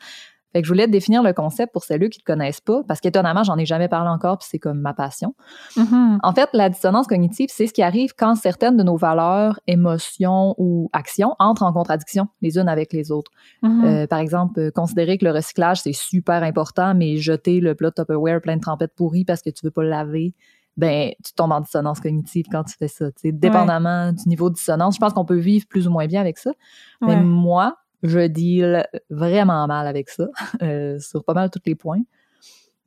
Fait 0.55 0.61
que 0.61 0.67
je 0.67 0.71
voulais 0.71 0.87
définir 0.87 1.21
le 1.21 1.33
concept 1.33 1.73
pour 1.73 1.83
celles 1.83 1.99
qui 2.09 2.19
ne 2.19 2.23
le 2.25 2.33
connaissent 2.33 2.61
pas, 2.61 2.81
parce 2.87 3.01
qu'étonnamment, 3.01 3.43
j'en 3.43 3.57
ai 3.57 3.65
jamais 3.65 3.89
parlé 3.89 4.09
encore, 4.09 4.37
puis 4.37 4.47
c'est 4.49 4.57
comme 4.57 4.79
ma 4.79 4.93
passion. 4.93 5.35
Mhm. 5.75 6.19
En 6.23 6.31
fait, 6.31 6.47
la 6.53 6.69
dissonance 6.69 7.07
cognitive, 7.07 7.49
c'est 7.51 7.67
ce 7.67 7.73
qui 7.73 7.81
arrive 7.81 8.13
quand 8.17 8.35
certaines 8.35 8.77
de 8.77 8.83
nos 8.83 8.95
valeurs, 8.95 9.59
émotions 9.67 10.55
ou 10.57 10.89
actions 10.93 11.35
entrent 11.39 11.63
en 11.63 11.73
contradiction 11.73 12.29
les 12.41 12.57
unes 12.57 12.69
avec 12.69 12.93
les 12.93 13.11
autres. 13.11 13.31
Mhm. 13.63 13.83
Euh, 13.83 14.07
par 14.07 14.19
exemple, 14.19 14.57
euh, 14.61 14.71
considérer 14.71 15.17
que 15.17 15.25
le 15.25 15.31
recyclage, 15.31 15.81
c'est 15.81 15.91
super 15.91 16.41
important, 16.41 16.95
mais 16.95 17.17
jeter 17.17 17.59
le 17.59 17.75
plat 17.75 17.91
Tupperware 17.91 18.39
plein 18.39 18.55
de 18.55 18.61
trempettes 18.61 18.95
pourries 18.95 19.25
parce 19.25 19.41
que 19.41 19.49
tu 19.49 19.59
veux 19.65 19.71
pas 19.71 19.83
le 19.83 19.89
laver, 19.89 20.33
ben 20.77 21.11
tu 21.21 21.33
tombes 21.33 21.51
en 21.51 21.59
dissonance 21.59 21.99
cognitive 21.99 22.45
quand 22.49 22.63
tu 22.63 22.77
fais 22.77 22.87
ça. 22.87 23.11
tu 23.11 23.23
sais. 23.23 23.31
Dépendamment 23.33 24.13
du 24.13 24.29
niveau 24.29 24.49
de 24.49 24.55
dissonance, 24.55 24.95
je 24.95 24.99
pense 25.01 25.11
qu'on 25.11 25.25
peut 25.25 25.35
vivre 25.35 25.65
plus 25.67 25.85
ou 25.85 25.91
moins 25.91 26.07
bien 26.07 26.21
avec 26.21 26.37
ça. 26.37 26.51
Mais 27.01 27.17
moi, 27.17 27.75
je 28.07 28.27
deal 28.27 28.85
vraiment 29.09 29.67
mal 29.67 29.87
avec 29.87 30.09
ça, 30.09 30.27
euh, 30.61 30.99
sur 30.99 31.23
pas 31.23 31.33
mal 31.33 31.49
tous 31.49 31.61
les 31.65 31.75
points. 31.75 32.01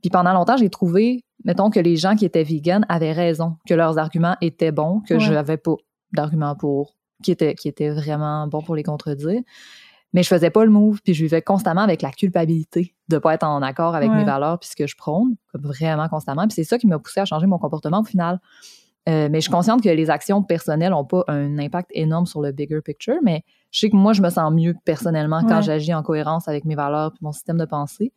Puis 0.03 0.11
pendant 0.11 0.33
longtemps, 0.33 0.57
j'ai 0.57 0.71
trouvé, 0.71 1.25
mettons, 1.45 1.71
que 1.71 1.81
les 1.81 1.97
gens 1.97 2.15
qui 2.15 2.25
étaient 2.25 2.45
vegan 2.45 2.87
avaient 2.89 3.13
raison, 3.13 3.57
que 3.69 3.75
leurs 3.75 3.99
arguments 3.99 4.37
étaient 4.41 4.71
bons, 4.73 5.01
que 5.01 5.15
Ouais. 5.15 5.21
je 5.21 5.33
n'avais 5.33 5.57
pas 5.57 5.75
d'arguments 6.13 6.55
pour, 6.55 6.95
qui 7.23 7.33
étaient, 7.33 7.55
qui 7.55 7.69
étaient 7.69 7.91
vraiment 7.91 8.47
bons 8.47 8.63
pour 8.63 8.77
les 8.77 8.85
contredire. 8.85 9.41
Mais 10.15 10.23
je 10.23 10.29
faisais 10.29 10.51
pas 10.51 10.65
le 10.65 10.71
move, 10.71 11.01
puis 11.03 11.13
je 11.15 11.23
vivais 11.23 11.43
constamment 11.43 11.83
avec 11.83 12.01
la 12.01 12.11
culpabilité 12.11 12.95
de 13.09 13.19
pas 13.19 13.35
être 13.35 13.43
en 13.45 13.61
accord 13.61 13.95
avec 13.95 14.09
Ouais. 14.11 14.17
mes 14.17 14.25
valeurs 14.25 14.59
puis 14.59 14.71
ce 14.71 14.77
que 14.77 14.87
je 14.87 14.97
prône, 14.97 15.35
vraiment 15.53 16.09
constamment. 16.09 16.43
Puis 16.47 16.55
c'est 16.55 16.65
ça 16.65 16.79
qui 16.79 16.87
m'a 16.87 16.99
poussé 16.99 17.21
à 17.21 17.25
changer 17.27 17.47
mon 17.47 17.59
comportement 17.59 18.01
au 18.01 18.05
final. 18.05 18.41
Euh, 19.09 19.29
mais 19.31 19.39
je 19.39 19.43
suis 19.43 19.51
consciente 19.51 19.83
que 19.83 19.89
les 19.89 20.11
actions 20.11 20.43
personnelles 20.43 20.91
n'ont 20.93 21.05
pas 21.05 21.25
un 21.29 21.59
impact 21.59 21.91
énorme 21.93 22.27
sur 22.27 22.41
le 22.41 22.53
bigger 22.53 22.81
picture, 22.83 23.17
mais 23.23 23.43
je 23.71 23.81
sais 23.81 23.91
que 23.91 23.97
moi, 23.97 24.13
je 24.13 24.23
me 24.23 24.31
sens 24.31 24.53
mieux 24.53 24.75
personnellement 24.85 25.43
quand 25.43 25.57
Ouais. 25.57 25.63
j'agis 25.63 25.93
en 25.95 26.03
cohérence 26.03 26.49
avec 26.49 26.65
mes 26.65 26.75
valeurs 26.75 27.13
et 27.15 27.19
mon 27.25 27.33
système 27.33 27.59
de 27.59 27.65
pensée. 27.67 28.13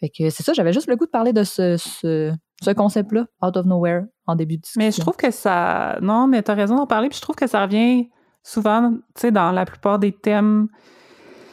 Fait 0.00 0.08
que 0.08 0.30
c'est 0.30 0.42
ça, 0.42 0.52
j'avais 0.52 0.72
juste 0.72 0.88
le 0.88 0.96
goût 0.96 1.06
de 1.06 1.10
parler 1.10 1.32
de 1.32 1.44
ce, 1.44 1.76
ce, 1.76 2.32
ce 2.62 2.70
concept-là, 2.70 3.26
out 3.42 3.56
of 3.56 3.66
nowhere, 3.66 4.02
en 4.26 4.34
début 4.34 4.56
de 4.56 4.62
discussion. 4.62 4.84
Mais 4.84 4.90
je 4.90 5.00
trouve 5.00 5.16
que 5.16 5.30
ça. 5.30 5.98
Non, 6.02 6.26
mais 6.26 6.42
t'as 6.42 6.54
raison 6.54 6.76
d'en 6.76 6.86
parler. 6.86 7.08
Puis 7.08 7.18
je 7.18 7.22
trouve 7.22 7.36
que 7.36 7.46
ça 7.46 7.62
revient 7.62 8.08
souvent, 8.42 8.90
tu 8.92 8.98
sais, 9.16 9.30
dans 9.30 9.52
la 9.52 9.64
plupart 9.64 9.98
des 9.98 10.12
thèmes. 10.12 10.66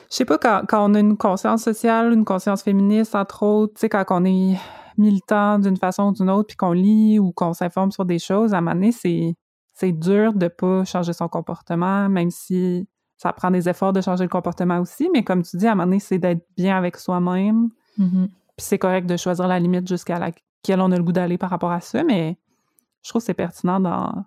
Je 0.10 0.16
sais 0.16 0.26
pas, 0.26 0.40
quand, 0.40 0.64
quand 0.68 0.90
on 0.90 0.96
a 0.96 1.00
une 1.00 1.16
conscience 1.18 1.62
sociale, 1.64 2.12
une 2.14 2.26
conscience 2.26 2.64
féministe, 2.64 3.14
entre 3.14 3.44
autres, 3.44 3.74
tu 3.76 3.82
sais, 3.82 3.90
quand 3.90 4.04
on 4.10 4.26
est 4.26 4.58
militant 4.98 5.60
d'une 5.60 5.78
façon 5.78 6.06
ou 6.10 6.12
d'une 6.14 6.30
autre, 6.32 6.48
puis 6.48 6.58
qu'on 6.58 6.72
lit 6.74 7.20
ou 7.20 7.32
qu'on 7.32 7.54
s'informe 7.54 7.92
sur 7.92 8.06
des 8.06 8.18
choses, 8.20 8.54
à 8.54 8.58
un 8.58 8.62
moment 8.62 8.74
donné, 8.76 8.92
c'est, 8.92 9.36
c'est 9.76 9.92
dur 9.92 10.34
de 10.34 10.48
pas 10.48 10.84
changer 10.86 11.14
son 11.14 11.28
comportement, 11.28 12.10
même 12.10 12.32
si 12.32 12.88
ça 13.20 13.34
prend 13.34 13.51
des 13.51 13.67
efforts 13.67 13.91
de 13.91 13.99
changer 13.99 14.24
le 14.24 14.30
comportement 14.30 14.80
aussi. 14.80 15.09
Mais 15.13 15.24
comme 15.24 15.43
tu 15.43 15.57
dis, 15.57 15.67
à 15.67 15.74
un 15.74 15.76
moment 15.76 15.88
donné, 15.88 15.99
c'est 15.99 16.17
d'être 16.17 16.41
bien 16.55 16.78
avec 16.78 16.95
soi-même. 16.95 17.70
Mhm. 17.97 18.30
Puis 18.55 18.65
c'est 18.65 18.78
correct 18.78 19.07
de 19.07 19.17
choisir 19.17 19.45
la 19.47 19.59
limite 19.59 19.88
jusqu'à 19.88 20.17
laquelle 20.17 20.80
on 20.80 20.89
a 20.91 20.97
le 20.97 21.03
goût 21.03 21.11
d'aller 21.11 21.38
par 21.38 21.49
rapport 21.49 21.72
à 21.72 21.82
ça, 21.82 22.01
mais 22.03 22.38
je 23.03 23.09
trouve 23.09 23.22
que 23.22 23.26
c'est 23.26 23.34
pertinent 23.34 23.82
dans, 23.82 24.24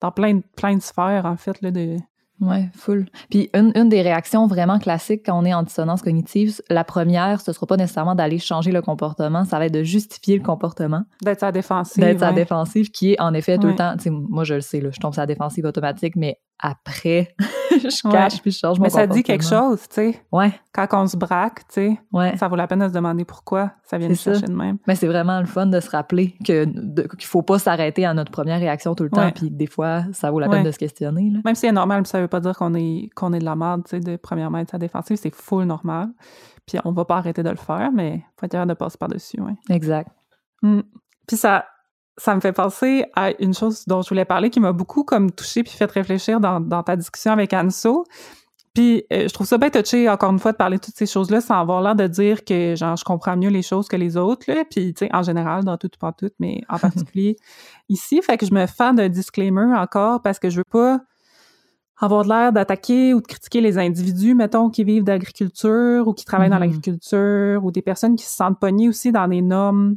dans 0.00 0.10
plein, 0.10 0.36
de, 0.36 0.42
plein 0.56 0.74
de 0.74 0.80
sphères, 0.80 1.26
en 1.26 1.36
fait, 1.36 1.60
là, 1.60 1.70
de... 1.70 1.96
Ouais, 2.40 2.70
full. 2.74 3.06
Puis 3.28 3.50
une, 3.52 3.72
une 3.74 3.90
des 3.90 4.00
réactions 4.00 4.46
vraiment 4.46 4.78
classiques 4.78 5.26
quand 5.26 5.38
on 5.38 5.44
est 5.44 5.52
en 5.52 5.62
dissonance 5.62 6.00
cognitive, 6.00 6.62
la 6.70 6.84
première, 6.84 7.42
ce 7.42 7.52
sera 7.52 7.66
pas 7.66 7.76
nécessairement 7.76 8.14
d'aller 8.14 8.38
changer 8.38 8.72
le 8.72 8.80
comportement, 8.80 9.44
ça 9.44 9.58
va 9.58 9.66
être 9.66 9.74
de 9.74 9.82
justifier 9.82 10.38
le 10.38 10.42
comportement, 10.42 11.02
d'être 11.22 11.42
la 11.42 11.52
défensive. 11.52 12.02
d'être 12.02 12.22
ouais. 12.22 12.32
défensive, 12.32 12.90
qui 12.90 13.12
est 13.12 13.20
en 13.20 13.34
effet 13.34 13.58
tout 13.58 13.66
le 13.66 13.76
temps, 13.76 13.94
moi 14.10 14.44
je 14.44 14.54
le 14.54 14.62
sais, 14.62 14.80
là, 14.80 14.88
je 14.90 14.98
tombe 14.98 15.12
la 15.14 15.26
défensive 15.26 15.66
automatique, 15.66 16.16
mais 16.16 16.38
après, 16.62 17.34
je 17.70 18.06
Ouais. 18.08 18.12
cache 18.12 18.40
puis 18.42 18.50
je 18.50 18.58
change 18.58 18.78
mon 18.78 18.84
Mais 18.84 18.90
ça 18.90 19.06
dit 19.06 19.22
quelque 19.22 19.44
chose, 19.44 19.80
tu 19.88 19.94
sais. 19.94 20.22
Ouais, 20.32 20.52
Quand 20.72 20.86
on 20.92 21.06
se 21.06 21.16
braque, 21.16 21.60
tu 21.68 21.74
sais, 21.74 22.00
ouais. 22.12 22.36
ça 22.36 22.48
vaut 22.48 22.56
la 22.56 22.66
peine 22.66 22.80
de 22.80 22.88
se 22.88 22.92
demander 22.92 23.24
pourquoi 23.24 23.72
ça 23.84 23.96
vient 23.98 24.08
nous 24.08 24.14
ça. 24.14 24.32
chercher 24.32 24.46
de 24.46 24.54
même. 24.56 24.78
Mais 24.86 24.94
c'est 24.94 25.06
vraiment 25.06 25.40
le 25.40 25.46
fun 25.46 25.66
de 25.66 25.80
se 25.80 25.90
rappeler 25.90 26.34
que 26.44 26.64
de- 26.66 27.02
qu'il 27.16 27.26
faut 27.26 27.42
pas 27.42 27.58
s'arrêter 27.58 28.04
à 28.04 28.14
notre 28.14 28.30
première 28.30 28.58
réaction 28.60 28.94
tout 28.94 29.04
le 29.04 29.10
temps, 29.10 29.30
puis 29.32 29.50
des 29.50 29.66
fois, 29.66 30.04
ça 30.12 30.30
vaut 30.30 30.40
la 30.40 30.48
peine 30.48 30.64
de 30.64 30.70
se 30.70 30.78
questionner. 30.78 31.30
Là. 31.30 31.40
Même 31.44 31.54
si 31.54 31.62
c'est 31.62 31.72
normal, 31.72 32.06
ça 32.06 32.20
veut 32.20 32.28
pas 32.28 32.40
dire 32.40 32.56
qu'on 32.56 32.74
est, 32.74 33.10
qu'on 33.14 33.32
est 33.32 33.38
de 33.38 33.44
la 33.44 33.56
merde, 33.56 33.82
tu 33.84 33.90
sais, 33.90 34.00
de 34.00 34.16
premièrement 34.16 34.58
être 34.58 34.72
la 34.72 34.78
défensive, 34.78 35.16
c'est 35.16 35.34
full 35.34 35.64
normal. 35.64 36.08
Puis 36.66 36.78
on 36.84 36.92
va 36.92 37.04
pas 37.04 37.16
arrêter 37.16 37.42
de 37.42 37.50
le 37.50 37.56
faire, 37.56 37.90
mais 37.92 38.22
faut 38.38 38.46
être 38.46 38.52
capable 38.52 38.68
de 38.70 38.74
passer 38.76 38.96
par-dessus, 38.98 39.40
ouais. 39.40 39.54
Exact. 39.70 40.08
Mm. 40.62 40.80
Puis 41.26 41.36
ça, 41.36 41.64
ça 42.20 42.34
me 42.34 42.40
fait 42.40 42.52
penser 42.52 43.04
à 43.16 43.30
une 43.42 43.54
chose 43.54 43.84
dont 43.86 44.02
je 44.02 44.08
voulais 44.08 44.24
parler 44.24 44.50
qui 44.50 44.60
m'a 44.60 44.72
beaucoup 44.72 45.04
comme 45.04 45.30
touchée 45.30 45.62
puis 45.62 45.72
fait 45.72 45.90
réfléchir 45.90 46.38
dans, 46.40 46.60
dans 46.60 46.82
ta 46.82 46.96
discussion 46.96 47.32
avec 47.32 47.52
Anso. 47.52 48.04
Puis 48.74 49.04
euh, 49.12 49.26
je 49.26 49.34
trouve 49.34 49.46
ça 49.46 49.58
bien 49.58 49.70
touché, 49.70 50.08
encore 50.08 50.30
une 50.30 50.38
fois, 50.38 50.52
de 50.52 50.56
parler 50.56 50.76
de 50.76 50.82
toutes 50.82 50.94
ces 50.96 51.06
choses-là 51.06 51.40
sans 51.40 51.58
avoir 51.58 51.82
l'air 51.82 51.96
de 51.96 52.06
dire 52.06 52.44
que, 52.44 52.76
genre, 52.76 52.96
je 52.96 53.04
comprends 53.04 53.36
mieux 53.36 53.48
les 53.48 53.62
choses 53.62 53.88
que 53.88 53.96
les 53.96 54.16
autres, 54.16 54.44
là. 54.46 54.62
Puis, 54.70 54.94
tu 54.94 55.06
sais, 55.06 55.10
en 55.12 55.22
général, 55.22 55.64
dans 55.64 55.76
tout 55.76 55.88
ou 55.92 55.98
pas 55.98 56.12
tout, 56.12 56.30
mais 56.38 56.60
en 56.68 56.78
particulier 56.78 57.36
ici. 57.88 58.20
Fait 58.22 58.36
que 58.36 58.46
je 58.46 58.54
me 58.54 58.66
fais 58.66 58.94
d'un 58.94 59.08
disclaimer 59.08 59.74
encore 59.76 60.22
parce 60.22 60.38
que 60.38 60.50
je 60.50 60.58
veux 60.58 60.64
pas 60.70 61.00
avoir 61.98 62.24
l'air 62.24 62.52
d'attaquer 62.52 63.12
ou 63.12 63.20
de 63.20 63.26
critiquer 63.26 63.60
les 63.60 63.76
individus, 63.76 64.34
mettons, 64.34 64.70
qui 64.70 64.84
vivent 64.84 65.04
d'agriculture 65.04 66.06
ou 66.06 66.14
qui 66.14 66.24
travaillent 66.24 66.48
dans 66.48 66.56
Mhm. 66.56 66.62
l'agriculture 66.62 67.64
ou 67.64 67.72
des 67.72 67.82
personnes 67.82 68.14
qui 68.16 68.24
se 68.24 68.36
sentent 68.36 68.58
pognées 68.60 68.88
aussi 68.88 69.10
dans 69.10 69.26
des 69.26 69.42
normes 69.42 69.96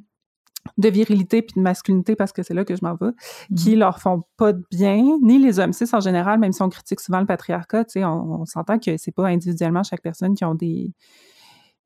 de 0.78 0.90
virilité 0.90 1.42
puis 1.42 1.54
de 1.58 1.62
masculinité 1.62 2.16
parce 2.16 2.32
que 2.32 2.44
c'est 2.44 2.54
là 2.54 2.66
que 2.66 2.76
je 2.76 2.84
m'en 2.84 2.96
vais, 2.96 3.12
qui 3.56 3.76
leur 3.76 4.00
font 4.00 4.24
pas 4.38 4.54
de 4.54 4.64
bien, 4.72 5.04
ni 5.22 5.38
les 5.38 5.60
hommes 5.60 5.74
cis 5.74 5.86
en 5.94 6.00
général, 6.00 6.40
même 6.40 6.54
si 6.54 6.62
on 6.62 6.70
critique 6.70 7.00
souvent 7.00 7.20
le 7.20 7.26
patriarcat, 7.26 7.86
tu 7.86 7.92
sais, 7.94 8.06
on, 8.06 8.42
on 8.42 8.46
s'entend 8.46 8.80
que 8.80 8.98
c'est 8.98 9.12
pas 9.12 9.28
individuellement 9.28 9.84
chaque 9.84 10.02
personne 10.02 10.36
qui 10.36 10.46
ont 10.46 10.56
des 10.56 10.94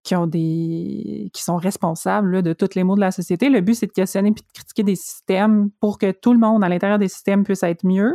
qui 0.04 0.16
ont 0.16 0.28
des 0.28 1.30
qui 1.34 1.44
sont 1.44 1.58
responsables 1.58 2.32
là, 2.32 2.42
de 2.42 2.54
tous 2.54 2.76
les 2.76 2.84
maux 2.84 2.96
de 2.96 3.02
la 3.02 3.12
société. 3.12 3.50
Le 3.50 3.62
but 3.62 3.76
c'est 3.76 3.88
de 3.88 3.92
questionner 3.92 4.32
puis 4.32 4.44
de 4.44 4.54
critiquer 4.54 4.84
des 4.84 4.96
systèmes 4.96 5.70
pour 5.82 5.98
que 5.98 6.12
tout 6.12 6.32
le 6.32 6.40
monde 6.40 6.64
à 6.64 6.70
l'intérieur 6.70 6.98
des 6.98 7.10
systèmes 7.10 7.44
puisse 7.44 7.64
être 7.64 7.86
mieux. 7.86 8.14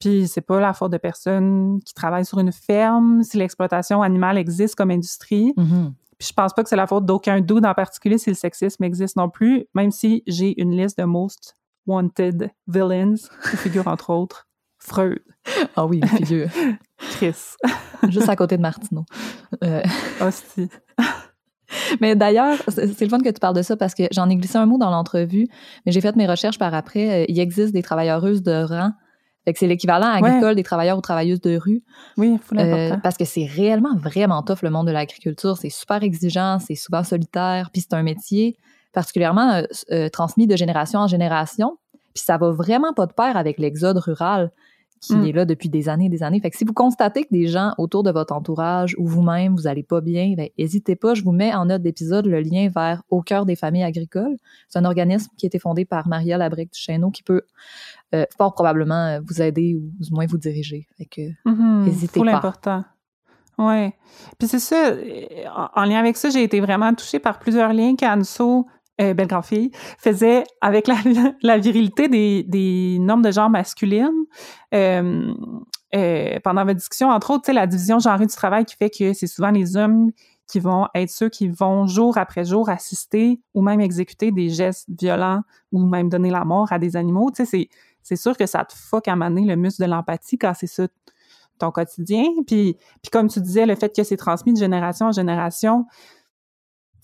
Puis 0.00 0.28
c'est 0.28 0.40
pas 0.40 0.60
la 0.60 0.72
faute 0.72 0.92
de 0.92 0.96
personnes 0.96 1.80
qui 1.84 1.92
travaillent 1.92 2.24
sur 2.24 2.38
une 2.38 2.52
ferme, 2.52 3.22
si 3.24 3.36
l'exploitation 3.36 4.00
animale 4.00 4.38
existe 4.38 4.74
comme 4.76 4.90
industrie. 4.90 5.52
Mhm. 5.56 5.92
Puis 6.18 6.28
je 6.28 6.32
pense 6.32 6.52
pas 6.52 6.62
que 6.62 6.68
c'est 6.68 6.76
la 6.76 6.86
faute 6.86 7.06
d'aucun 7.06 7.40
doute 7.40 7.64
en 7.64 7.74
particulier 7.74 8.18
si 8.18 8.30
le 8.30 8.34
sexisme 8.34 8.82
existe 8.84 9.16
non 9.16 9.28
plus, 9.28 9.66
même 9.74 9.90
si 9.90 10.22
j'ai 10.26 10.60
une 10.60 10.76
liste 10.76 10.98
de 10.98 11.04
most 11.04 11.56
wanted 11.86 12.50
villains, 12.66 13.14
qui 13.50 13.56
figure 13.56 13.86
entre 13.88 14.10
autres 14.10 14.46
Freud, 14.80 15.18
Ah 15.76 15.86
oui, 15.86 16.00
figure. 16.16 16.48
Chris, 16.98 17.34
Juste 18.08 18.28
à 18.28 18.36
côté 18.36 18.56
de 18.56 18.62
Martineau. 18.62 19.04
Euh, 19.64 19.82
Hostie. 20.20 20.68
mais 22.00 22.14
d'ailleurs, 22.14 22.56
c'est 22.68 22.86
c'est 22.94 23.04
le 23.04 23.10
fun 23.10 23.18
que 23.18 23.28
tu 23.28 23.40
parles 23.40 23.56
de 23.56 23.62
ça 23.62 23.76
parce 23.76 23.94
que 23.94 24.04
j'en 24.12 24.28
ai 24.28 24.36
glissé 24.36 24.56
un 24.56 24.66
mot 24.66 24.78
dans 24.78 24.90
l'entrevue, 24.90 25.48
mais 25.84 25.92
j'ai 25.92 26.00
fait 26.00 26.14
mes 26.16 26.26
recherches 26.26 26.58
par 26.58 26.74
après. 26.74 27.22
Euh, 27.22 27.24
Il 27.28 27.38
existe 27.40 27.72
des 27.72 27.82
travailleuses 27.82 28.42
de 28.42 28.64
rang. 28.64 28.92
Fait 29.48 29.54
que 29.54 29.60
c'est 29.60 29.66
l'équivalent 29.66 30.08
agricole 30.08 30.56
des 30.56 30.62
travailleurs 30.62 30.98
ou 30.98 31.00
travailleuses 31.00 31.40
de 31.40 31.56
rue. 31.56 31.82
Oui, 32.18 32.36
faut 32.38 32.54
Euh, 32.54 32.98
parce 33.02 33.16
que 33.16 33.24
c'est 33.24 33.46
réellement 33.46 33.96
vraiment 33.96 34.42
tough 34.42 34.58
le 34.60 34.68
monde 34.68 34.86
de 34.88 34.92
l'agriculture. 34.92 35.56
C'est 35.56 35.70
super 35.70 36.02
exigeant, 36.02 36.58
c'est 36.58 36.74
souvent 36.74 37.02
solitaire, 37.02 37.70
puis 37.72 37.80
c'est 37.80 37.94
un 37.94 38.02
métier 38.02 38.58
particulièrement 38.92 39.52
euh, 39.54 39.62
euh, 39.90 40.10
transmis 40.10 40.46
de 40.46 40.54
génération 40.54 41.00
en 41.00 41.06
génération. 41.06 41.78
Puis 42.12 42.24
ça 42.26 42.36
va 42.36 42.50
vraiment 42.50 42.92
pas 42.92 43.06
de 43.06 43.14
pair 43.14 43.38
avec 43.38 43.58
l'exode 43.58 43.96
rural 43.96 44.50
qui 45.00 45.14
Mm. 45.14 45.26
est 45.26 45.32
là 45.32 45.44
depuis 45.44 45.68
des 45.68 45.88
années 45.88 46.06
et 46.06 46.10
des 46.10 46.22
années. 46.22 46.40
Fait 46.40 46.50
que 46.50 46.56
si 46.56 46.64
vous 46.64 46.74
constatez 46.74 47.22
que 47.22 47.28
des 47.30 47.46
gens 47.46 47.72
autour 47.78 48.02
de 48.02 48.10
votre 48.10 48.34
entourage 48.34 48.94
ou 48.98 49.06
vous-même, 49.06 49.54
vous 49.54 49.66
allez 49.66 49.82
pas 49.82 50.00
bien, 50.00 50.34
ben, 50.36 50.48
n'hésitez 50.58 50.96
pas. 50.96 51.14
Je 51.14 51.22
vous 51.22 51.32
mets 51.32 51.54
en 51.54 51.66
note 51.66 51.80
d'épisode 51.80 52.26
le 52.26 52.40
lien 52.40 52.68
vers 52.68 53.02
Au 53.08 53.22
cœur 53.22 53.46
des 53.46 53.56
familles 53.56 53.84
agricoles. 53.84 54.36
C'est 54.68 54.78
un 54.78 54.84
organisme 54.84 55.30
qui 55.38 55.46
a 55.46 55.48
été 55.48 55.58
fondé 55.58 55.86
par 55.86 56.06
Maria 56.06 56.36
Labrec 56.36 56.70
du 56.72 56.78
Chêneau 56.78 57.10
qui 57.10 57.22
peut 57.22 57.42
euh, 58.14 58.24
fort 58.36 58.54
probablement 58.54 59.06
euh, 59.06 59.20
vous 59.26 59.42
aider 59.42 59.76
ou 59.76 59.90
du 60.02 60.12
moins 60.12 60.26
vous 60.26 60.38
diriger. 60.38 60.86
Fait 60.96 61.04
que 61.06 61.22
faut 62.08 62.24
pas. 62.24 62.32
l'important. 62.32 62.84
Ouais. 63.58 63.94
Puis 64.38 64.48
c'est 64.48 64.60
ça, 64.60 64.94
en, 65.54 65.82
en 65.82 65.84
lien 65.84 65.98
avec 65.98 66.16
ça, 66.16 66.30
j'ai 66.30 66.44
été 66.44 66.60
vraiment 66.60 66.94
touchée 66.94 67.18
par 67.18 67.38
plusieurs 67.40 67.72
liens 67.72 67.96
qu'Anso, 67.96 68.66
euh, 69.00 69.14
belle 69.14 69.26
grande 69.28 69.44
fille, 69.44 69.70
faisait 69.98 70.44
avec 70.60 70.86
la, 70.88 70.96
la 71.42 71.58
virilité 71.58 72.08
des, 72.08 72.44
des 72.44 72.98
normes 73.00 73.22
de 73.22 73.30
genre 73.30 73.50
masculines. 73.50 74.08
Euh, 74.74 75.32
euh, 75.94 76.38
pendant 76.44 76.64
votre 76.64 76.76
discussion, 76.76 77.08
entre 77.08 77.30
autres, 77.30 77.44
tu 77.44 77.46
sais, 77.46 77.52
la 77.52 77.66
division 77.66 77.98
genrée 77.98 78.26
du 78.26 78.34
travail 78.34 78.64
qui 78.64 78.76
fait 78.76 78.90
que 78.90 79.12
c'est 79.12 79.26
souvent 79.26 79.50
les 79.50 79.76
hommes 79.76 80.10
qui 80.48 80.60
vont 80.60 80.86
être 80.94 81.10
ceux 81.10 81.28
qui 81.28 81.48
vont 81.48 81.86
jour 81.86 82.16
après 82.18 82.44
jour 82.44 82.68
assister 82.70 83.40
ou 83.54 83.62
même 83.62 83.80
exécuter 83.80 84.32
des 84.32 84.48
gestes 84.48 84.88
violents 84.88 85.42
ou 85.72 85.84
même 85.86 86.08
donner 86.08 86.30
la 86.30 86.44
mort 86.44 86.72
à 86.72 86.78
des 86.78 86.96
animaux. 86.96 87.30
Tu 87.30 87.44
sais, 87.44 87.50
c'est, 87.50 87.68
c'est 88.02 88.16
sûr 88.16 88.36
que 88.36 88.46
ça 88.46 88.64
te 88.64 88.72
fuck 88.74 89.08
à 89.08 89.16
maner 89.16 89.44
le 89.44 89.56
muscle 89.56 89.82
de 89.82 89.88
l'empathie 89.88 90.38
quand 90.38 90.52
c'est 90.54 90.66
ça 90.66 90.86
ton 91.58 91.70
quotidien. 91.72 92.24
Puis, 92.46 92.76
puis 93.02 93.10
comme 93.10 93.28
tu 93.28 93.40
disais, 93.40 93.66
le 93.66 93.74
fait 93.74 93.94
que 93.94 94.04
c'est 94.04 94.16
transmis 94.16 94.52
de 94.52 94.58
génération 94.58 95.06
en 95.06 95.12
génération, 95.12 95.86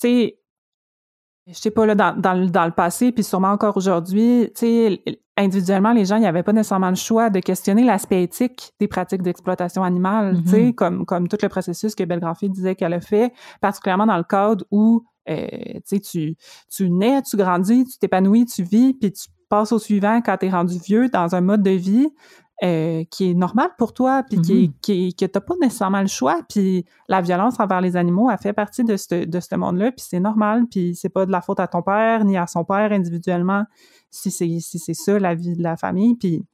tu 0.01 0.09
sais, 0.09 0.39
je 1.47 1.53
sais 1.55 1.71
pas, 1.71 1.85
là, 1.85 1.95
dans, 1.95 2.17
dans, 2.19 2.33
le- 2.35 2.49
dans 2.49 2.65
le 2.65 2.71
passé, 2.73 3.13
puis 3.13 3.23
sûrement 3.23 3.51
encore 3.51 3.77
aujourd'hui, 3.77 4.51
tu 4.55 4.61
sais, 4.61 5.03
individuellement, 5.37 5.93
les 5.93 6.05
gens, 6.07 6.17
il 6.17 6.21
n'y 6.21 6.27
avait 6.27 6.43
pas 6.43 6.53
nécessairement 6.55 6.89
le 6.89 6.95
choix 6.95 7.29
de 7.29 7.41
questionner 7.41 7.85
l'aspect 7.85 8.23
éthique 8.23 8.73
des 8.81 8.89
pratiques 8.89 9.21
d'exploitation 9.23 9.83
animale, 9.83 10.41
tu 10.45 10.49
sais, 10.51 10.63
Mhm. 10.67 10.75
comme, 10.75 11.05
comme 11.05 11.29
tout 11.29 11.37
le 11.43 11.49
processus 11.49 11.95
que 11.95 12.05
Belle 12.05 12.21
Grandfille 12.21 12.49
disait 12.51 12.75
qu'elle 12.77 12.95
a 12.95 13.01
fait, 13.01 13.33
particulièrement 13.61 14.07
dans 14.07 14.17
le 14.17 14.23
cadre 14.25 14.65
où, 14.71 15.05
euh, 15.29 15.47
tu 15.49 15.81
sais, 15.85 16.01
tu, 16.01 16.37
tu 16.71 16.89
nais, 16.89 17.21
tu 17.23 17.37
grandis, 17.37 17.85
tu 17.85 17.99
t'épanouis, 17.99 18.47
tu 18.47 18.63
vis, 18.63 18.95
puis 18.95 19.13
tu 19.13 19.27
passes 19.55 19.73
au 19.73 19.79
suivant 19.79 20.21
quand 20.21 20.37
tu 20.39 20.47
es 20.47 20.51
rendu 20.51 20.79
vieux 20.79 21.09
dans 21.09 21.35
un 21.35 21.41
mode 21.41 21.63
de 21.63 21.71
vie 21.71 22.09
euh, 22.63 23.03
qui 23.11 23.31
est 23.31 23.35
normal 23.35 23.71
pour 23.79 23.93
toi, 23.93 24.23
puis 24.29 24.41
qui, 24.41 24.53
est- 24.53 24.69
Mhm. 24.69 24.73
qui, 24.81 25.15
que 25.15 25.27
t'as 25.27 25.41
pas 25.41 25.55
nécessairement 25.61 26.01
le 26.01 26.07
choix. 26.07 26.37
Puis 26.49 26.85
la 27.09 27.21
violence 27.21 27.59
envers 27.59 27.81
les 27.81 27.97
animaux, 27.97 28.31
elle 28.31 28.39
fait 28.39 28.53
partie 28.53 28.85
de 28.85 28.97
ce, 28.97 29.25
de 29.25 29.41
ce 29.41 29.55
monde-là, 29.57 29.91
puis 29.91 30.05
c'est 30.09 30.21
normal, 30.21 30.65
puis 30.71 30.95
c'est 30.95 31.09
pas 31.09 31.27
de 31.27 31.33
la 31.33 31.41
faute 31.41 31.59
à 31.61 31.67
ton 31.67 31.83
père 31.83 32.25
ni 32.25 32.37
à 32.37 32.47
son 32.47 32.65
père 32.65 32.93
individuellement. 32.93 33.65
si 34.11 34.31
c'est 34.31 34.61
si 34.61 34.79
c'est 34.79 34.95
ça 34.95 35.19
la 35.19 35.35
vie 35.35 35.57
de 35.57 35.63
la 35.65 35.77
famille. 35.77 36.15
Puis 36.15 36.45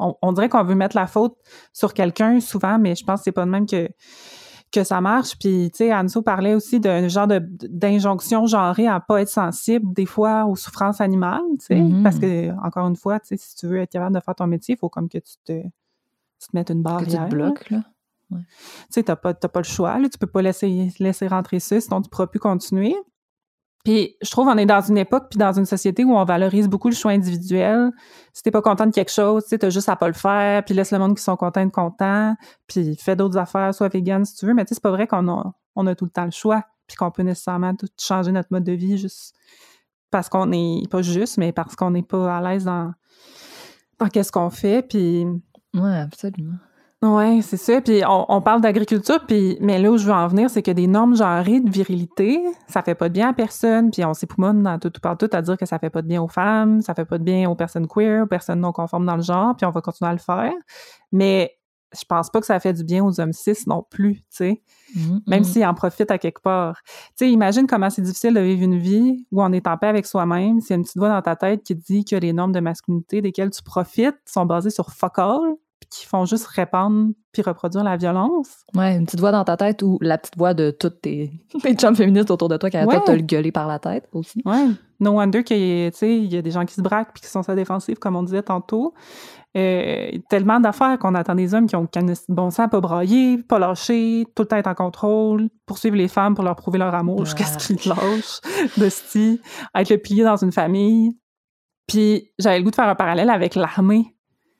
on, 0.00 0.16
on 0.22 0.32
dirait 0.32 0.48
qu'on 0.48 0.64
veut 0.64 0.74
mettre 0.74 0.96
la 0.96 1.06
faute 1.06 1.36
sur 1.72 1.94
quelqu'un 1.94 2.40
souvent, 2.40 2.76
mais 2.78 2.96
je 2.96 3.04
pense 3.04 3.20
que 3.20 3.24
c'est 3.24 3.32
pas 3.32 3.44
de 3.44 3.50
même 3.50 3.66
que 3.66 3.88
que 4.72 4.84
ça 4.84 5.00
marche. 5.00 5.38
Puis, 5.38 5.70
tu 5.72 5.78
sais, 5.78 5.94
Anso 5.94 6.20
parlait 6.22 6.54
aussi 6.54 6.78
d'un 6.80 7.08
genre 7.08 7.26
de 7.26 7.38
d'injonction 7.40 8.46
genrée 8.46 8.86
à 8.86 9.00
pas 9.00 9.20
être 9.22 9.28
sensible 9.30 9.92
des 9.94 10.06
fois 10.06 10.44
aux 10.44 10.56
souffrances 10.56 11.00
animales, 11.00 11.40
tu 11.60 11.66
sais, 11.66 11.76
Mhm. 11.80 12.02
parce 12.02 12.18
que 12.18 12.50
encore 12.66 12.86
une 12.88 12.96
fois, 12.96 13.18
tu 13.20 13.28
sais, 13.28 13.36
si 13.38 13.56
tu 13.56 13.66
veux 13.66 13.78
être 13.78 13.90
capable 13.92 14.14
de 14.14 14.20
faire 14.20 14.34
ton 14.34 14.46
métier, 14.46 14.74
il 14.74 14.78
faut 14.78 14.88
comme 14.88 15.08
que 15.08 15.18
tu 15.18 15.34
te 15.44 15.62
tu 16.40 16.46
te 16.48 16.56
mettes 16.56 16.70
une 16.70 16.84
Que 16.84 16.88
tu 16.88 16.94
barrière. 16.94 17.24
te 17.28 17.30
bloques, 17.34 17.70
là. 17.70 17.82
Tu 18.30 18.36
sais, 18.90 19.02
t'as 19.02 19.16
pas, 19.16 19.32
pas 19.34 19.60
le 19.60 19.64
choix, 19.64 19.98
là. 19.98 20.08
Tu 20.08 20.18
peux 20.18 20.26
pas 20.26 20.42
laisser, 20.42 20.90
laisser 21.00 21.26
rentrer 21.26 21.58
ça, 21.60 21.80
sinon 21.80 22.00
tu 22.02 22.10
pourras 22.10 22.26
plus 22.26 22.38
continuer. 22.38 22.94
Puis, 23.88 24.18
je 24.20 24.30
trouve 24.30 24.48
on 24.48 24.58
est 24.58 24.66
dans 24.66 24.82
une 24.82 24.98
époque 24.98 25.28
puis 25.30 25.38
dans 25.38 25.54
une 25.54 25.64
société 25.64 26.04
où 26.04 26.14
on 26.14 26.22
valorise 26.22 26.68
beaucoup 26.68 26.90
le 26.90 26.94
choix 26.94 27.12
individuel. 27.12 27.90
Si 28.34 28.42
t'es 28.42 28.50
pas 28.50 28.60
content 28.60 28.84
de 28.84 28.90
quelque 28.90 29.10
chose, 29.10 29.46
tu 29.48 29.58
t'as 29.58 29.70
juste 29.70 29.88
à 29.88 29.96
pas 29.96 30.08
le 30.08 30.12
faire, 30.12 30.62
puis 30.62 30.74
laisse 30.74 30.92
le 30.92 30.98
monde 30.98 31.16
qui 31.16 31.22
sont 31.22 31.36
contents 31.36 31.62
être 31.62 31.72
contents, 31.72 32.36
puis 32.66 32.96
fais 32.96 33.16
d'autres 33.16 33.38
affaires, 33.38 33.72
soit 33.72 33.88
vegan 33.88 34.26
si 34.26 34.36
tu 34.36 34.44
veux. 34.44 34.52
Mais 34.52 34.66
tu 34.66 34.68
sais, 34.68 34.74
c'est 34.74 34.82
pas 34.82 34.90
vrai 34.90 35.06
qu'on 35.06 35.26
a, 35.30 35.54
on 35.74 35.86
a 35.86 35.94
tout 35.94 36.04
le 36.04 36.10
temps 36.10 36.26
le 36.26 36.30
choix, 36.32 36.64
puis 36.86 36.98
qu'on 36.98 37.10
peut 37.10 37.22
nécessairement 37.22 37.74
tout 37.74 37.88
changer 37.98 38.30
notre 38.30 38.48
mode 38.50 38.64
de 38.64 38.72
vie 38.72 38.98
juste 38.98 39.34
parce 40.10 40.28
qu'on 40.28 40.52
est, 40.52 40.86
pas 40.90 41.00
juste, 41.00 41.38
mais 41.38 41.52
parce 41.52 41.74
qu'on 41.74 41.92
n'est 41.92 42.02
pas 42.02 42.36
à 42.36 42.42
l'aise 42.42 42.64
dans, 42.64 42.92
dans 43.98 44.08
qu'est-ce 44.08 44.32
qu'on 44.32 44.50
fait, 44.50 44.86
puis... 44.86 45.24
Ouais, 45.72 45.96
absolument. 45.96 46.58
Ouais, 47.00 47.40
c'est 47.42 47.56
ça. 47.56 47.80
Puis 47.80 48.02
on, 48.04 48.26
on 48.28 48.42
parle 48.42 48.60
d'agriculture, 48.60 49.24
puis 49.24 49.56
mais 49.60 49.78
là 49.78 49.92
où 49.92 49.96
je 49.98 50.04
veux 50.04 50.12
en 50.12 50.26
venir, 50.26 50.50
c'est 50.50 50.62
que 50.62 50.72
des 50.72 50.88
normes 50.88 51.14
genrées 51.14 51.60
de 51.60 51.70
virilité, 51.70 52.42
ça 52.66 52.82
fait 52.82 52.96
pas 52.96 53.08
de 53.08 53.14
bien 53.14 53.28
à 53.28 53.32
personne. 53.32 53.92
Puis 53.92 54.04
on 54.04 54.14
s'époumonne 54.14 54.64
dans 54.64 54.80
tout, 54.80 54.90
tout 54.90 55.00
partout 55.00 55.28
à 55.32 55.40
dire 55.40 55.56
que 55.56 55.64
ça 55.64 55.78
fait 55.78 55.90
pas 55.90 56.02
de 56.02 56.08
bien 56.08 56.20
aux 56.20 56.26
femmes, 56.26 56.80
ça 56.82 56.94
fait 56.94 57.04
pas 57.04 57.18
de 57.18 57.22
bien 57.22 57.48
aux 57.48 57.54
personnes 57.54 57.86
queer, 57.86 58.24
aux 58.24 58.26
personnes 58.26 58.60
non 58.60 58.72
conformes 58.72 59.06
dans 59.06 59.14
le 59.14 59.22
genre, 59.22 59.54
puis 59.56 59.64
on 59.64 59.70
va 59.70 59.80
continuer 59.80 60.10
à 60.10 60.12
le 60.12 60.18
faire. 60.18 60.52
Mais 61.12 61.54
je 61.96 62.04
pense 62.06 62.30
pas 62.30 62.40
que 62.40 62.46
ça 62.46 62.58
fait 62.58 62.72
du 62.72 62.82
bien 62.84 63.04
aux 63.04 63.20
hommes 63.20 63.32
cis 63.32 63.54
non 63.68 63.84
plus, 63.88 64.16
tu 64.16 64.22
sais 64.30 64.62
Mhm, 64.96 65.20
même 65.26 65.44
s'ils 65.44 65.64
en 65.66 65.74
profitent 65.74 66.10
à 66.10 66.18
quelque 66.18 66.40
part. 66.40 66.80
Tu 66.84 67.26
sais, 67.26 67.30
imagine 67.30 67.66
comment 67.66 67.90
c'est 67.90 68.00
difficile 68.02 68.32
de 68.34 68.40
vivre 68.40 68.62
une 68.62 68.78
vie 68.78 69.26
où 69.30 69.42
on 69.42 69.52
est 69.52 69.66
en 69.66 69.76
paix 69.76 69.86
avec 69.86 70.06
soi-même, 70.06 70.60
s'il 70.62 70.70
y 70.70 70.72
a 70.72 70.76
une 70.76 70.82
petite 70.82 70.96
voix 70.96 71.10
dans 71.10 71.20
ta 71.22 71.36
tête 71.36 71.62
qui 71.62 71.76
te 71.78 71.84
dit 71.84 72.04
que 72.06 72.16
les 72.16 72.32
normes 72.32 72.52
de 72.52 72.60
masculinité 72.60 73.20
desquelles 73.20 73.50
tu 73.50 73.62
profites 73.62 74.16
sont 74.26 74.46
basées 74.46 74.70
sur 74.70 74.90
fuck 74.90 75.18
all, 75.18 75.40
qui 75.90 76.06
font 76.06 76.24
juste 76.24 76.46
répandre 76.46 77.12
puis 77.32 77.42
reproduire 77.42 77.84
la 77.84 77.96
violence. 77.96 78.64
Ouais, 78.74 78.96
une 78.96 79.04
petite 79.06 79.20
voix 79.20 79.32
dans 79.32 79.44
ta 79.44 79.56
tête 79.56 79.82
ou 79.82 79.98
la 80.00 80.18
petite 80.18 80.36
voix 80.36 80.54
de 80.54 80.70
toutes 80.70 81.00
tes, 81.02 81.32
tes 81.62 81.74
chums 81.74 81.96
féministes 81.96 82.30
autour 82.30 82.48
de 82.48 82.56
toi 82.56 82.68
qui 82.70 82.76
arrêtent 82.76 82.88
Ouais. 82.88 82.98
de 83.00 83.04
te 83.04 83.10
le 83.12 83.22
gueuler 83.22 83.52
par 83.52 83.66
la 83.66 83.78
tête 83.78 84.08
aussi. 84.12 84.42
Ouais. 84.44 84.66
No 85.00 85.12
wonder 85.12 85.44
qu'il 85.44 85.58
y 85.58 86.36
a 86.36 86.42
des 86.42 86.50
gens 86.50 86.64
qui 86.66 86.74
se 86.74 86.82
braquent 86.82 87.12
puis 87.14 87.22
qui 87.22 87.28
sont 87.28 87.42
sur 87.42 87.52
la 87.52 87.56
défensive, 87.56 87.98
comme 87.98 88.16
on 88.16 88.22
disait 88.22 88.42
tantôt. 88.42 88.94
Euh, 89.56 90.10
tellement 90.28 90.60
d'affaires 90.60 90.98
qu'on 90.98 91.14
attend 91.14 91.34
des 91.34 91.54
hommes 91.54 91.66
qui 91.66 91.74
ont 91.76 91.88
bon 92.28 92.50
sang, 92.50 92.68
pas 92.68 92.80
brailler, 92.80 93.38
pas 93.38 93.58
lâcher, 93.58 94.26
tout 94.34 94.42
le 94.42 94.48
temps 94.48 94.56
être 94.56 94.66
en 94.66 94.74
contrôle, 94.74 95.48
poursuivre 95.66 95.96
les 95.96 96.08
femmes 96.08 96.34
pour 96.34 96.44
leur 96.44 96.54
prouver 96.54 96.78
leur 96.78 96.94
amour 96.94 97.24
jusqu'à 97.24 97.44
ce 97.44 97.56
qu'ils 97.66 97.76
te 97.76 97.88
lâchent, 97.88 98.40
de 98.76 98.88
sti, 98.88 99.40
être 99.74 99.88
le 99.90 99.96
pilier 99.96 100.24
dans 100.24 100.36
une 100.36 100.52
famille. 100.52 101.16
Puis 101.86 102.30
j'avais 102.38 102.58
le 102.58 102.64
goût 102.64 102.70
de 102.70 102.76
faire 102.76 102.88
un 102.88 102.94
parallèle 102.94 103.30
avec 103.30 103.54
l'armée. 103.54 104.14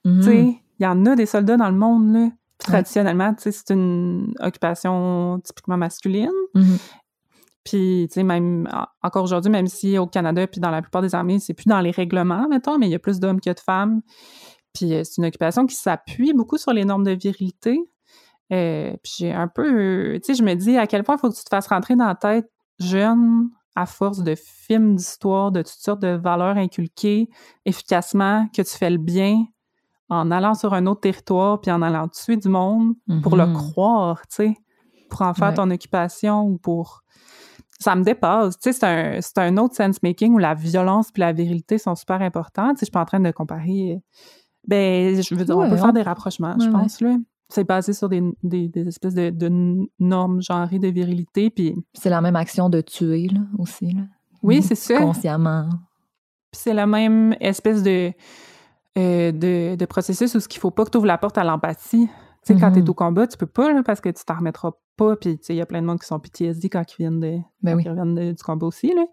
Mhm. 0.04 0.20
Tu 0.20 0.26
sais, 0.26 0.54
il 0.78 0.84
y 0.84 0.86
en 0.86 1.06
a 1.06 1.16
des 1.16 1.26
soldats 1.26 1.56
dans 1.56 1.70
le 1.70 1.76
monde, 1.76 2.12
là. 2.12 2.28
Puis 2.58 2.72
traditionnellement, 2.72 3.34
tu 3.34 3.42
sais, 3.42 3.52
c'est 3.52 3.72
une 3.72 4.34
occupation 4.40 5.40
typiquement 5.44 5.76
masculine. 5.76 6.30
Mhm. 6.54 6.78
Puis, 7.64 8.06
tu 8.08 8.14
sais, 8.14 8.22
même 8.22 8.68
en- 8.72 8.86
encore 9.06 9.22
aujourd'hui, 9.24 9.50
même 9.50 9.66
si 9.66 9.98
au 9.98 10.06
Canada 10.06 10.46
puis 10.46 10.60
dans 10.60 10.70
la 10.70 10.82
plupart 10.82 11.02
des 11.02 11.14
armées, 11.14 11.38
c'est 11.38 11.54
plus 11.54 11.68
dans 11.68 11.80
les 11.80 11.90
règlements, 11.90 12.48
mettons, 12.48 12.78
mais 12.78 12.86
il 12.88 12.90
y 12.90 12.94
a 12.94 12.98
plus 12.98 13.20
d'hommes 13.20 13.40
que 13.40 13.50
de 13.50 13.60
femmes. 13.60 14.00
Puis, 14.72 14.94
euh, 14.94 15.02
c'est 15.04 15.18
une 15.18 15.26
occupation 15.26 15.66
qui 15.66 15.74
s'appuie 15.76 16.32
beaucoup 16.32 16.56
sur 16.56 16.72
les 16.72 16.84
normes 16.84 17.04
de 17.04 17.12
virilité. 17.12 17.78
Euh, 18.52 18.96
puis, 19.02 19.12
j'ai 19.18 19.32
un 19.32 19.48
peu... 19.48 20.18
Tu 20.24 20.32
sais, 20.32 20.34
je 20.34 20.42
me 20.42 20.54
dis 20.54 20.76
à 20.78 20.86
quel 20.86 21.04
point 21.04 21.16
il 21.16 21.18
faut 21.18 21.30
que 21.30 21.36
tu 21.36 21.44
te 21.44 21.48
fasses 21.50 21.68
rentrer 21.68 21.94
dans 21.94 22.06
la 22.06 22.14
tête 22.14 22.50
jeune, 22.80 23.50
à 23.76 23.86
force 23.86 24.22
de 24.22 24.34
films 24.34 24.96
d'histoire, 24.96 25.52
de 25.52 25.60
toutes 25.60 25.68
sortes 25.68 26.02
de 26.02 26.16
valeurs 26.16 26.56
inculquées 26.56 27.28
efficacement, 27.64 28.48
que 28.48 28.62
tu 28.62 28.76
fais 28.76 28.90
le 28.90 28.98
bien 28.98 29.44
en 30.08 30.30
allant 30.30 30.54
sur 30.54 30.74
un 30.74 30.86
autre 30.86 31.00
territoire 31.02 31.60
puis 31.60 31.70
en 31.70 31.82
allant 31.82 32.08
tuer 32.08 32.36
du 32.36 32.48
monde 32.48 32.94
pour 33.22 33.36
le 33.36 33.46
Mhm. 33.46 33.54
croire, 33.54 34.20
tu 34.28 34.36
sais, 34.36 34.54
pour 35.10 35.22
en 35.22 35.34
faire 35.34 35.48
Ouais. 35.48 35.54
ton 35.54 35.70
occupation 35.70 36.42
ou 36.42 36.58
pour... 36.58 37.02
Ça 37.80 37.94
me 37.94 38.02
dépasse. 38.02 38.58
Tu 38.58 38.72
sais, 38.72 39.20
c'est 39.22 39.38
un, 39.38 39.56
autre 39.58 39.76
sense-making 39.76 40.34
où 40.34 40.38
la 40.38 40.54
violence 40.54 41.12
puis 41.12 41.20
la 41.20 41.32
virilité 41.32 41.78
sont 41.78 41.94
super 41.94 42.20
importantes. 42.22 42.72
Tu 42.72 42.80
sais, 42.80 42.80
je 42.80 42.84
suis 42.86 42.92
pas 42.92 43.02
en 43.02 43.04
train 43.04 43.20
de 43.20 43.30
comparer... 43.30 44.00
Ben, 44.66 45.22
je 45.22 45.34
veux 45.34 45.44
dire, 45.44 45.56
on 45.56 45.68
peut 45.68 45.76
faire 45.76 45.92
des 45.92 46.02
rapprochements, 46.02 46.56
je 46.58 46.68
pense, 46.68 47.00
là. 47.00 47.16
C'est 47.50 47.64
basé 47.64 47.94
sur 47.94 48.10
des, 48.10 48.22
des, 48.42 48.68
des 48.68 48.86
espèces 48.88 49.14
de, 49.14 49.30
de 49.30 49.48
normes 49.98 50.42
genrées 50.42 50.78
de 50.78 50.88
virilité, 50.88 51.48
puis... 51.50 51.74
C'est 51.94 52.10
la 52.10 52.20
même 52.20 52.36
action 52.36 52.68
de 52.68 52.80
tuer, 52.82 53.28
là, 53.28 53.40
aussi, 53.58 53.92
là. 53.92 54.02
Oui, 54.42 54.62
c'est 54.62 54.74
ça. 54.74 54.98
Consciemment. 54.98 55.68
Puis 56.50 56.60
c'est 56.62 56.74
la 56.74 56.86
même 56.86 57.34
espèce 57.40 57.82
de, 57.82 58.12
euh, 58.96 59.32
de, 59.32 59.76
de 59.76 59.84
processus 59.86 60.34
où 60.34 60.40
ce 60.40 60.48
qu'il 60.48 60.60
faut 60.60 60.70
pas 60.70 60.84
que 60.84 60.90
tu 60.90 60.96
ouvres 60.98 61.06
la 61.06 61.18
porte 61.18 61.36
à 61.38 61.44
l'empathie. 61.44 62.08
Tu 62.46 62.54
sais, 62.54 62.60
quand 62.60 62.68
Mhm. 62.68 62.74
tu 62.74 62.78
es 62.80 62.88
au 62.90 62.94
combat, 62.94 63.26
tu 63.26 63.36
peux 63.36 63.46
pas, 63.46 63.72
là, 63.72 63.82
parce 63.82 64.00
que 64.00 64.08
tu 64.08 64.24
t'en 64.24 64.36
remettras 64.38 64.72
pas. 64.96 65.16
Puis, 65.16 65.38
tu 65.38 65.44
sais, 65.46 65.54
il 65.54 65.58
y 65.58 65.60
a 65.60 65.66
plein 65.66 65.82
de 65.82 65.86
monde 65.86 66.00
qui 66.00 66.06
sont 66.06 66.18
PTSD 66.18 66.68
quand 66.68 66.84
ils 66.92 66.96
viennent, 66.98 67.20
de, 67.20 67.38
Ben 67.62 67.72
quand 67.72 67.76
oui. 67.76 67.82
ils 67.84 67.90
reviennent 67.90 68.14
de- 68.14 68.32
du 68.32 68.42
combat 68.42 68.66
aussi, 68.66 68.94
là. 68.94 69.04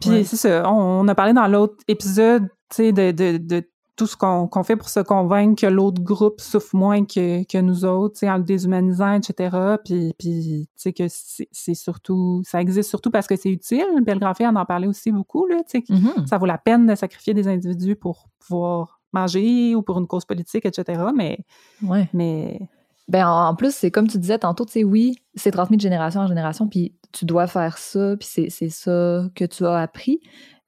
Puis, 0.00 0.10
Ouais. 0.10 0.24
c'est 0.24 0.36
ça. 0.36 0.70
On, 0.70 1.00
on 1.04 1.08
a 1.08 1.14
parlé 1.14 1.32
dans 1.32 1.46
l'autre 1.46 1.76
épisode, 1.88 2.48
tu 2.70 2.76
sais, 2.76 2.92
de 2.92 3.68
tout 3.98 4.06
ce 4.06 4.16
qu'on 4.16 4.62
fait 4.62 4.76
pour 4.76 4.88
se 4.88 5.00
convaincre 5.00 5.60
que 5.60 5.66
l'autre 5.66 6.00
groupe 6.02 6.40
souffre 6.40 6.74
moins 6.74 7.04
que, 7.04 7.44
que 7.44 7.58
nous 7.58 7.84
autres, 7.84 8.24
en 8.26 8.36
le 8.38 8.44
déshumanisant, 8.44 9.14
etc. 9.14 9.56
Puis, 9.84 10.14
puis 10.18 10.68
tu 10.68 10.72
sais, 10.76 10.92
que 10.94 11.04
c'est 11.08 11.74
surtout... 11.74 12.40
Ça 12.46 12.60
existe 12.60 12.88
surtout 12.88 13.10
parce 13.10 13.26
que 13.26 13.36
c'est 13.36 13.50
utile. 13.50 13.84
Belgraphie 14.06 14.46
en 14.46 14.56
en 14.56 14.64
parlait 14.64 14.86
aussi 14.86 15.10
beaucoup, 15.12 15.46
là, 15.46 15.56
tu 15.68 15.80
sais, 15.80 15.84
Mhm. 15.92 16.26
ça 16.26 16.38
vaut 16.38 16.46
la 16.46 16.58
peine 16.58 16.86
de 16.86 16.94
sacrifier 16.94 17.34
des 17.34 17.48
individus 17.48 17.96
pour 17.96 18.28
pouvoir 18.38 19.00
manger 19.12 19.74
ou 19.74 19.82
pour 19.82 19.98
une 19.98 20.06
cause 20.06 20.24
politique, 20.24 20.64
etc. 20.64 21.02
Mais, 21.14 21.38
Ouais. 21.82 22.08
mais 22.14 22.60
Ben, 23.08 23.26
en 23.26 23.54
plus, 23.54 23.74
c'est 23.74 23.90
comme 23.90 24.06
tu 24.06 24.18
disais 24.18 24.38
tantôt, 24.38 24.64
tu 24.66 24.72
sais, 24.72 24.84
oui, 24.84 25.16
c'est 25.34 25.50
transmis 25.50 25.76
de 25.78 25.82
génération 25.82 26.20
en 26.20 26.26
génération, 26.26 26.68
puis 26.68 26.94
tu 27.10 27.24
dois 27.24 27.46
faire 27.46 27.78
ça, 27.78 28.16
puis 28.20 28.28
c'est 28.50 28.68
ça 28.68 29.24
que 29.34 29.46
tu 29.46 29.64
as 29.64 29.78
appris, 29.78 30.20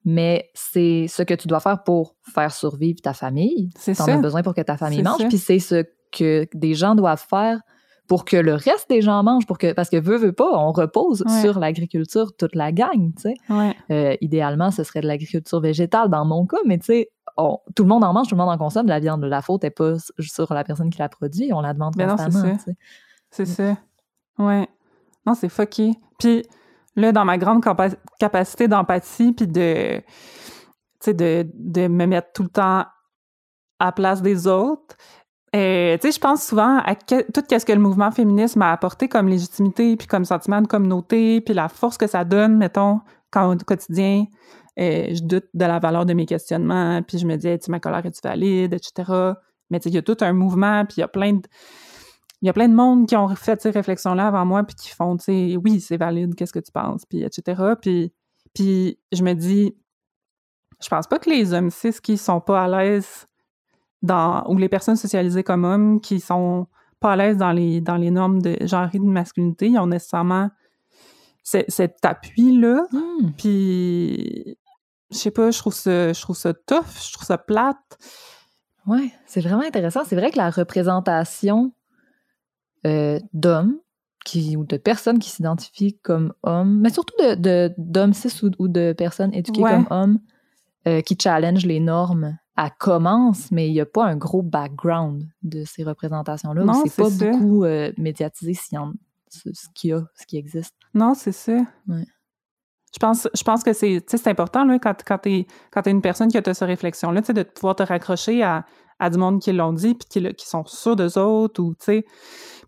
mais 0.05 0.51
c'est 0.55 1.07
ce 1.09 1.23
que 1.23 1.35
tu 1.35 1.47
dois 1.49 1.61
faire 1.61 1.83
pour 1.83 2.17
faire 2.35 2.53
survivre 2.53 3.01
ta 3.03 3.13
famille. 3.13 3.71
c'est 3.77 3.95
T'en 3.95 4.07
ça. 4.07 4.15
as 4.15 4.19
besoin 4.19 4.43
pour 4.43 4.55
que 4.55 4.61
ta 4.63 4.77
famille 4.77 5.03
mange, 5.03 5.27
puis 5.29 5.39
c'est 5.39 5.59
ce 5.59 5.85
que 6.13 6.47
des 6.55 6.75
gens 6.75 6.95
doivent 6.95 7.25
faire 7.29 7.61
pour 8.09 8.25
que 8.25 8.37
le 8.37 8.55
reste 8.55 8.89
des 8.89 9.03
gens 9.03 9.23
mangent, 9.23 9.47
pour 9.47 9.57
que, 9.57 9.73
parce 9.73 9.89
que 9.89 9.97
veut, 9.97 10.17
veut 10.17 10.33
pas, 10.33 10.51
on 10.59 10.73
repose 10.73 11.23
Ouais. 11.29 11.41
sur 11.43 11.61
l'agriculture 11.61 12.35
toute 12.37 12.57
la 12.57 12.73
gang, 12.73 13.13
tu 13.15 13.23
sais. 13.23 13.35
Ouais. 13.49 13.73
Euh, 13.93 14.17
idéalement, 14.21 14.73
ce 14.73 14.83
serait 14.83 15.01
de 15.01 15.07
l'agriculture 15.07 15.61
végétale 15.61 16.09
dans 16.09 16.25
mon 16.25 16.45
cas, 16.45 16.57
mais 16.67 16.79
tu 16.79 16.87
sais, 16.87 17.11
on- 17.37 17.59
tout 17.77 17.85
le 17.85 17.89
monde 17.89 18.03
en 18.03 18.13
mange, 18.13 18.27
tout 18.27 18.35
le 18.35 18.41
monde 18.41 18.51
en 18.53 18.59
consomme 18.59 18.87
de 18.87 18.91
la 18.91 18.99
viande. 18.99 19.23
La 19.23 19.43
faute 19.43 19.63
n'est 19.63 19.71
pas 19.71 19.95
sur 20.19 20.53
la 20.53 20.65
personne 20.65 20.91
qui 20.91 20.99
la 20.99 21.09
produit, 21.09 21.53
on 21.53 21.61
la 21.61 21.73
demande 21.73 21.95
Ben 21.97 22.09
non, 22.09 22.17
c'est 22.17 22.25
constamment. 22.25 22.59
ça. 22.59 22.65
tu. 22.65 22.77
C'est 23.31 23.47
ça. 23.47 23.77
Ouais. 24.39 24.67
Non, 25.25 25.35
c'est 25.35 25.49
fucké. 25.49 25.93
Puis 26.19 26.43
là, 26.97 27.13
dans 27.13 27.25
ma 27.25 27.39
grande 27.39 27.63
capa- 27.63 27.97
capacité 28.19 28.69
d'empathie, 28.69 29.33
puis 29.33 29.47
de, 29.47 30.03
de, 31.07 31.47
de 31.55 31.89
me 31.89 32.07
mettre 32.07 32.33
tout 32.33 32.43
le 32.43 32.49
temps 32.49 32.85
à 33.79 33.93
place 33.93 34.23
des 34.23 34.47
autres, 34.47 34.97
euh, 35.57 35.99
je 36.01 36.19
pense 36.19 36.45
souvent 36.45 36.79
à 36.79 36.95
tout 36.95 37.43
ce 37.51 37.65
que 37.65 37.73
le 37.73 37.81
mouvement 37.81 38.13
féministe 38.13 38.57
m'a 38.57 38.71
apporté 38.71 39.09
comme 39.09 39.27
légitimité, 39.27 39.97
puis 39.97 40.07
comme 40.07 40.25
sentiment 40.25 40.63
de 40.63 40.69
communauté, 40.69 41.41
puis 41.41 41.55
la 41.55 41.69
force 41.69 41.99
que 41.99 42.07
ça 42.07 42.25
donne, 42.25 42.57
mettons, 42.57 43.01
quand 43.33 43.53
au 43.53 43.57
quotidien, 43.57 44.27
euh, 44.79 45.09
je 45.13 45.23
doute 45.23 45.47
de 45.53 45.65
la 45.65 45.81
valeur 45.81 46.07
de 46.07 46.15
mes 46.15 46.27
questionnements, 46.27 47.03
puis 47.03 47.19
je 47.19 47.27
me 47.27 47.37
dis, 47.37 47.49
ma 47.69 47.81
colère 47.81 48.07
est-tu 48.07 48.21
valide, 48.23 48.75
etc. 48.75 49.35
Mais 49.71 49.79
il 49.79 49.93
y 49.93 49.99
a 49.99 50.03
tout 50.03 50.17
un 50.21 50.33
mouvement, 50.33 50.85
puis 50.85 50.97
il 50.99 51.01
y 51.01 51.05
a 51.05 51.09
plein 51.09 51.35
de 51.35 51.43
il 52.43 52.47
y 52.47 52.49
a 52.49 52.53
plein 52.53 52.69
de 52.69 52.75
monde 52.75 53.07
qui 53.07 53.17
ont 53.17 53.29
fait 53.35 53.61
ces 53.61 53.71
réflexions-là 53.71 54.29
avant 54.29 54.47
moi, 54.47 54.65
puis 54.65 54.75
qui 54.75 54.89
font, 54.89 55.17
tu 55.17 55.25
sais, 55.25 55.57
oui, 55.57 55.81
c'est 55.81 55.97
valide, 55.97 56.35
qu'est-ce 56.35 56.53
que 56.53 56.59
tu 56.59 56.73
penses, 56.73 57.05
puis 57.05 57.23
etc. 57.23 57.63
Puis, 57.81 58.13
puis 58.55 58.99
je 59.13 59.23
me 59.23 59.35
dis, 59.35 59.77
je 60.83 60.89
pense 60.89 61.07
pas 61.07 61.19
que 61.19 61.29
les 61.29 61.53
hommes 61.53 61.71
cis 61.71 61.93
qui 62.03 62.17
sont 62.17 62.41
pas 62.41 62.65
à 62.65 62.69
l'aise 62.69 63.27
dans, 64.03 64.45
ou 64.49 64.57
les 64.57 64.71
personnes 64.71 64.97
socialisées 64.97 65.43
comme 65.43 65.65
hommes 65.65 66.01
qui 66.01 66.21
sont 66.21 66.67
pas 66.99 67.13
à 67.13 67.17
l'aise 67.17 67.37
dans 67.37 67.53
les, 67.53 67.81
dans 67.81 67.97
les 67.97 68.11
normes 68.11 68.41
de 68.41 68.57
genre 68.63 68.89
de 68.93 68.99
masculinité, 69.01 69.69
ils 69.69 69.79
ont 69.79 69.87
nécessairement 69.87 70.51
ce- 71.43 71.65
cet 71.69 72.05
appui-là. 72.05 72.87
Hmm. 72.93 73.31
Puis, 73.37 74.57
je 75.11 75.17
sais 75.17 75.31
pas, 75.31 75.51
je 75.51 75.59
trouve 75.59 75.75
ça, 75.75 76.13
je 76.13 76.21
trouve 76.23 76.37
ça 76.37 76.55
tough, 76.55 77.07
je 77.07 77.13
trouve 77.13 77.27
ça 77.27 77.37
plate. 77.37 77.99
Ouais, 78.87 79.13
c'est 79.27 79.41
vraiment 79.41 79.63
intéressant. 79.63 80.05
C'est 80.07 80.17
vrai 80.17 80.31
que 80.31 80.39
la 80.39 80.51
représentation 80.51 81.73
euh, 82.87 83.19
d'hommes 83.33 83.79
qui, 84.25 84.57
ou 84.57 84.65
de 84.65 84.77
personnes 84.77 85.19
qui 85.19 85.31
s'identifient 85.31 85.99
comme 86.03 86.33
hommes, 86.43 86.81
mais 86.81 86.91
surtout 86.91 87.15
de, 87.21 87.35
de- 87.35 87.75
d'hommes 87.79 88.13
cis 88.13 88.45
ou, 88.45 88.51
ou 88.59 88.69
de 88.69 88.93
personnes 88.93 89.33
éduquées 89.35 89.63
Ouais. 89.63 89.71
comme 89.73 89.87
hommes, 89.91 90.19
euh, 90.87 91.01
qui 91.03 91.17
challenge 91.21 91.65
les 91.67 91.81
normes, 91.81 92.39
elle 92.57 92.71
commence, 92.79 93.51
mais 93.51 93.69
il 93.69 93.73
n'y 93.73 93.81
a 93.81 93.87
pas 93.87 94.05
un 94.05 94.17
gros 94.17 94.43
background 94.43 95.27
de 95.43 95.65
ces 95.65 95.83
représentations-là. 95.85 96.65
Non, 96.65 96.83
C'est 96.87 97.03
pas 97.03 97.11
ça. 97.11 97.31
beaucoup 97.31 97.65
euh, 97.65 97.93
médiatisé 97.97 98.55
s'il 98.55 98.77
y 98.77 98.79
en- 98.79 98.93
ce 99.29 99.51
ce 99.53 99.67
qu'il 99.75 99.91
y 99.91 99.93
a, 99.95 100.03
ce 100.15 100.27
qui 100.27 100.37
existe. 100.37 100.75
Non, 100.95 101.15
c'est 101.15 101.33
ça. 101.33 101.53
Ouais. 101.89 102.05
Je 102.93 102.99
pense, 102.99 103.29
je 103.33 103.43
pense 103.45 103.63
que 103.63 103.73
c'est, 103.73 104.03
important 104.27 104.65
là, 104.65 104.79
quand, 104.81 104.95
quand 105.07 105.19
tu 105.19 105.31
es, 105.31 105.47
une 105.91 106.03
personne 106.03 106.29
qui 106.29 106.37
a 106.37 106.43
cette 106.43 106.67
réflexion-là, 106.67 107.21
de 107.21 107.43
pouvoir 107.45 107.77
te 107.77 107.85
raccrocher 107.85 108.43
à, 108.43 108.67
à 109.01 109.11
du 109.11 109.19
monde 109.19 109.41
qui 109.41 109.53
l'ont 109.53 109.73
dit 109.73 109.95
puis 109.95 110.07
qui, 110.09 110.35
qui 110.35 110.47
sont 110.47 110.65
sûrs 110.67 110.95
d'eux 110.97 111.19
autres. 111.19 111.61
Ou, 111.63 111.71
tu 111.75 111.85
sais. 111.85 112.05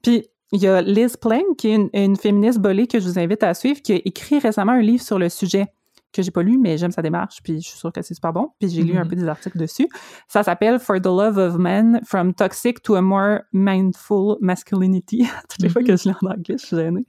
Puis 0.02 0.26
il 0.52 0.60
y 0.60 0.66
a 0.66 0.82
Liz 0.82 1.16
Plank, 1.16 1.44
qui 1.56 1.68
est 1.68 1.74
une, 1.76 1.88
une 1.94 2.16
féministe 2.16 2.58
bolée 2.58 2.86
que 2.86 2.98
je 3.00 3.08
vous 3.08 3.18
invite 3.18 3.42
à 3.42 3.54
suivre, 3.54 3.80
qui 3.80 3.92
a 3.92 4.00
écrit 4.04 4.38
récemment 4.38 4.72
un 4.72 4.82
livre 4.82 5.02
sur 5.02 5.18
le 5.18 5.28
sujet 5.28 5.66
que 6.14 6.20
j'ai 6.20 6.30
pas 6.30 6.42
lu, 6.42 6.58
mais 6.58 6.76
j'aime 6.76 6.90
sa 6.90 7.00
démarche, 7.00 7.38
puis 7.42 7.62
je 7.62 7.68
suis 7.68 7.78
sûre 7.78 7.90
que 7.90 8.02
c'est 8.02 8.12
super 8.12 8.34
bon. 8.34 8.50
Puis 8.60 8.68
j'ai 8.68 8.82
lu 8.82 8.92
Mhm. 8.92 8.98
un 8.98 9.06
peu 9.06 9.16
des 9.16 9.26
articles 9.26 9.56
dessus. 9.56 9.88
Ça 10.28 10.42
s'appelle 10.42 10.78
For 10.78 11.00
the 11.00 11.06
Love 11.06 11.38
of 11.38 11.56
Men, 11.56 12.02
From 12.04 12.34
Toxic 12.34 12.82
to 12.82 12.96
a 12.96 13.00
More 13.00 13.38
Mindful 13.54 14.36
Masculinity. 14.42 15.26
Toutes 15.48 15.62
les 15.62 15.70
fois 15.70 15.82
que 15.82 15.96
je 15.96 16.10
lis 16.10 16.14
en 16.20 16.26
anglais, 16.26 16.56
je 16.60 16.66
suis 16.66 16.76
gênée. 16.76 17.06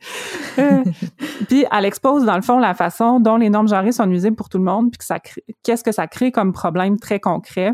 Euh, 0.57 0.83
puis 1.49 1.65
elle 1.69 1.83
expose, 1.83 2.23
dans 2.23 2.37
le 2.37 2.41
fond, 2.41 2.59
la 2.59 2.73
façon 2.75 3.19
dont 3.19 3.35
les 3.35 3.49
normes 3.49 3.67
genrées 3.67 3.91
sont 3.91 4.05
nuisibles 4.05 4.37
pour 4.37 4.47
tout 4.47 4.57
le 4.57 4.63
monde, 4.63 4.89
puis 4.91 4.99
que 4.99 5.05
ça 5.05 5.19
crée- 5.19 5.43
qu'est-ce 5.63 5.83
que 5.83 5.91
ça 5.91 6.07
crée 6.07 6.31
comme 6.31 6.53
problème 6.53 6.97
très 6.97 7.19
concret 7.19 7.73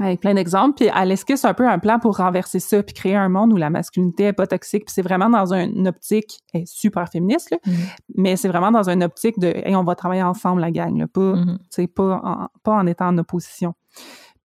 avec 0.00 0.20
plein 0.20 0.34
d'exemples, 0.34 0.74
puis 0.76 0.90
elle 0.94 1.12
esquisse 1.12 1.44
un 1.44 1.54
peu 1.54 1.68
un 1.68 1.78
plan 1.78 1.98
pour 1.98 2.16
renverser 2.16 2.58
ça, 2.58 2.82
puis 2.82 2.94
créer 2.94 3.16
un 3.16 3.28
monde 3.28 3.52
où 3.52 3.56
la 3.56 3.70
masculinité 3.70 4.24
est 4.24 4.32
pas 4.32 4.46
toxique, 4.46 4.86
puis 4.86 4.94
c'est 4.94 5.02
vraiment 5.02 5.28
dans 5.30 5.52
une 5.52 5.86
optique 5.88 6.40
elle 6.52 6.62
est 6.62 6.66
super 6.66 7.08
féministe, 7.08 7.50
là, 7.50 7.58
Mhm. 7.66 7.74
mais 8.16 8.36
c'est 8.36 8.48
vraiment 8.48 8.70
dans 8.70 8.88
une 8.88 9.02
optique 9.04 9.38
de 9.38 9.48
hey, 9.48 9.76
on 9.76 9.84
va 9.84 9.94
travailler 9.94 10.22
ensemble 10.22 10.60
la 10.62 10.70
gang, 10.70 10.96
là, 10.98 11.06
pas, 11.06 11.34
sais, 11.70 11.86
pas 11.86 12.20
en, 12.24 12.48
pas 12.62 12.72
en 12.72 12.86
étant 12.86 13.08
en 13.08 13.18
opposition. 13.18 13.74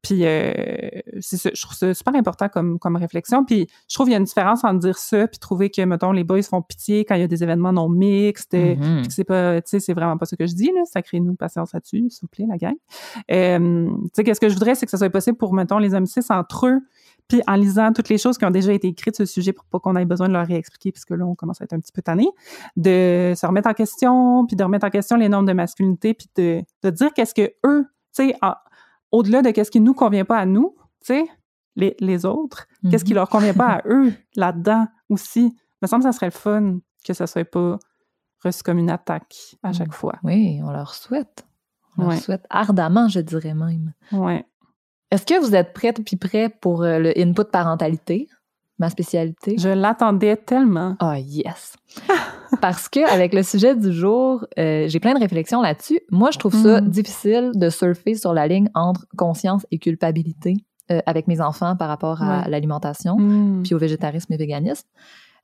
Puis 0.07 0.19
euh, 0.23 0.51
c'est 1.19 1.37
ça, 1.37 1.49
je 1.51 1.59
trouve 1.63 1.75
ça 1.75 1.91
super 1.95 2.13
important 2.13 2.47
comme, 2.47 2.77
comme 2.77 2.95
réflexion. 2.95 3.43
Puis 3.43 3.65
je 3.89 3.95
trouve 3.95 4.05
qu'il 4.05 4.11
y 4.11 4.15
a 4.15 4.19
une 4.19 4.25
différence 4.25 4.63
entre 4.63 4.77
dire 4.79 4.99
ça 4.99 5.27
puis 5.27 5.39
trouver 5.39 5.71
que, 5.71 5.81
mettons, 5.81 6.11
les 6.11 6.23
boys 6.23 6.43
font 6.43 6.61
pitié 6.61 7.05
quand 7.05 7.15
il 7.15 7.21
y 7.21 7.23
a 7.23 7.27
des 7.27 7.41
événements 7.41 7.73
non 7.73 7.89
mixtes. 7.89 8.53
euh, 8.53 8.75
Mhm. 8.75 8.99
puis 8.99 9.07
que 9.07 9.13
c'est 9.13 9.23
pas, 9.23 9.61
tu 9.61 9.69
sais, 9.71 9.79
c'est 9.79 9.93
vraiment 9.93 10.15
pas 10.17 10.25
ce 10.27 10.35
que 10.35 10.45
je 10.45 10.53
dis, 10.53 10.71
là. 10.75 10.81
Sacrez-nous 10.85 11.33
patience 11.35 11.73
là-dessus, 11.73 12.07
s'il 12.11 12.21
vous 12.21 12.27
plaît, 12.27 12.45
la 12.47 12.57
gang. 12.57 12.75
Euh, 13.31 13.87
tu 13.89 14.09
sais, 14.13 14.23
qu'est-ce 14.23 14.39
que 14.39 14.49
je 14.49 14.53
voudrais, 14.53 14.75
c'est 14.75 14.85
que 14.85 14.91
ça 14.91 14.97
soit 14.99 15.09
possible 15.09 15.37
pour, 15.37 15.53
mettons, 15.53 15.79
les 15.79 15.95
hommes 15.95 16.05
cis 16.05 16.19
entre 16.29 16.67
eux, 16.67 16.79
puis 17.27 17.41
en 17.47 17.55
lisant 17.55 17.91
toutes 17.91 18.09
les 18.09 18.19
choses 18.19 18.37
qui 18.37 18.45
ont 18.45 18.51
déjà 18.51 18.71
été 18.73 18.87
écrites 18.87 19.15
sur 19.15 19.25
ce 19.27 19.33
sujet 19.33 19.53
pour 19.53 19.65
pas 19.65 19.79
qu'on 19.79 19.95
ait 19.95 20.05
besoin 20.05 20.27
de 20.27 20.33
leur 20.33 20.45
réexpliquer, 20.45 20.91
puisque 20.91 21.09
là, 21.11 21.25
on 21.25 21.33
commence 21.33 21.61
à 21.61 21.63
être 21.63 21.73
un 21.73 21.79
petit 21.79 21.91
peu 21.91 22.03
tanné, 22.03 22.27
de 22.77 23.33
se 23.35 23.45
remettre 23.47 23.69
en 23.69 23.73
question, 23.73 24.45
puis 24.45 24.55
de 24.55 24.63
remettre 24.63 24.85
en 24.85 24.91
question 24.91 25.17
les 25.17 25.29
normes 25.29 25.47
de 25.47 25.53
masculinité, 25.53 26.13
puis 26.13 26.27
de, 26.35 26.61
de 26.83 26.89
dire 26.91 27.11
qu'est-ce 27.13 27.33
que 27.33 27.51
eux, 27.65 27.85
tu 28.15 28.27
sais, 28.29 28.35
au-delà 29.15 29.41
de 29.41 29.51
qu'est-ce 29.51 29.71
qui 29.71 29.79
nous 29.81 29.93
convient 29.93 30.25
pas 30.25 30.37
à 30.37 30.45
nous, 30.45 30.75
tu 31.01 31.07
sais, 31.13 31.25
les, 31.75 31.95
les 31.99 32.25
autres, 32.25 32.67
qu'est-ce 32.89 33.03
qui 33.05 33.11
Mhm. 33.13 33.15
leur 33.17 33.29
convient 33.29 33.53
pas 33.53 33.67
à 33.67 33.81
eux 33.87 34.13
là-dedans 34.35 34.87
aussi. 35.09 35.45
Il 35.55 35.77
me 35.81 35.87
semble 35.87 36.03
que 36.03 36.09
ça 36.09 36.13
serait 36.13 36.27
le 36.27 36.31
fun 36.31 36.77
que 37.05 37.13
ça 37.13 37.27
soit 37.27 37.45
pas 37.45 37.77
reçu 38.43 38.63
comme 38.63 38.77
une 38.79 38.89
attaque 38.89 39.35
à 39.63 39.73
chaque 39.73 39.93
fois. 39.93 40.15
Oui, 40.23 40.59
on 40.63 40.71
leur 40.71 40.93
souhaite. 40.93 41.45
On 41.97 42.01
leur 42.03 42.11
Ouais. 42.11 42.17
souhaite 42.17 42.45
ardemment, 42.49 43.07
je 43.07 43.19
dirais 43.19 43.53
même. 43.53 43.93
Ouais. 44.11 44.45
Est-ce 45.11 45.25
que 45.25 45.39
vous 45.39 45.55
êtes 45.55 45.73
prête 45.73 46.03
puis 46.03 46.15
prêt 46.17 46.49
pour 46.49 46.83
euh, 46.83 46.99
le 46.99 47.17
input 47.19 47.43
parentalité, 47.51 48.27
ma 48.79 48.89
spécialité? 48.89 49.55
Je 49.57 49.69
l'attendais 49.69 50.35
tellement. 50.37 50.95
Ah, 50.99 51.19
yes! 51.19 51.75
Parce 52.61 52.89
que 52.89 53.07
avec 53.11 53.33
le 53.33 53.43
sujet 53.43 53.75
du 53.75 53.91
jour, 53.93 54.45
euh, 54.59 54.85
j'ai 54.87 54.99
plein 54.99 55.13
de 55.13 55.19
réflexions 55.19 55.61
là-dessus. 55.61 55.99
Moi, 56.11 56.31
je 56.31 56.39
trouve 56.39 56.53
ça 56.53 56.81
Mhm. 56.81 56.89
difficile 56.89 57.51
de 57.55 57.69
surfer 57.69 58.15
sur 58.15 58.33
la 58.33 58.47
ligne 58.47 58.69
entre 58.75 59.05
conscience 59.17 59.65
et 59.71 59.77
culpabilité 59.79 60.53
euh, 60.91 60.99
avec 61.07 61.27
mes 61.27 61.41
enfants 61.41 61.75
par 61.75 61.87
rapport 61.87 62.21
à 62.21 62.41
Ouais. 62.43 62.49
l'alimentation, 62.49 63.17
Mm. 63.17 63.63
puis 63.63 63.73
au 63.73 63.79
végétarisme 63.79 64.31
et 64.33 64.37
véganisme. 64.37 64.87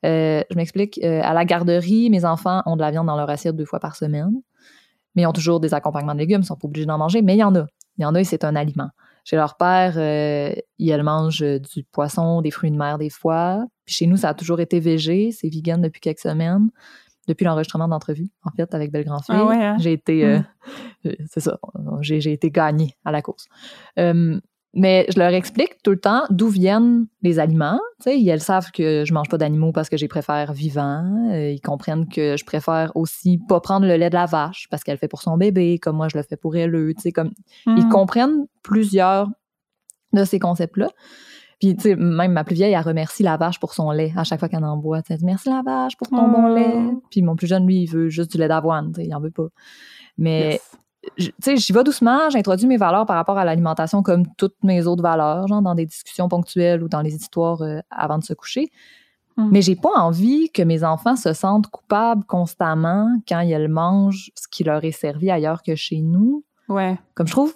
Euh, 0.05 0.41
je 0.49 0.55
m'explique. 0.55 1.03
À 1.03 1.33
la 1.33 1.45
garderie, 1.45 2.09
mes 2.09 2.25
enfants 2.25 2.61
ont 2.65 2.75
de 2.75 2.81
la 2.81 2.91
viande 2.91 3.07
dans 3.07 3.15
leur 3.17 3.29
assiette 3.29 3.55
deux 3.55 3.65
fois 3.65 3.79
par 3.79 3.95
semaine, 3.95 4.31
mais 5.15 5.23
ils 5.23 5.27
ont 5.27 5.31
toujours 5.33 5.59
des 5.59 5.73
accompagnements 5.73 6.13
de 6.13 6.19
légumes, 6.19 6.41
ils 6.41 6.45
sont 6.45 6.55
pas 6.55 6.67
obligés 6.67 6.85
d'en 6.85 6.97
manger, 6.97 7.21
mais 7.21 7.35
il 7.35 7.39
y 7.39 7.43
en 7.43 7.55
a. 7.55 7.65
Il 7.97 8.03
y 8.03 8.05
en 8.05 8.13
a 8.15 8.19
et 8.21 8.23
c'est 8.23 8.43
un 8.43 8.55
aliment. 8.55 8.89
Chez 9.23 9.35
leur 9.35 9.57
père, 9.57 9.93
ils 10.79 11.03
mangent 11.03 11.43
du 11.73 11.83
poisson, 11.91 12.41
des 12.41 12.49
fruits 12.51 12.71
de 12.71 12.77
mer 12.77 12.97
des 12.97 13.09
fois. 13.11 13.65
Puis 13.91 13.97
chez 13.97 14.07
nous, 14.07 14.15
ça 14.15 14.29
a 14.29 14.33
toujours 14.33 14.61
été 14.61 14.79
végé. 14.79 15.31
C'est 15.33 15.49
vegan 15.49 15.81
depuis 15.81 15.99
quelques 15.99 16.19
semaines. 16.19 16.69
Depuis 17.27 17.43
l'enregistrement 17.43 17.89
d'entrevue, 17.89 18.29
en 18.45 18.51
fait, 18.51 18.73
avec 18.73 18.89
Belle 18.89 19.03
Grand 19.03 19.19
Fille. 19.21 19.35
Ah 19.37 19.45
ouais, 19.45 19.61
hein? 19.61 19.75
J'ai 19.79 19.91
été... 19.91 20.23
euh, 20.25 20.39
euh, 21.05 21.13
c'est 21.29 21.41
ça. 21.41 21.59
J'ai 21.99 22.21
j'ai 22.21 22.31
été 22.31 22.49
gagnée 22.49 22.95
à 23.03 23.11
la 23.11 23.21
course. 23.21 23.47
Euh, 23.99 24.39
mais 24.73 25.05
je 25.13 25.19
leur 25.19 25.33
explique 25.33 25.83
tout 25.83 25.91
le 25.91 25.99
temps 25.99 26.23
d'où 26.29 26.47
viennent 26.47 27.07
les 27.21 27.37
aliments. 27.39 27.79
Tu 28.01 28.09
sais, 28.11 28.23
elles 28.23 28.39
savent 28.41 28.71
que 28.71 29.03
je 29.05 29.13
mange 29.13 29.27
pas 29.27 29.37
d'animaux 29.37 29.73
parce 29.73 29.89
que 29.89 29.97
les 29.97 30.07
préfère 30.07 30.53
vivants. 30.53 31.29
Euh, 31.33 31.51
ils 31.51 31.59
comprennent 31.61 32.07
que 32.07 32.37
je 32.37 32.45
préfère 32.45 32.91
aussi 32.95 33.37
pas 33.49 33.59
prendre 33.59 33.85
le 33.85 33.97
lait 33.97 34.09
de 34.09 34.15
la 34.15 34.25
vache 34.25 34.67
parce 34.71 34.83
qu'elle 34.85 34.95
le 34.95 34.99
fait 34.99 35.09
pour 35.09 35.21
son 35.21 35.35
bébé, 35.35 35.77
comme 35.77 35.97
moi 35.97 36.07
je 36.07 36.17
le 36.17 36.23
fais 36.23 36.37
pour 36.37 36.55
elle. 36.55 36.71
comme 37.13 37.31
ils 37.67 37.85
Mm. 37.85 37.89
comprennent 37.89 38.45
plusieurs 38.63 39.27
de 40.13 40.23
ces 40.23 40.39
concepts-là. 40.39 40.87
Puis, 41.61 41.75
tu 41.75 41.83
sais, 41.83 41.95
même 41.95 42.31
ma 42.33 42.43
plus 42.43 42.55
vieille, 42.55 42.73
elle 42.73 42.81
remercie 42.83 43.21
la 43.23 43.37
vache 43.37 43.59
pour 43.59 43.73
son 43.73 43.91
lait 43.91 44.11
à 44.17 44.23
chaque 44.23 44.39
fois 44.39 44.49
qu'elle 44.49 44.63
en 44.65 44.75
boit. 44.77 45.01
Elle 45.09 45.17
dit 45.17 45.25
merci 45.25 45.47
la 45.49 45.61
vache 45.63 45.95
pour 45.95 46.07
ton 46.09 46.27
bon 46.27 46.49
Oh. 46.51 46.55
lait. 46.55 46.75
Puis 47.11 47.21
mon 47.21 47.35
plus 47.35 47.45
jeune, 47.47 47.65
lui, 47.67 47.83
il 47.83 47.87
veut 47.87 48.09
juste 48.09 48.31
du 48.31 48.37
lait 48.39 48.47
d'avoine. 48.47 48.91
Il 48.97 49.13
en 49.15 49.19
veut 49.21 49.29
pas. 49.31 49.47
Mais 50.17 50.59
Yes. 51.17 51.27
tu 51.27 51.33
sais, 51.39 51.57
j'y 51.57 51.71
vais 51.71 51.83
doucement, 51.83 52.29
j'introduis 52.31 52.65
mes 52.67 52.77
valeurs 52.77 53.05
par 53.05 53.15
rapport 53.15 53.37
à 53.37 53.45
l'alimentation 53.45 54.01
comme 54.03 54.25
toutes 54.37 54.55
mes 54.63 54.87
autres 54.87 55.03
valeurs, 55.03 55.47
genre 55.47 55.61
dans 55.61 55.75
des 55.75 55.85
discussions 55.85 56.27
ponctuelles 56.27 56.81
ou 56.83 56.89
dans 56.89 57.01
les 57.01 57.15
histoires 57.15 57.61
euh, 57.61 57.79
avant 57.91 58.17
de 58.17 58.23
se 58.23 58.33
coucher. 58.33 58.69
Mm. 59.37 59.49
Mais 59.51 59.61
j'ai 59.61 59.75
pas 59.75 59.93
envie 59.97 60.49
que 60.51 60.63
mes 60.63 60.83
enfants 60.83 61.15
se 61.15 61.31
sentent 61.33 61.67
coupables 61.67 62.23
constamment 62.25 63.07
quand 63.27 63.39
ils 63.41 63.67
mangent 63.67 64.31
ce 64.35 64.47
qui 64.49 64.63
leur 64.63 64.83
est 64.83 64.91
servi 64.91 65.29
ailleurs 65.31 65.61
que 65.63 65.75
chez 65.75 66.01
nous. 66.01 66.43
Ouais. 66.69 66.99
Comme 67.13 67.27
je 67.27 67.31
trouve 67.33 67.53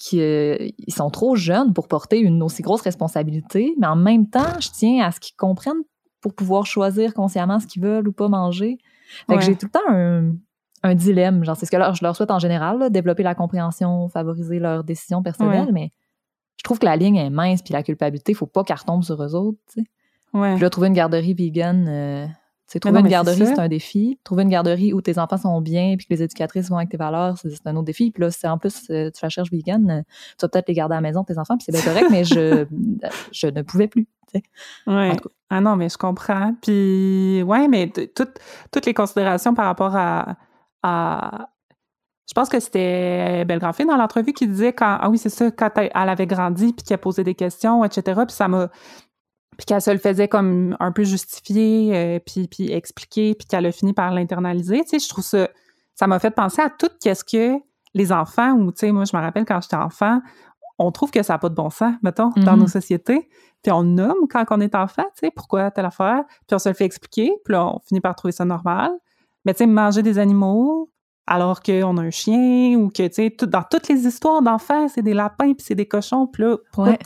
qu'ils 0.00 0.72
sont 0.88 1.10
trop 1.10 1.34
jeunes 1.36 1.74
pour 1.74 1.88
porter 1.88 2.20
une 2.20 2.42
aussi 2.42 2.62
grosse 2.62 2.82
responsabilité, 2.82 3.74
mais 3.78 3.86
en 3.88 3.96
même 3.96 4.30
temps, 4.30 4.58
je 4.60 4.68
tiens 4.70 5.04
à 5.04 5.10
ce 5.10 5.18
qu'ils 5.20 5.36
comprennent 5.36 5.82
pour 6.20 6.34
pouvoir 6.34 6.66
choisir 6.66 7.12
consciemment 7.14 7.58
ce 7.60 7.66
qu'ils 7.66 7.82
veulent 7.82 8.06
ou 8.08 8.12
pas 8.12 8.28
manger. 8.28 8.78
Fait 9.28 9.36
que 9.36 9.42
j'ai 9.42 9.56
tout 9.56 9.66
le 9.66 9.70
temps 9.72 9.88
un, 9.88 10.32
un 10.84 10.94
dilemme. 10.94 11.44
Genre, 11.44 11.56
c'est 11.56 11.66
ce 11.66 11.70
que 11.70 11.76
leur- 11.76 11.94
je 11.94 12.04
leur 12.04 12.14
souhaite 12.14 12.30
en 12.30 12.38
général, 12.38 12.78
là, 12.78 12.90
développer 12.90 13.22
la 13.24 13.34
compréhension, 13.34 14.08
favoriser 14.08 14.58
leurs 14.60 14.84
décisions 14.84 15.22
personnelles, 15.22 15.66
Ouais. 15.66 15.72
mais 15.72 15.92
je 16.58 16.62
trouve 16.62 16.78
que 16.78 16.86
la 16.86 16.96
ligne 16.96 17.16
est 17.16 17.30
mince, 17.30 17.62
puis 17.62 17.72
la 17.72 17.82
culpabilité, 17.82 18.34
faut 18.34 18.46
pas 18.46 18.62
qu'elle 18.64 18.76
retombe 18.78 19.02
sur 19.02 19.22
eux 19.22 19.34
autres. 19.34 19.58
Ouais. 20.32 20.52
Puis 20.54 20.62
là, 20.62 20.70
trouver 20.70 20.88
une 20.88 20.94
garderie 20.94 21.34
vegan, 21.34 21.86
euh, 21.88 22.26
Mais 22.74 22.80
trouver 22.80 22.92
non, 22.94 23.00
une 23.00 23.06
c'est 23.06 23.10
garderie, 23.10 23.46
c'est 23.46 23.58
un 23.58 23.68
défi. 23.68 24.18
Trouver 24.24 24.42
une 24.42 24.50
garderie 24.50 24.92
où 24.92 25.00
tes 25.00 25.18
enfants 25.18 25.38
sont 25.38 25.60
bien, 25.60 25.96
puis 25.96 26.06
que 26.06 26.12
les 26.14 26.22
éducatrices 26.22 26.68
vont 26.68 26.76
avec 26.76 26.90
tes 26.90 26.96
valeurs, 26.98 27.38
c'est 27.38 27.48
c'est 27.50 27.66
un 27.66 27.74
autre 27.76 27.86
défi. 27.86 28.10
Puis 28.10 28.22
là, 28.22 28.30
si 28.30 28.46
en 28.46 28.58
plus 28.58 28.90
euh, 28.90 29.10
tu 29.10 29.20
la 29.22 29.28
cherches 29.30 29.50
vegan, 29.50 29.90
euh, 29.90 30.02
tu 30.38 30.44
vas 30.44 30.48
peut-être 30.48 30.68
les 30.68 30.74
garder 30.74 30.92
à 30.94 30.98
la 30.98 31.00
maison, 31.00 31.24
tes 31.24 31.38
enfants, 31.38 31.56
puis 31.56 31.64
c'est 31.64 31.72
bien 31.72 31.82
correct, 31.82 32.08
mais 32.10 32.24
je, 32.24 32.66
je 33.32 33.46
ne 33.46 33.62
pouvais 33.62 33.88
plus. 33.88 34.04
tu 34.30 34.38
sais. 34.38 34.42
Ouais. 34.86 35.10
En 35.10 35.16
tout 35.16 35.30
Ah 35.48 35.60
non, 35.60 35.76
mais 35.76 35.88
je 35.88 35.96
comprends. 35.96 36.54
Puis, 36.60 37.42
ouais, 37.42 37.68
mais 37.68 37.90
toutes 38.14 38.34
toutes 38.70 38.84
les 38.86 38.94
considérations 38.94 39.54
par 39.54 39.64
rapport 39.64 39.96
à. 39.96 40.36
à- 40.82 41.48
je 42.28 42.34
pense 42.34 42.50
que 42.50 42.60
c'était 42.60 43.46
Belle 43.46 43.58
Grand-Fille 43.58 43.86
dans 43.86 43.96
l'entrevue 43.96 44.34
qui 44.34 44.46
disait 44.46 44.74
quand. 44.74 44.98
Ah 45.00 45.08
oui, 45.08 45.16
c'est 45.16 45.30
ça, 45.30 45.50
quand 45.50 45.70
elle 45.78 45.90
avait 45.94 46.26
grandi, 46.26 46.74
puis 46.74 46.84
qu'elle 46.84 46.98
posait 46.98 47.24
des 47.24 47.34
questions, 47.34 47.82
etc. 47.84 48.20
Puis 48.26 48.36
ça 48.36 48.46
m'a. 48.48 48.68
Puis 49.58 49.66
qu'elle 49.66 49.82
se 49.82 49.90
le 49.90 49.98
faisait 49.98 50.28
comme 50.28 50.74
un 50.80 50.90
peu 50.92 51.02
justifier, 51.04 51.94
euh, 51.94 52.18
puis, 52.24 52.48
puis 52.48 52.72
expliquer, 52.72 53.34
puis 53.34 53.46
qu'elle 53.46 53.66
a 53.66 53.72
fini 53.72 53.92
par 53.92 54.12
l'internaliser. 54.12 54.82
Tu 54.84 54.88
sais, 54.90 54.98
je 55.00 55.08
trouve 55.08 55.24
ça. 55.24 55.48
Ça 55.94 56.06
m'a 56.06 56.18
fait 56.18 56.30
penser 56.30 56.62
à 56.62 56.70
tout 56.70 56.88
qu'est-ce 57.02 57.24
que 57.24 57.60
les 57.92 58.12
enfants, 58.12 58.52
ou 58.52 58.70
tu 58.72 58.78
sais, 58.86 58.92
moi, 58.92 59.04
je 59.04 59.14
me 59.16 59.20
rappelle 59.20 59.44
quand 59.44 59.60
j'étais 59.60 59.76
enfant, 59.76 60.20
on 60.78 60.92
trouve 60.92 61.10
que 61.10 61.22
ça 61.24 61.34
n'a 61.34 61.38
pas 61.38 61.48
de 61.48 61.54
bon 61.56 61.70
sens, 61.70 61.92
mettons, 62.02 62.30
dans 62.36 62.52
Mhm. 62.52 62.60
nos 62.60 62.66
sociétés. 62.68 63.28
Puis 63.62 63.72
on 63.72 63.82
nomme 63.82 64.28
quand 64.30 64.44
on 64.50 64.60
est 64.60 64.76
enfant, 64.76 65.02
tu 65.16 65.26
sais, 65.26 65.30
pourquoi 65.34 65.72
telle 65.72 65.86
affaire. 65.86 66.22
Puis 66.46 66.54
on 66.54 66.58
se 66.60 66.68
le 66.68 66.74
fait 66.76 66.84
expliquer. 66.84 67.32
Puis 67.44 67.52
là, 67.52 67.66
on 67.66 67.80
finit 67.80 68.00
par 68.00 68.14
trouver 68.14 68.30
ça 68.30 68.44
normal. 68.44 68.92
Mais 69.44 69.54
tu 69.54 69.58
sais, 69.58 69.66
manger 69.66 70.02
des 70.04 70.18
animaux 70.20 70.92
alors 71.26 71.62
qu'on 71.62 71.96
a 71.96 72.02
un 72.02 72.10
chien 72.10 72.76
ou 72.78 72.90
que, 72.90 73.08
tu 73.08 73.14
sais, 73.14 73.30
tout- 73.36 73.46
dans 73.46 73.64
toutes 73.68 73.88
les 73.88 74.06
histoires 74.06 74.40
d'enfants, 74.40 74.86
c'est 74.86 75.02
des 75.02 75.14
lapins 75.14 75.52
puis 75.52 75.64
c'est 75.66 75.74
des 75.74 75.86
cochons. 75.88 76.28
Puis 76.28 76.44
là, 76.44 76.56
pourquoi, 76.72 76.92
Ouais. 76.92 76.98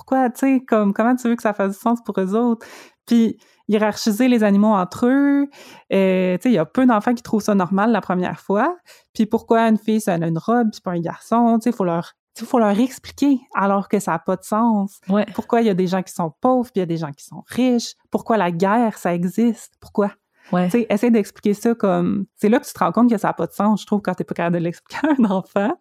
Pourquoi 0.00 0.30
tu 0.30 0.38
sais, 0.38 0.64
comme, 0.66 0.94
comment 0.94 1.14
tu 1.14 1.28
veux 1.28 1.36
que 1.36 1.42
ça 1.42 1.52
fasse 1.52 1.72
du 1.74 1.78
sens 1.78 2.00
pour 2.02 2.18
eux 2.18 2.34
autres? 2.34 2.66
Puis 3.04 3.36
hiérarchiser 3.68 4.28
les 4.28 4.42
animaux 4.42 4.72
entre 4.72 5.06
eux. 5.06 5.46
Euh, 5.92 6.38
tu 6.38 6.42
sais, 6.42 6.48
il 6.48 6.54
y 6.54 6.58
a 6.58 6.64
peu 6.64 6.86
d'enfants 6.86 7.12
qui 7.12 7.22
trouvent 7.22 7.42
ça 7.42 7.54
normal 7.54 7.92
la 7.92 8.00
première 8.00 8.40
fois. 8.40 8.78
Puis 9.12 9.26
pourquoi 9.26 9.68
une 9.68 9.76
fille, 9.76 10.00
ça 10.00 10.14
a 10.14 10.16
une 10.16 10.38
robe, 10.38 10.70
puis 10.72 10.80
pas 10.80 10.92
un 10.92 11.00
garçon? 11.00 11.58
Tu 11.58 11.64
sais, 11.64 11.70
il 11.70 11.76
faut 11.76 11.84
leur... 11.84 12.14
Faut 12.42 12.58
leur 12.58 12.78
expliquer 12.80 13.40
alors 13.54 13.88
que 13.88 13.98
ça 13.98 14.12
n'a 14.12 14.18
pas 14.18 14.36
de 14.36 14.44
sens. 14.44 15.00
Ouais. 15.10 15.26
Pourquoi 15.34 15.60
il 15.60 15.66
y 15.66 15.70
a 15.70 15.74
des 15.74 15.86
gens 15.86 16.02
qui 16.02 16.14
sont 16.14 16.32
pauvres, 16.40 16.70
puis 16.72 16.76
il 16.76 16.78
y 16.78 16.82
a 16.82 16.86
des 16.86 16.96
gens 16.96 17.12
qui 17.12 17.24
sont 17.26 17.42
riches? 17.46 17.92
Pourquoi 18.10 18.38
la 18.38 18.50
guerre, 18.50 18.96
ça 18.96 19.14
existe? 19.14 19.74
Pourquoi? 19.80 20.12
Ouais. 20.52 20.66
Tu 20.66 20.80
sais, 20.80 20.86
essaie 20.88 21.10
d'expliquer 21.10 21.54
ça 21.54 21.74
comme... 21.74 22.26
C'est 22.36 22.48
là 22.48 22.58
que 22.58 22.66
tu 22.66 22.72
te 22.72 22.78
rends 22.78 22.92
compte 22.92 23.10
que 23.10 23.18
ça 23.18 23.28
n'a 23.28 23.34
pas 23.34 23.46
de 23.46 23.52
sens, 23.52 23.82
je 23.82 23.86
trouve, 23.86 24.00
quand 24.00 24.14
t'es 24.14 24.24
pas 24.24 24.34
capable 24.34 24.58
de 24.58 24.62
l'expliquer 24.62 25.06
à 25.06 25.10
un 25.18 25.24
enfant. 25.24 25.72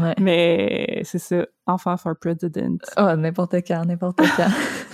Ouais. 0.00 0.14
Mais 0.20 1.00
c'est 1.04 1.18
ça, 1.18 1.46
enfant 1.66 1.96
for 1.96 2.14
president. 2.20 2.78
Ah, 2.96 3.16
n'importe 3.16 3.54
quand, 3.66 3.84
n'importe 3.84 4.20
quand. 4.36 4.48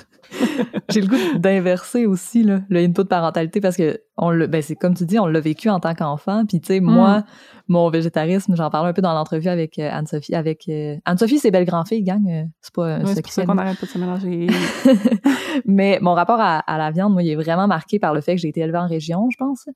J'ai 0.90 1.00
le 1.00 1.06
goût 1.06 1.38
d'inverser 1.38 2.06
aussi 2.06 2.42
là, 2.42 2.60
le 2.68 2.80
input 2.80 3.04
parentalité 3.04 3.60
parce 3.60 3.76
que 3.76 4.00
on 4.18 4.30
le, 4.30 4.46
ben 4.46 4.60
c'est 4.60 4.76
comme 4.76 4.94
tu 4.94 5.06
dis, 5.06 5.18
on 5.18 5.26
l'a 5.26 5.40
vécu 5.40 5.70
en 5.70 5.80
tant 5.80 5.94
qu'enfant. 5.94 6.44
Puis 6.46 6.60
tu 6.60 6.66
sais, 6.66 6.80
moi, 6.80 7.24
mon 7.66 7.88
végétarisme, 7.88 8.54
j'en 8.54 8.68
parlais 8.68 8.90
un 8.90 8.92
peu 8.92 9.00
dans 9.00 9.14
l'entrevue 9.14 9.48
avec 9.48 9.78
euh, 9.78 9.88
Anne-Sophie. 9.90 10.34
Avec 10.34 10.68
euh, 10.68 10.96
Anne-Sophie, 11.06 11.38
c'est 11.38 11.50
belle 11.50 11.64
grand 11.64 11.84
fille, 11.86 12.02
gang. 12.02 12.22
euh, 12.28 12.44
c'est 12.60 12.74
pas 12.74 12.96
un 12.96 13.04
Ouais, 13.04 13.14
c'est 13.14 13.22
pour 13.22 13.32
ça 13.32 13.42
secret. 13.42 13.46
qu'on 13.46 13.58
arrête 13.58 13.78
pas 13.80 13.86
de 13.86 13.90
se 13.90 13.98
mélanger. 13.98 14.46
Mais 15.66 15.98
mon 16.02 16.12
rapport 16.14 16.40
à, 16.40 16.58
à 16.58 16.78
la 16.78 16.90
viande, 16.90 17.12
moi, 17.14 17.22
il 17.22 17.30
est 17.30 17.34
vraiment 17.36 17.66
marqué 17.66 17.98
par 17.98 18.12
le 18.14 18.20
fait 18.20 18.34
que 18.34 18.40
j'ai 18.40 18.48
été 18.48 18.60
élevée 18.60 18.78
en 18.78 18.86
région, 18.86 19.28
je 19.30 19.36
pense. 19.38 19.66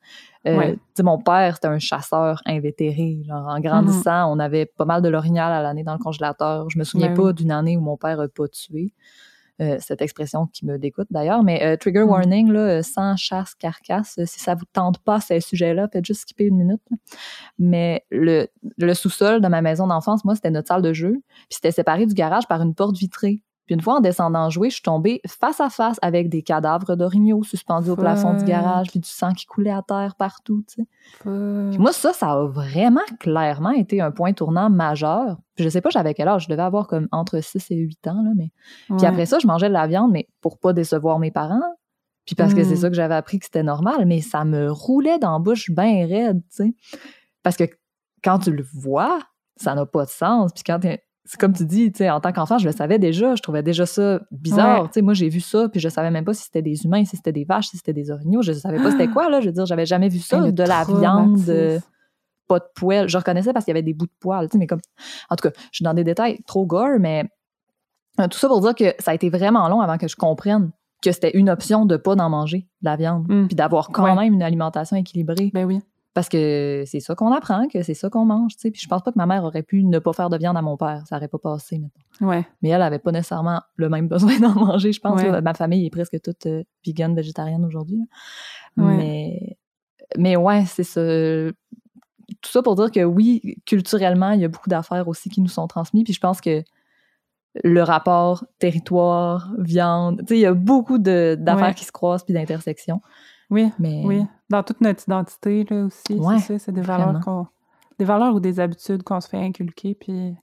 Ouais. 0.44 0.74
tu 0.74 0.78
sais, 0.94 1.02
mon 1.02 1.18
père, 1.18 1.54
c'était 1.56 1.68
un 1.68 1.78
chasseur 1.78 2.40
invétéré. 2.46 3.18
Genre, 3.26 3.46
en 3.48 3.58
grandissant, 3.60 4.32
on 4.32 4.38
avait 4.38 4.66
pas 4.66 4.84
mal 4.84 5.02
de 5.02 5.08
l'orignal 5.08 5.52
à 5.52 5.62
l'année 5.62 5.82
dans 5.82 5.94
le 5.94 5.98
congélateur. 5.98 6.68
Je 6.70 6.78
me 6.78 6.84
souviens 6.84 7.08
Ben 7.08 7.16
pas 7.16 7.22
oui. 7.24 7.34
d'une 7.34 7.50
année 7.50 7.76
où 7.76 7.80
mon 7.80 7.96
père 7.96 8.20
a 8.20 8.28
pas 8.28 8.48
tué. 8.48 8.92
Euh, 9.62 9.78
cette 9.80 10.02
expression 10.02 10.46
qui 10.48 10.66
me 10.66 10.76
dégoûte 10.78 11.06
d'ailleurs. 11.10 11.42
Mais 11.42 11.64
euh, 11.64 11.78
trigger 11.78 12.00
Mhm. 12.00 12.10
warning, 12.10 12.52
là, 12.52 12.60
euh, 12.60 12.82
sans 12.82 13.16
chasse 13.16 13.54
carcasse, 13.54 14.20
si 14.26 14.38
ça 14.38 14.54
vous 14.54 14.66
tente 14.70 14.98
pas 14.98 15.18
ces 15.18 15.40
sujets-là, 15.40 15.88
faites 15.90 16.04
juste 16.04 16.20
skipper 16.22 16.44
une 16.44 16.58
minute. 16.58 16.82
là. 16.90 16.98
Mais 17.58 18.04
le, 18.10 18.48
le 18.76 18.92
sous-sol 18.92 19.40
de 19.40 19.48
ma 19.48 19.62
maison 19.62 19.86
d'enfance, 19.86 20.26
moi, 20.26 20.34
c'était 20.34 20.50
notre 20.50 20.68
salle 20.68 20.82
de 20.82 20.92
jeu. 20.92 21.22
Puis 21.34 21.46
c'était 21.52 21.70
séparé 21.70 22.04
du 22.04 22.12
garage 22.12 22.46
par 22.48 22.60
une 22.60 22.74
porte 22.74 22.98
vitrée. 22.98 23.42
Puis 23.66 23.74
une 23.74 23.80
fois 23.80 23.96
en 23.96 24.00
descendant 24.00 24.48
jouer, 24.48 24.70
je 24.70 24.74
suis 24.74 24.82
tombée 24.82 25.20
face 25.26 25.60
à 25.60 25.68
face 25.70 25.98
avec 26.00 26.28
des 26.28 26.42
cadavres 26.42 26.94
d'orignaux 26.94 27.42
suspendus 27.42 27.90
au 27.90 27.96
plafond 27.96 28.32
du 28.34 28.44
garage, 28.44 28.88
puis 28.90 29.00
du 29.00 29.08
sang 29.08 29.32
qui 29.32 29.44
coulait 29.46 29.72
à 29.72 29.82
terre 29.82 30.14
partout, 30.16 30.62
tu 30.68 30.82
sais. 30.82 30.88
Puis 31.70 31.78
moi, 31.80 31.92
ça, 31.92 32.12
ça 32.12 32.30
a 32.32 32.44
vraiment 32.46 33.00
clairement 33.18 33.70
été 33.72 34.00
un 34.00 34.10
point 34.12 34.32
tournant 34.32 34.70
majeur. 34.70 35.36
Puis 35.56 35.64
je 35.64 35.68
sais 35.68 35.80
pas 35.80 35.90
j'avais 35.90 36.14
quel 36.14 36.28
âge, 36.28 36.44
je 36.44 36.48
devais 36.48 36.62
avoir 36.62 36.86
comme 36.86 37.08
entre 37.10 37.40
6 37.40 37.70
et 37.70 37.76
8 37.76 38.06
ans, 38.06 38.22
là, 38.22 38.30
mais... 38.36 38.50
Puis 38.96 39.06
après 39.06 39.26
ça, 39.26 39.38
je 39.40 39.46
mangeais 39.48 39.68
de 39.68 39.72
la 39.74 39.86
viande, 39.88 40.12
mais 40.12 40.28
pour 40.40 40.58
pas 40.58 40.72
décevoir 40.72 41.18
mes 41.18 41.30
parents. 41.32 41.60
Puis 42.24 42.34
parce 42.34 42.54
que 42.54 42.64
c'est 42.64 42.76
ça 42.76 42.88
que 42.88 42.94
j'avais 42.96 43.14
appris 43.14 43.38
que 43.38 43.44
c'était 43.46 43.62
normal, 43.62 44.04
mais 44.06 44.20
ça 44.20 44.44
me 44.44 44.70
roulait 44.70 45.18
dans 45.18 45.32
la 45.32 45.38
bouche 45.38 45.70
bien 45.70 46.06
raide, 46.06 46.40
tu 46.50 46.56
sais. 46.56 46.74
Parce 47.42 47.56
que 47.56 47.64
quand 48.22 48.38
tu 48.40 48.50
le 48.52 48.64
vois, 48.74 49.18
ça 49.56 49.74
n'a 49.74 49.86
pas 49.86 50.04
de 50.04 50.10
sens. 50.10 50.52
Puis 50.52 50.64
quand 50.64 50.80
t'es- 50.80 51.02
c'est 51.28 51.38
comme 51.40 51.52
tu 51.52 51.66
dis, 51.66 51.90
tu 51.92 51.98
sais, 51.98 52.10
en 52.10 52.20
tant 52.20 52.32
qu'enfant, 52.32 52.56
je 52.58 52.66
le 52.66 52.72
savais 52.72 52.98
déjà, 52.98 53.34
je 53.34 53.42
trouvais 53.42 53.62
déjà 53.62 53.84
ça 53.84 54.20
bizarre. 54.30 54.82
Ouais. 54.82 54.86
Tu 54.88 54.92
sais, 54.94 55.02
moi, 55.02 55.12
j'ai 55.12 55.28
vu 55.28 55.40
ça, 55.40 55.68
puis 55.68 55.80
je 55.80 55.88
savais 55.88 56.10
même 56.10 56.24
pas 56.24 56.32
si 56.34 56.44
c'était 56.44 56.62
des 56.62 56.84
humains, 56.84 57.04
si 57.04 57.16
c'était 57.16 57.32
des 57.32 57.44
vaches, 57.44 57.66
si 57.68 57.76
c'était 57.76 57.92
des 57.92 58.10
orignaux. 58.10 58.42
Je 58.42 58.52
savais 58.52 58.78
pas 58.82 58.90
c'était 58.92 59.08
quoi, 59.08 59.28
là. 59.28 59.40
Je 59.40 59.46
veux 59.46 59.52
dire, 59.52 59.66
j'avais 59.66 59.86
jamais 59.86 60.08
vu 60.08 60.20
ça, 60.20 60.50
de 60.50 60.62
la 60.62 60.84
viande, 60.84 61.38
euh, 61.48 61.78
pas 62.48 62.60
de 62.60 62.64
poêle. 62.74 63.08
Je 63.08 63.18
reconnaissais 63.18 63.52
parce 63.52 63.64
qu'il 63.64 63.72
y 63.72 63.76
avait 63.76 63.82
des 63.82 63.92
bouts 63.94 64.06
de 64.06 64.12
poils, 64.20 64.48
tu 64.48 64.52
sais, 64.52 64.58
mais 64.58 64.66
comme... 64.68 64.80
En 65.28 65.36
tout 65.36 65.48
cas, 65.48 65.54
je 65.72 65.76
suis 65.78 65.84
dans 65.84 65.94
des 65.94 66.04
détails 66.04 66.38
trop 66.46 66.64
gore, 66.64 66.98
mais 67.00 67.24
euh, 68.20 68.28
tout 68.28 68.38
ça 68.38 68.46
pour 68.48 68.60
dire 68.60 68.74
que 68.74 68.94
ça 69.00 69.10
a 69.10 69.14
été 69.14 69.28
vraiment 69.28 69.68
long 69.68 69.80
avant 69.80 69.98
que 69.98 70.08
je 70.08 70.16
comprenne 70.16 70.70
que 71.02 71.12
c'était 71.12 71.36
une 71.36 71.50
option 71.50 71.84
de 71.86 71.96
pas 71.96 72.14
d'en 72.14 72.30
manger, 72.30 72.68
de 72.80 72.88
la 72.88 72.96
viande, 72.96 73.26
Mm. 73.28 73.46
puis 73.48 73.56
d'avoir 73.56 73.90
quand 73.90 74.04
Ouais. 74.04 74.14
même 74.14 74.32
une 74.32 74.42
alimentation 74.42 74.96
équilibrée. 74.96 75.50
Ben 75.52 75.64
oui. 75.66 75.80
Parce 76.16 76.30
que 76.30 76.84
c'est 76.86 77.00
ça 77.00 77.14
qu'on 77.14 77.30
apprend, 77.30 77.68
que 77.68 77.82
c'est 77.82 77.92
ça 77.92 78.08
qu'on 78.08 78.24
mange, 78.24 78.54
tu 78.54 78.60
sais. 78.62 78.70
Puis 78.70 78.80
je 78.80 78.88
pense 78.88 79.02
pas 79.02 79.12
que 79.12 79.18
ma 79.18 79.26
mère 79.26 79.44
aurait 79.44 79.62
pu 79.62 79.84
ne 79.84 79.98
pas 79.98 80.14
faire 80.14 80.30
de 80.30 80.38
viande 80.38 80.56
à 80.56 80.62
mon 80.62 80.78
père. 80.78 81.02
Ça 81.06 81.16
aurait 81.18 81.28
pas 81.28 81.36
passé, 81.36 81.78
maintenant. 81.78 82.30
Ouais. 82.30 82.46
Mais 82.62 82.70
elle 82.70 82.80
avait 82.80 82.98
pas 82.98 83.12
nécessairement 83.12 83.60
le 83.74 83.90
même 83.90 84.08
besoin 84.16 84.40
d'en 84.40 84.54
manger, 84.54 84.92
je 84.92 85.00
pense. 85.00 85.20
Ouais. 85.20 85.30
là. 85.30 85.42
Ma 85.42 85.52
famille 85.52 85.84
est 85.84 85.90
presque 85.90 86.18
toute 86.22 86.46
euh, 86.46 86.64
vegan, 86.86 87.14
végétarienne 87.14 87.66
aujourd'hui. 87.66 88.00
Ouais. 88.78 88.96
Mais, 88.96 89.58
mais 90.16 90.36
ouais, 90.36 90.64
c'est 90.64 90.84
ça. 90.84 91.02
Tout 91.02 92.50
ça 92.50 92.62
pour 92.62 92.76
dire 92.76 92.90
que 92.90 93.04
oui, 93.04 93.58
culturellement, 93.66 94.30
il 94.30 94.40
y 94.40 94.46
a 94.46 94.48
beaucoup 94.48 94.70
d'affaires 94.70 95.08
aussi 95.08 95.28
qui 95.28 95.42
nous 95.42 95.48
sont 95.48 95.66
transmises. 95.66 96.04
Puis 96.04 96.14
je 96.14 96.20
pense 96.20 96.40
que 96.40 96.62
le 97.62 97.82
rapport 97.82 98.46
territoire, 98.58 99.52
viande, 99.58 100.20
tu 100.20 100.28
sais, 100.28 100.36
il 100.38 100.40
y 100.40 100.46
a 100.46 100.54
beaucoup 100.54 100.96
d'affaires 100.96 101.56
Ouais. 101.58 101.74
qui 101.74 101.84
se 101.84 101.92
croisent 101.92 102.24
puis 102.24 102.32
d'intersections. 102.32 103.02
Oui, 103.50 103.70
Mais 103.78 104.02
oui. 104.04 104.24
Dans 104.50 104.62
toute 104.62 104.80
notre 104.80 105.02
identité, 105.04 105.64
là, 105.70 105.84
aussi. 105.86 106.14
Ouais, 106.14 106.38
c'est 106.38 106.58
ça, 106.58 106.66
c'est 106.66 106.72
des 106.72 106.80
valeurs 106.80 107.20
qu'on... 107.20 107.46
Des 107.98 108.04
valeurs 108.04 108.34
ou 108.34 108.40
des 108.40 108.60
habitudes 108.60 109.02
qu'on 109.02 109.20
se 109.20 109.28
fait 109.28 109.38
inculquer, 109.38 109.94
puis... 109.94 110.34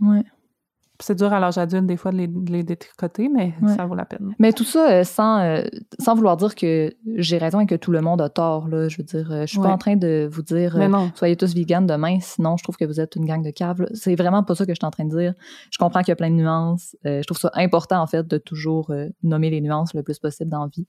ouais. 0.00 0.22
puis 0.22 1.06
c'est 1.06 1.14
dur 1.16 1.32
à 1.32 1.38
l'âge 1.40 1.58
adulte, 1.58 1.86
des 1.86 1.96
fois, 1.98 2.12
de 2.12 2.16
les, 2.16 2.26
de 2.28 2.50
les 2.50 2.62
détricoter, 2.62 3.28
mais 3.28 3.52
Ouais. 3.60 3.74
ça 3.76 3.84
vaut 3.84 3.94
la 3.94 4.04
peine. 4.06 4.34
Mais 4.38 4.52
tout 4.52 4.64
ça 4.64 4.90
euh, 4.90 5.04
sans, 5.04 5.40
euh, 5.40 5.62
sans 6.00 6.14
vouloir 6.14 6.36
dire 6.38 6.54
que 6.54 6.94
j'ai 7.16 7.36
raison 7.36 7.60
et 7.60 7.66
que 7.66 7.74
tout 7.74 7.90
le 7.90 8.00
monde 8.00 8.22
a 8.22 8.28
tort. 8.30 8.68
Là. 8.68 8.88
Je 8.88 8.96
veux 8.98 9.02
dire, 9.04 9.30
euh, 9.30 9.40
je 9.42 9.46
suis 9.48 9.58
Ouais. 9.58 9.66
pas 9.66 9.72
en 9.74 9.76
train 9.78 9.96
de 9.96 10.26
vous 10.32 10.42
dire 10.42 10.76
soyez 11.14 11.36
tous 11.36 11.52
vegan 11.54 11.84
demain, 11.86 12.18
sinon 12.20 12.56
je 12.56 12.62
trouve 12.62 12.76
que 12.76 12.84
vous 12.86 13.00
êtes 13.00 13.16
une 13.16 13.26
gang 13.26 13.42
de 13.42 13.50
caves. 13.50 13.84
C'est 13.92 14.14
vraiment 14.14 14.42
pas 14.44 14.54
ça 14.54 14.64
que 14.64 14.72
je 14.72 14.76
suis 14.80 14.86
en 14.86 14.90
train 14.90 15.04
de 15.04 15.14
dire. 15.16 15.34
Je 15.70 15.78
comprends 15.78 16.00
qu'il 16.00 16.08
y 16.08 16.12
a 16.12 16.16
plein 16.16 16.30
de 16.30 16.36
nuances. 16.36 16.96
Je 17.04 17.24
trouve 17.24 17.38
ça 17.38 17.50
important, 17.54 18.00
en 18.00 18.06
fait, 18.06 18.26
de 18.26 18.38
toujours 18.38 18.90
nommer 19.22 19.50
les 19.50 19.60
nuances 19.60 19.92
le 19.94 20.02
plus 20.02 20.18
possible 20.18 20.48
dans 20.50 20.62
la 20.62 20.68
vie. 20.74 20.86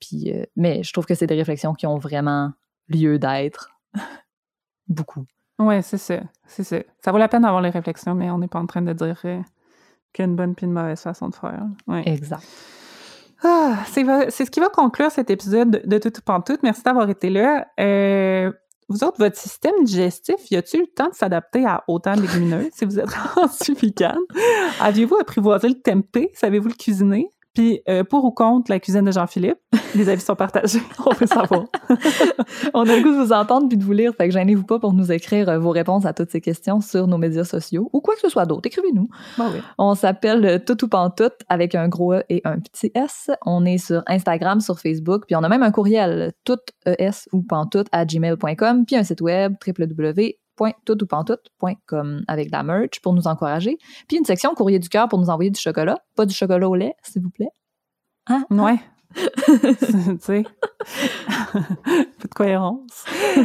Puis, 0.00 0.32
euh, 0.32 0.44
mais 0.56 0.82
je 0.82 0.92
trouve 0.92 1.06
que 1.06 1.14
c'est 1.14 1.26
des 1.26 1.34
réflexions 1.34 1.74
qui 1.74 1.86
ont 1.86 1.98
vraiment 1.98 2.52
lieu 2.88 3.18
d'être. 3.18 3.70
Beaucoup. 4.88 5.26
Ouais, 5.58 5.82
c'est 5.82 5.98
ça. 5.98 6.20
C'est 6.46 6.64
ça. 6.64 6.78
Ça 7.04 7.12
vaut 7.12 7.18
la 7.18 7.28
peine 7.28 7.42
d'avoir 7.42 7.60
les 7.60 7.70
réflexions, 7.70 8.14
mais 8.14 8.30
on 8.30 8.38
n'est 8.38 8.48
pas 8.48 8.60
en 8.60 8.66
train 8.66 8.82
de 8.82 8.92
dire 8.92 9.20
euh, 9.24 9.40
qu'il 10.12 10.22
y 10.24 10.28
a 10.28 10.30
une 10.30 10.36
bonne 10.36 10.54
puis 10.54 10.66
une 10.66 10.72
mauvaise 10.72 11.00
façon 11.00 11.28
de 11.28 11.34
faire. 11.34 11.62
Ouais. 11.86 12.08
Exact. 12.08 12.46
Ah, 13.42 13.84
c'est 13.86 14.04
ce 14.30 14.50
qui 14.50 14.60
va 14.60 14.68
conclure 14.68 15.10
cet 15.10 15.30
épisode 15.30 15.82
de 15.84 15.98
Tout 15.98 16.16
ou 16.16 16.22
Pantoute. 16.22 16.62
Merci 16.62 16.82
d'avoir 16.82 17.08
été 17.08 17.30
là. 17.30 17.68
Euh, 17.78 18.50
vous 18.88 19.04
autres, 19.04 19.18
votre 19.18 19.36
système 19.36 19.84
digestif, 19.84 20.50
y 20.50 20.56
a-t-il 20.56 20.80
le 20.80 20.86
temps 20.86 21.08
de 21.08 21.14
s'adapter 21.14 21.64
à 21.66 21.84
autant 21.88 22.16
de 22.16 22.22
légumineuses 22.22 22.70
si 22.74 22.84
vous 22.84 22.98
êtes 22.98 23.10
rendu 23.10 23.74
vegan? 23.80 24.18
Aviez-vous 24.80 25.16
apprivoisé 25.16 25.68
le 25.68 25.80
tempeh? 25.80 26.30
Savez-vous 26.34 26.68
le 26.68 26.74
cuisiner? 26.74 27.28
Puis, 27.58 27.82
euh, 27.88 28.04
pour 28.04 28.24
ou 28.24 28.30
contre 28.30 28.70
la 28.70 28.78
cuisine 28.78 29.02
de 29.02 29.10
Jean-Philippe? 29.10 29.58
Les 29.96 30.08
avis 30.08 30.20
sont 30.20 30.36
partagés. 30.36 30.78
On 31.04 31.12
veut 31.12 31.26
savoir. 31.26 31.64
On 32.72 32.88
a 32.88 32.94
le 32.94 33.02
goût 33.02 33.10
de 33.10 33.16
vous 33.16 33.32
entendre 33.32 33.68
puis 33.68 33.76
de 33.76 33.82
vous 33.82 33.90
lire, 33.90 34.14
fait 34.14 34.28
que 34.28 34.32
gênez-vous 34.32 34.62
pas 34.62 34.78
pour 34.78 34.92
nous 34.92 35.10
écrire 35.10 35.48
euh, 35.48 35.58
vos 35.58 35.70
réponses 35.70 36.06
à 36.06 36.12
toutes 36.12 36.30
ces 36.30 36.40
questions 36.40 36.80
sur 36.80 37.08
nos 37.08 37.18
médias 37.18 37.42
sociaux 37.42 37.90
ou 37.92 38.00
quoi 38.00 38.14
que 38.14 38.20
ce 38.20 38.28
soit 38.28 38.46
d'autre. 38.46 38.68
Écrivez-nous. 38.68 39.08
Oui. 39.40 39.60
On 39.76 39.96
s'appelle 39.96 40.46
euh, 40.46 40.58
Tout 40.64 40.84
ou 40.84 40.88
Pantoute 40.88 41.40
avec 41.48 41.74
un 41.74 41.88
gros 41.88 42.12
E 42.12 42.22
et 42.28 42.42
un 42.44 42.60
petit 42.60 42.92
S. 42.94 43.28
On 43.44 43.64
est 43.64 43.78
sur 43.78 44.04
Instagram, 44.06 44.60
sur 44.60 44.78
Facebook, 44.78 45.24
puis 45.26 45.34
on 45.34 45.42
a 45.42 45.48
même 45.48 45.64
un 45.64 45.72
courriel 45.72 46.34
tout 46.44 46.60
es 46.86 47.10
ou 47.32 47.42
pantoute 47.42 47.88
à 47.90 48.04
gmail.com, 48.04 48.84
puis 48.86 48.94
un 48.94 49.02
site 49.02 49.20
web 49.20 49.54
www.toutoutpantoute.com 50.58 52.24
avec 52.26 52.48
de 52.48 52.52
la 52.52 52.62
merch 52.62 53.00
pour 53.02 53.14
nous 53.14 53.26
encourager, 53.26 53.78
puis 54.08 54.16
une 54.16 54.24
section 54.24 54.54
courrier 54.54 54.78
du 54.78 54.88
cœur 54.88 55.08
pour 55.08 55.18
nous 55.18 55.30
envoyer 55.30 55.50
du 55.50 55.60
chocolat, 55.60 55.98
pas 56.16 56.26
du 56.26 56.34
chocolat 56.34 56.68
au 56.68 56.74
lait, 56.74 56.94
s'il 57.02 57.22
vous 57.22 57.30
plaît. 57.30 57.50
Hein? 58.26 58.44
Ouais. 58.50 58.78
tu 59.16 60.18
sais. 60.20 60.44
Peu 61.52 62.28
de 62.28 62.34
cohérence. 62.34 63.04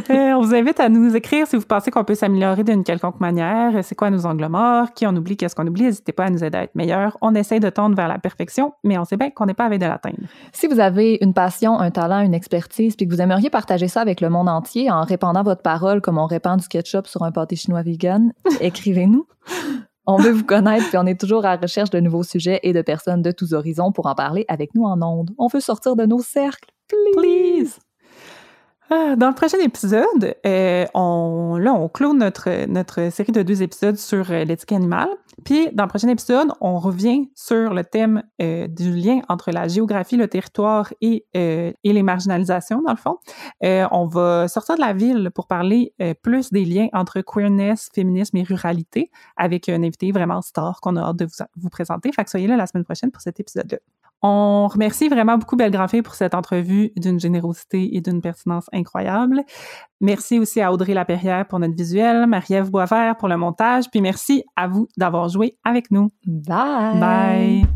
Euh, 0.10 0.34
on 0.34 0.42
vous 0.42 0.54
invite 0.54 0.80
à 0.80 0.90
nous 0.90 1.16
écrire 1.16 1.48
si 1.48 1.56
vous 1.56 1.66
pensez 1.66 1.90
qu'on 1.90 2.04
peut 2.04 2.16
s'améliorer 2.16 2.64
d'une 2.64 2.84
quelconque 2.84 3.20
manière. 3.20 3.84
C'est 3.84 3.96
quoi 3.96 4.10
nos 4.10 4.26
angles 4.26 4.48
morts? 4.48 4.94
Qui 4.94 5.08
on 5.08 5.16
oublie? 5.16 5.38
Qu'est-ce 5.38 5.56
qu'on 5.56 5.66
oublie? 5.66 5.84
N'hésitez 5.84 6.12
pas 6.12 6.26
à 6.26 6.30
nous 6.30 6.44
aider 6.44 6.58
à 6.58 6.64
être 6.64 6.76
meilleurs. 6.76 7.18
On 7.22 7.34
essaye 7.34 7.60
de 7.60 7.70
tendre 7.70 7.96
vers 7.96 8.08
la 8.08 8.20
perfection, 8.20 8.74
mais 8.84 8.98
on 8.98 9.06
sait 9.06 9.18
bien 9.18 9.30
qu'on 9.30 9.46
n'est 9.46 9.54
pas 9.54 9.66
avec 9.66 9.80
de 9.80 9.86
l'atteindre. 9.86 10.18
Si 10.52 10.68
vous 10.68 10.80
avez 10.80 11.18
une 11.22 11.34
passion, 11.34 11.80
un 11.80 11.92
talent, 11.92 12.20
une 12.22 12.34
expertise, 12.34 12.96
puis 12.96 13.08
que 13.08 13.14
vous 13.14 13.22
aimeriez 13.22 13.50
partager 13.50 13.88
ça 13.88 14.02
avec 14.02 14.22
le 14.22 14.30
monde 14.30 14.50
entier 14.50 14.92
en 14.92 15.04
répandant 15.04 15.44
votre 15.44 15.62
parole 15.62 16.02
comme 16.02 16.18
on 16.18 16.26
répand 16.26 16.60
du 16.60 16.68
ketchup 16.68 17.08
sur 17.08 17.24
un 17.24 17.32
pâté 17.32 17.56
chinois 17.56 17.84
vegan, 17.84 18.34
écrivez-nous. 18.62 19.26
On 20.06 20.18
veut 20.18 20.32
vous 20.32 20.44
connaître, 20.44 20.88
puis 20.90 20.98
on 20.98 21.06
est 21.06 21.20
toujours 21.20 21.46
à 21.46 21.56
la 21.56 21.62
recherche 21.62 21.90
de 21.90 22.00
nouveaux 22.00 22.24
sujets 22.24 22.60
et 22.64 22.74
de 22.74 22.82
personnes 22.82 23.22
de 23.22 23.32
tous 23.32 23.54
horizons 23.54 23.92
pour 23.94 24.08
en 24.08 24.16
parler 24.16 24.44
avec 24.50 24.76
nous 24.76 24.84
en 24.84 25.02
ondes. 25.02 25.32
On 25.38 25.48
veut 25.48 25.62
sortir 25.62 25.96
de 25.96 26.06
nos 26.06 26.20
cercles. 26.20 26.70
Please! 26.88 27.80
Ah, 28.90 29.16
Dans 29.16 29.30
le 29.30 29.34
prochain 29.34 29.60
épisode, 29.60 30.36
euh, 30.46 30.86
on, 30.94 31.58
là, 31.58 31.74
on 31.74 31.88
clôt 31.88 32.14
notre, 32.14 32.66
notre 32.68 33.12
série 33.12 33.32
de 33.32 33.42
deux 33.44 33.64
épisodes 33.64 33.96
sur 33.96 34.30
euh, 34.30 34.44
l'éthique 34.44 34.74
animale. 34.74 35.10
Puis, 35.46 35.70
dans 35.74 35.84
le 35.84 35.90
prochain 35.90 36.08
épisode, 36.08 36.50
on 36.62 36.80
revient 36.80 37.30
sur 37.36 37.74
le 37.74 37.84
thème 37.84 38.24
euh, 38.42 38.68
du 38.68 38.94
lien 38.94 39.22
entre 39.30 39.52
la 39.52 39.68
géographie, 39.68 40.18
le 40.18 40.28
territoire 40.28 40.94
et, 41.02 41.26
euh, 41.36 41.72
les 41.84 42.04
marginalisations, 42.04 42.82
dans 42.82 42.92
le 42.92 42.98
fond. 42.98 43.18
Euh, 43.64 43.88
on 43.92 44.08
va 44.08 44.48
sortir 44.48 44.76
de 44.76 44.82
la 44.82 44.94
ville 44.94 45.32
pour 45.34 45.48
parler 45.48 45.94
plus 46.22 46.52
des 46.52 46.66
liens 46.66 46.88
entre 46.94 47.22
queerness, 47.22 47.90
féminisme 47.94 48.38
et 48.38 48.44
ruralité 48.44 49.12
avec 49.38 49.70
un 49.70 49.84
invité 49.84 50.12
vraiment 50.12 50.42
star 50.42 50.80
qu'on 50.82 50.96
a 50.96 51.02
hâte 51.02 51.18
de 51.18 51.26
vous, 51.26 51.46
vous 51.56 51.70
présenter. 51.70 52.12
Fait 52.12 52.24
que 52.24 52.30
soyez 52.30 52.48
là 52.48 52.58
la 52.58 52.68
semaine 52.68 52.84
prochaine 52.84 53.12
pour 53.12 53.22
cet 53.22 53.40
épisode-là. 53.40 53.78
On 54.24 54.70
remercie 54.70 55.10
vraiment 55.10 55.38
beaucoup 55.38 55.58
Grandfille 55.58 56.02
pour 56.02 56.16
cette 56.16 56.34
entrevue 56.34 56.92
d'une 56.96 57.20
générosité 57.20 57.96
et 57.96 58.02
d'une 58.02 58.22
pertinence 58.22 58.68
incroyable. 58.72 59.44
Merci 60.00 60.40
aussi 60.40 60.62
à 60.62 60.72
Audrey 60.72 60.94
Laperrière 60.94 61.46
pour 61.46 61.60
notre 61.60 61.76
visuel, 61.76 62.26
Marie-Ève 62.26 62.72
Boisvert 62.72 63.18
pour 63.18 63.28
le 63.28 63.38
montage, 63.38 63.86
puis 63.92 64.02
merci 64.02 64.44
à 64.56 64.68
vous 64.68 64.88
d'avoir 64.98 65.28
joué 65.28 65.58
avec 65.66 65.92
nous. 65.92 66.10
Bye! 66.26 67.00
Bye! 67.00 67.73